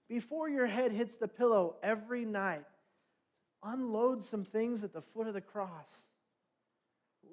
Before 0.08 0.50
your 0.50 0.66
head 0.66 0.92
hits 0.92 1.18
the 1.18 1.28
pillow 1.28 1.76
every 1.84 2.26
night, 2.26 2.66
unload 3.64 4.24
some 4.24 4.46
things 4.46 4.84
at 4.84 4.94
the 4.94 5.02
foot 5.02 5.28
of 5.28 5.34
the 5.34 5.42
cross. 5.42 5.90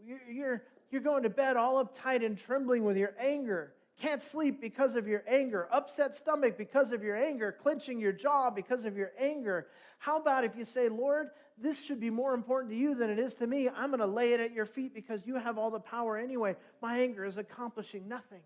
You're, 0.04 0.62
you're 0.92 1.00
going 1.00 1.22
to 1.22 1.30
bed 1.30 1.56
all 1.56 1.84
uptight 1.84 2.24
and 2.24 2.36
trembling 2.36 2.84
with 2.84 2.96
your 2.96 3.14
anger. 3.18 3.72
Can't 3.98 4.22
sleep 4.22 4.60
because 4.60 4.94
of 4.94 5.06
your 5.06 5.22
anger. 5.26 5.68
Upset 5.72 6.14
stomach 6.14 6.58
because 6.58 6.92
of 6.92 7.02
your 7.02 7.16
anger. 7.16 7.52
Clenching 7.52 7.98
your 7.98 8.12
jaw 8.12 8.50
because 8.50 8.84
of 8.84 8.96
your 8.96 9.12
anger. 9.18 9.68
How 9.98 10.18
about 10.18 10.44
if 10.44 10.56
you 10.56 10.64
say, 10.64 10.88
Lord, 10.88 11.28
this 11.58 11.84
should 11.84 12.00
be 12.00 12.10
more 12.10 12.34
important 12.34 12.72
to 12.72 12.78
you 12.78 12.94
than 12.94 13.10
it 13.10 13.18
is 13.18 13.34
to 13.36 13.46
me? 13.46 13.68
I'm 13.68 13.90
going 13.90 14.00
to 14.00 14.06
lay 14.06 14.32
it 14.32 14.40
at 14.40 14.52
your 14.52 14.66
feet 14.66 14.94
because 14.94 15.26
you 15.26 15.36
have 15.36 15.58
all 15.58 15.70
the 15.70 15.80
power 15.80 16.18
anyway. 16.18 16.56
My 16.80 16.98
anger 16.98 17.24
is 17.24 17.38
accomplishing 17.38 18.08
nothing. 18.08 18.40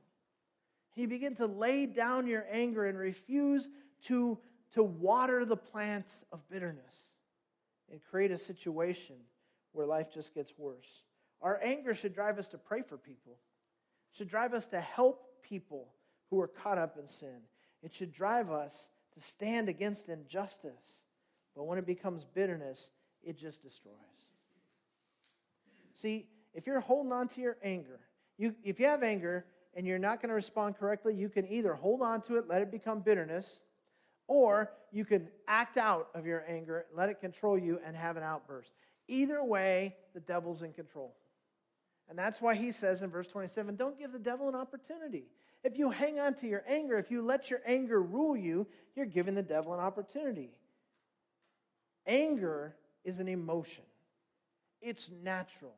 You 0.94 1.08
begin 1.08 1.34
to 1.36 1.46
lay 1.46 1.86
down 1.86 2.26
your 2.26 2.44
anger 2.50 2.86
and 2.86 2.98
refuse 2.98 3.68
to, 4.04 4.38
to 4.74 4.82
water 4.82 5.44
the 5.44 5.56
plants 5.56 6.24
of 6.32 6.46
bitterness 6.48 6.94
and 7.90 8.00
create 8.10 8.30
a 8.30 8.38
situation 8.38 9.16
where 9.72 9.86
life 9.86 10.12
just 10.12 10.34
gets 10.34 10.52
worse. 10.58 11.02
Our 11.42 11.60
anger 11.62 11.94
should 11.94 12.14
drive 12.14 12.38
us 12.38 12.48
to 12.48 12.58
pray 12.58 12.82
for 12.82 12.96
people, 12.96 13.38
it 14.12 14.16
should 14.16 14.28
drive 14.28 14.54
us 14.54 14.66
to 14.66 14.80
help 14.80 15.22
people 15.42 15.88
who 16.30 16.40
are 16.40 16.48
caught 16.48 16.78
up 16.78 16.96
in 16.98 17.06
sin. 17.06 17.40
It 17.82 17.94
should 17.94 18.12
drive 18.12 18.50
us 18.50 18.88
to 19.14 19.20
stand 19.20 19.68
against 19.68 20.08
injustice. 20.08 21.00
But 21.54 21.64
when 21.64 21.78
it 21.78 21.86
becomes 21.86 22.24
bitterness, 22.24 22.90
it 23.22 23.38
just 23.38 23.62
destroys. 23.62 23.94
See, 25.94 26.26
if 26.52 26.66
you're 26.66 26.80
holding 26.80 27.12
on 27.12 27.28
to 27.28 27.40
your 27.40 27.56
anger, 27.62 28.00
you, 28.38 28.54
if 28.64 28.80
you 28.80 28.86
have 28.86 29.02
anger, 29.02 29.46
and 29.74 29.86
you're 29.86 29.98
not 29.98 30.20
going 30.20 30.30
to 30.30 30.34
respond 30.34 30.76
correctly, 30.78 31.14
you 31.14 31.28
can 31.28 31.46
either 31.52 31.74
hold 31.74 32.02
on 32.02 32.22
to 32.22 32.36
it, 32.36 32.48
let 32.48 32.62
it 32.62 32.70
become 32.70 33.00
bitterness, 33.00 33.60
or 34.26 34.72
you 34.90 35.04
can 35.04 35.28
act 35.46 35.76
out 35.76 36.08
of 36.14 36.26
your 36.26 36.44
anger, 36.48 36.86
let 36.94 37.10
it 37.10 37.20
control 37.20 37.58
you, 37.58 37.78
and 37.84 37.94
have 37.94 38.16
an 38.16 38.22
outburst. 38.22 38.72
Either 39.06 39.44
way, 39.44 39.94
the 40.14 40.20
devil's 40.20 40.62
in 40.62 40.72
control. 40.72 41.14
And 42.08 42.18
that's 42.18 42.40
why 42.40 42.54
he 42.54 42.72
says 42.72 43.02
in 43.02 43.10
verse 43.10 43.26
27 43.28 43.76
don't 43.76 43.98
give 43.98 44.12
the 44.12 44.18
devil 44.18 44.48
an 44.48 44.54
opportunity. 44.54 45.24
If 45.64 45.76
you 45.78 45.90
hang 45.90 46.20
on 46.20 46.34
to 46.34 46.46
your 46.46 46.62
anger, 46.68 46.98
if 46.98 47.10
you 47.10 47.22
let 47.22 47.50
your 47.50 47.60
anger 47.66 48.00
rule 48.00 48.36
you, 48.36 48.66
you're 48.94 49.06
giving 49.06 49.34
the 49.34 49.42
devil 49.42 49.74
an 49.74 49.80
opportunity. 49.80 50.50
Anger 52.06 52.76
is 53.04 53.18
an 53.18 53.28
emotion, 53.28 53.84
it's 54.80 55.10
natural. 55.22 55.74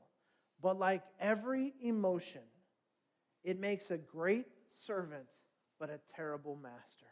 But 0.61 0.79
like 0.79 1.03
every 1.21 1.73
emotion, 1.81 2.43
it 3.45 3.61
makes 3.61 3.93
a 3.93 3.97
great 3.97 4.47
servant, 4.73 5.27
but 5.79 5.89
a 5.89 6.01
terrible 6.17 6.57
master. 6.57 7.07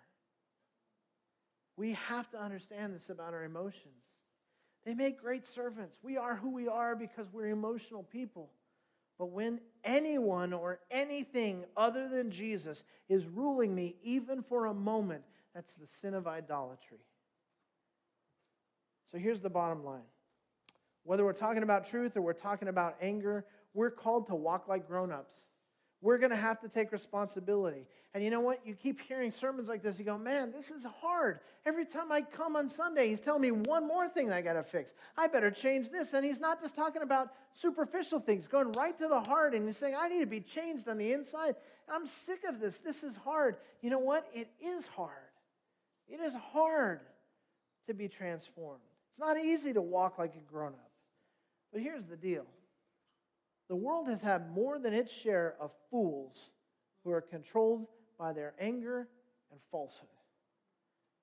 We 1.77 1.93
have 1.93 2.29
to 2.31 2.43
understand 2.43 2.95
this 2.95 3.09
about 3.09 3.35
our 3.35 3.45
emotions. 3.45 4.03
They 4.85 4.95
make 4.95 5.21
great 5.21 5.47
servants. 5.47 5.99
We 6.03 6.17
are 6.17 6.37
who 6.37 6.51
we 6.51 6.69
are 6.69 6.97
because 6.97 7.27
we're 7.33 7.49
emotional 7.49 8.03
people. 8.03 8.51
But 9.19 9.31
when 9.31 9.61
anyone 9.85 10.53
or 10.53 10.81
anything 10.91 11.65
other 11.77 12.09
than 12.09 12.31
Jesus 12.31 12.85
is 13.09 13.27
ruling 13.27 13.75
me, 13.75 13.97
even 14.03 14.43
for 14.43 14.67
a 14.67 14.75
moment, 14.75 15.23
that's 15.55 15.75
the 15.75 15.87
sin 15.87 16.13
of 16.15 16.27
idolatry. 16.27 16.99
So 19.11 19.19
here's 19.19 19.41
the 19.41 19.51
bottom 19.51 19.85
line 19.85 20.03
whether 21.05 21.25
we're 21.25 21.33
talking 21.33 21.63
about 21.63 21.89
truth 21.89 22.17
or 22.17 22.21
we're 22.21 22.33
talking 22.33 22.69
about 22.69 22.97
anger, 23.01 23.47
we're 23.75 23.91
called 23.91 24.27
to 24.27 24.35
walk 24.35 24.67
like 24.67 24.89
grown 24.89 25.13
ups. 25.13 25.35
We're 26.07 26.19
going 26.19 26.31
to 26.31 26.37
have 26.37 26.61
to 26.61 26.69
take 26.69 26.93
responsibility. 26.93 27.85
And 28.15 28.23
you 28.23 28.31
know 28.31 28.39
what? 28.39 28.61
You 28.65 28.77
keep 28.77 29.01
hearing 29.01 29.33
sermons 29.33 29.67
like 29.67 29.83
this. 29.83 29.99
You 29.99 30.05
go, 30.05 30.17
man, 30.17 30.53
this 30.53 30.71
is 30.71 30.87
hard. 31.01 31.41
Every 31.65 31.85
time 31.85 32.13
I 32.13 32.21
come 32.21 32.55
on 32.55 32.69
Sunday, 32.69 33.09
he's 33.09 33.21
telling 33.21 33.43
me 33.43 33.51
one 33.51 33.89
more 33.89 34.09
thing 34.09 34.31
I 34.31 34.41
got 34.41 34.53
to 34.53 34.63
fix. 34.63 34.95
I 35.19 35.27
better 35.27 35.51
change 35.51 35.91
this. 35.91 36.13
And 36.13 36.25
he's 36.25 36.39
not 36.39 36.61
just 36.61 36.77
talking 36.77 37.03
about 37.03 37.33
superficial 37.51 38.21
things, 38.21 38.47
going 38.47 38.71
right 38.71 38.97
to 39.01 39.09
the 39.09 39.21
heart. 39.23 39.53
And 39.53 39.67
he's 39.67 39.79
saying, 39.79 39.97
I 39.99 40.07
need 40.07 40.21
to 40.21 40.27
be 40.27 40.39
changed 40.39 40.87
on 40.87 40.97
the 40.97 41.13
inside. 41.13 41.57
I'm 41.93 42.07
sick 42.07 42.45
of 42.49 42.61
this. 42.61 42.79
This 42.79 43.03
is 43.03 43.17
hard. 43.17 43.57
You 43.83 43.91
know 43.91 43.99
what? 43.99 44.29
It 44.33 44.49
is 44.61 44.87
hard. 44.87 45.11
It 46.07 46.21
is 46.21 46.35
hard 46.53 47.01
to 47.89 47.95
be 47.95 48.07
transformed. 48.07 48.79
It's 49.11 49.19
not 49.19 49.41
easy 49.41 49.73
to 49.73 49.83
walk 49.83 50.21
like 50.21 50.37
a 50.37 50.53
grown 50.53 50.69
up. 50.69 50.91
But 51.73 51.83
here's 51.83 52.05
the 52.05 52.17
deal 52.17 52.47
the 53.69 53.77
world 53.77 54.09
has 54.09 54.21
had 54.21 54.51
more 54.55 54.79
than 54.79 54.95
its 54.95 55.13
share 55.13 55.57
of 55.61 55.73
fools 55.91 56.51
who 57.05 57.11
are 57.11 57.21
controlled 57.21 57.87
by 58.19 58.33
their 58.33 58.55
anger 58.61 59.09
and 59.51 59.61
falsehood. 59.71 60.09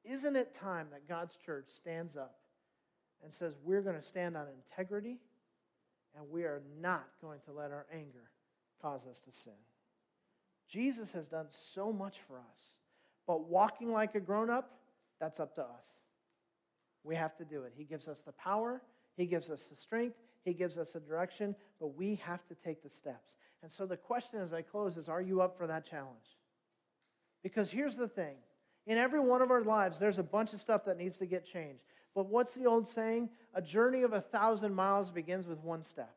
Isn't 0.04 0.36
it 0.36 0.54
time 0.54 0.88
that 0.91 1.08
God's 1.08 1.38
church 1.38 1.66
stands 1.74 2.18
up 2.18 2.36
and 3.24 3.32
says, 3.32 3.54
We're 3.64 3.82
going 3.82 3.96
to 3.96 4.02
stand 4.02 4.36
on 4.36 4.48
integrity 4.48 5.20
and 6.16 6.30
we 6.30 6.44
are 6.44 6.62
not 6.82 7.08
going 7.22 7.39
to 7.46 7.54
let 7.54 7.72
our 7.72 7.86
anger 7.91 8.32
cause 8.82 9.08
us 9.08 9.22
to 9.22 9.32
sin? 9.32 9.54
Jesus 10.68 11.12
has 11.12 11.28
done 11.28 11.48
so 11.50 11.94
much 11.94 12.18
for 12.28 12.38
us, 12.38 12.60
but 13.28 13.48
walking 13.48 13.91
like 13.91 14.16
a 14.16 14.20
grown 14.20 14.50
up, 14.50 14.72
that's 15.20 15.39
up 15.39 15.56
to 15.56 15.62
us. 15.62 15.86
We 17.04 17.16
have 17.16 17.36
to 17.38 17.46
do 17.46 17.64
it. 17.64 17.74
He 17.76 17.84
gives 17.84 18.08
us 18.08 18.22
the 18.26 18.32
power, 18.34 18.82
He 19.16 19.26
gives 19.26 19.50
us 19.50 19.62
the 19.70 19.76
strength, 19.76 20.18
he 20.44 20.54
gives 20.54 20.78
us 20.78 20.96
a 20.96 21.00
direction, 21.00 21.56
but 21.80 21.96
we 21.96 22.16
have 22.26 22.46
to 22.48 22.56
take 22.56 22.84
the 22.84 22.89
steps. 22.89 23.38
And 23.62 23.72
so 23.72 23.86
the 23.86 23.98
question 23.98 24.39
as 24.39 24.54
I 24.54 24.62
close 24.62 24.98
is 24.98 25.10
Are 25.10 25.22
you 25.22 25.41
up 25.41 25.58
for 25.58 25.68
that 25.68 25.89
challenge? 25.89 26.38
Because 27.41 27.72
here's 27.72 27.96
the 27.96 28.08
thing 28.08 28.36
in 28.86 28.98
every 28.98 29.20
one 29.20 29.41
of 29.41 29.52
our 29.52 29.64
lives, 29.64 30.00
there's 30.00 30.20
a 30.20 30.24
bunch 30.24 30.54
of 30.54 30.60
stuff 30.60 30.86
that 30.86 30.98
needs 30.98 31.18
to 31.20 31.26
get 31.26 31.46
changed. 31.46 31.82
But 32.14 32.28
what's 32.28 32.54
the 32.54 32.66
old 32.66 32.88
saying? 32.88 33.30
A 33.54 33.62
journey 33.62 34.04
of 34.04 34.14
a 34.14 34.22
thousand 34.22 34.74
miles 34.74 35.10
begins 35.10 35.48
with 35.48 35.60
one 35.60 35.84
step. 35.84 36.14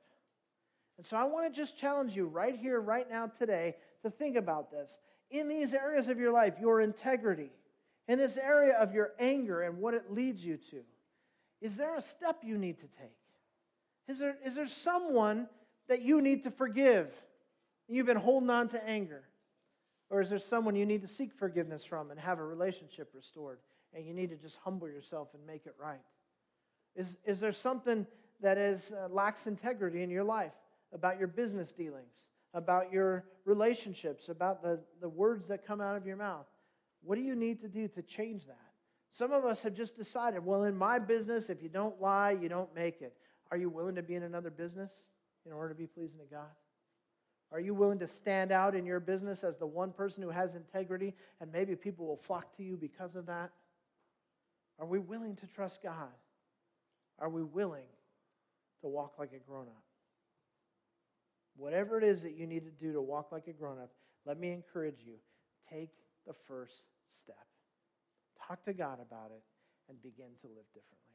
And 0.96 1.06
so 1.06 1.16
I 1.16 1.24
want 1.24 1.46
to 1.46 1.56
just 1.56 1.78
challenge 1.78 2.16
you 2.16 2.26
right 2.26 2.56
here, 2.56 2.80
right 2.80 3.08
now, 3.08 3.26
today, 3.26 3.76
to 4.02 4.10
think 4.10 4.36
about 4.36 4.70
this. 4.70 4.96
In 5.30 5.48
these 5.48 5.74
areas 5.74 6.08
of 6.08 6.18
your 6.18 6.32
life, 6.32 6.54
your 6.60 6.80
integrity, 6.80 7.50
in 8.08 8.18
this 8.18 8.36
area 8.36 8.76
of 8.78 8.94
your 8.94 9.12
anger 9.18 9.62
and 9.62 9.78
what 9.78 9.94
it 9.94 10.12
leads 10.12 10.44
you 10.44 10.56
to, 10.70 10.82
is 11.60 11.76
there 11.76 11.94
a 11.94 12.02
step 12.02 12.38
you 12.42 12.58
need 12.58 12.78
to 12.80 12.86
take? 12.86 13.16
Is 14.08 14.18
there, 14.18 14.36
is 14.44 14.54
there 14.54 14.66
someone 14.66 15.48
that 15.88 16.02
you 16.02 16.20
need 16.20 16.44
to 16.44 16.50
forgive? 16.50 17.12
You've 17.88 18.06
been 18.06 18.16
holding 18.16 18.50
on 18.50 18.68
to 18.68 18.88
anger. 18.88 19.24
Or 20.10 20.20
is 20.20 20.30
there 20.30 20.38
someone 20.38 20.76
you 20.76 20.86
need 20.86 21.02
to 21.02 21.08
seek 21.08 21.32
forgiveness 21.32 21.84
from 21.84 22.10
and 22.10 22.20
have 22.20 22.38
a 22.38 22.44
relationship 22.44 23.10
restored? 23.14 23.58
And 23.92 24.06
you 24.06 24.14
need 24.14 24.30
to 24.30 24.36
just 24.36 24.58
humble 24.62 24.88
yourself 24.88 25.28
and 25.34 25.44
make 25.46 25.66
it 25.66 25.74
right? 25.80 26.00
Is, 26.94 27.16
is 27.24 27.40
there 27.40 27.52
something 27.52 28.06
that 28.40 28.58
is, 28.58 28.92
uh, 28.92 29.08
lacks 29.08 29.46
integrity 29.46 30.02
in 30.02 30.10
your 30.10 30.24
life 30.24 30.52
about 30.92 31.18
your 31.18 31.28
business 31.28 31.72
dealings, 31.72 32.24
about 32.54 32.92
your 32.92 33.24
relationships, 33.44 34.28
about 34.28 34.62
the, 34.62 34.80
the 35.00 35.08
words 35.08 35.48
that 35.48 35.66
come 35.66 35.80
out 35.80 35.96
of 35.96 36.06
your 36.06 36.16
mouth? 36.16 36.46
What 37.02 37.16
do 37.16 37.22
you 37.22 37.34
need 37.34 37.60
to 37.62 37.68
do 37.68 37.88
to 37.88 38.02
change 38.02 38.46
that? 38.46 38.58
Some 39.10 39.32
of 39.32 39.44
us 39.44 39.62
have 39.62 39.74
just 39.74 39.96
decided, 39.96 40.44
well, 40.44 40.64
in 40.64 40.76
my 40.76 40.98
business, 40.98 41.48
if 41.48 41.62
you 41.62 41.68
don't 41.68 42.00
lie, 42.00 42.32
you 42.32 42.48
don't 42.48 42.74
make 42.74 43.00
it. 43.00 43.16
Are 43.50 43.56
you 43.56 43.68
willing 43.68 43.94
to 43.94 44.02
be 44.02 44.14
in 44.14 44.22
another 44.22 44.50
business 44.50 44.90
in 45.44 45.52
order 45.52 45.68
to 45.68 45.74
be 45.74 45.86
pleasing 45.86 46.18
to 46.18 46.26
God? 46.26 46.50
Are 47.52 47.60
you 47.60 47.74
willing 47.74 48.00
to 48.00 48.08
stand 48.08 48.50
out 48.50 48.74
in 48.74 48.84
your 48.84 48.98
business 48.98 49.44
as 49.44 49.56
the 49.56 49.66
one 49.66 49.92
person 49.92 50.22
who 50.22 50.30
has 50.30 50.54
integrity 50.54 51.14
and 51.40 51.52
maybe 51.52 51.76
people 51.76 52.06
will 52.06 52.16
flock 52.16 52.56
to 52.56 52.62
you 52.62 52.76
because 52.76 53.14
of 53.14 53.26
that? 53.26 53.50
Are 54.78 54.86
we 54.86 54.98
willing 54.98 55.36
to 55.36 55.46
trust 55.46 55.82
God? 55.82 56.10
Are 57.18 57.30
we 57.30 57.42
willing 57.42 57.86
to 58.82 58.88
walk 58.88 59.14
like 59.18 59.32
a 59.32 59.38
grown 59.38 59.68
up? 59.68 59.84
Whatever 61.56 61.98
it 61.98 62.04
is 62.04 62.22
that 62.22 62.36
you 62.36 62.46
need 62.46 62.64
to 62.64 62.70
do 62.70 62.92
to 62.92 63.00
walk 63.00 63.32
like 63.32 63.46
a 63.46 63.52
grown 63.52 63.78
up, 63.78 63.90
let 64.26 64.38
me 64.38 64.50
encourage 64.50 65.00
you 65.06 65.14
take 65.70 65.90
the 66.26 66.34
first 66.46 66.82
step. 67.18 67.46
Talk 68.46 68.64
to 68.64 68.74
God 68.74 68.98
about 69.00 69.30
it 69.30 69.42
and 69.88 70.02
begin 70.02 70.30
to 70.42 70.48
live 70.48 70.66
differently. 70.74 71.05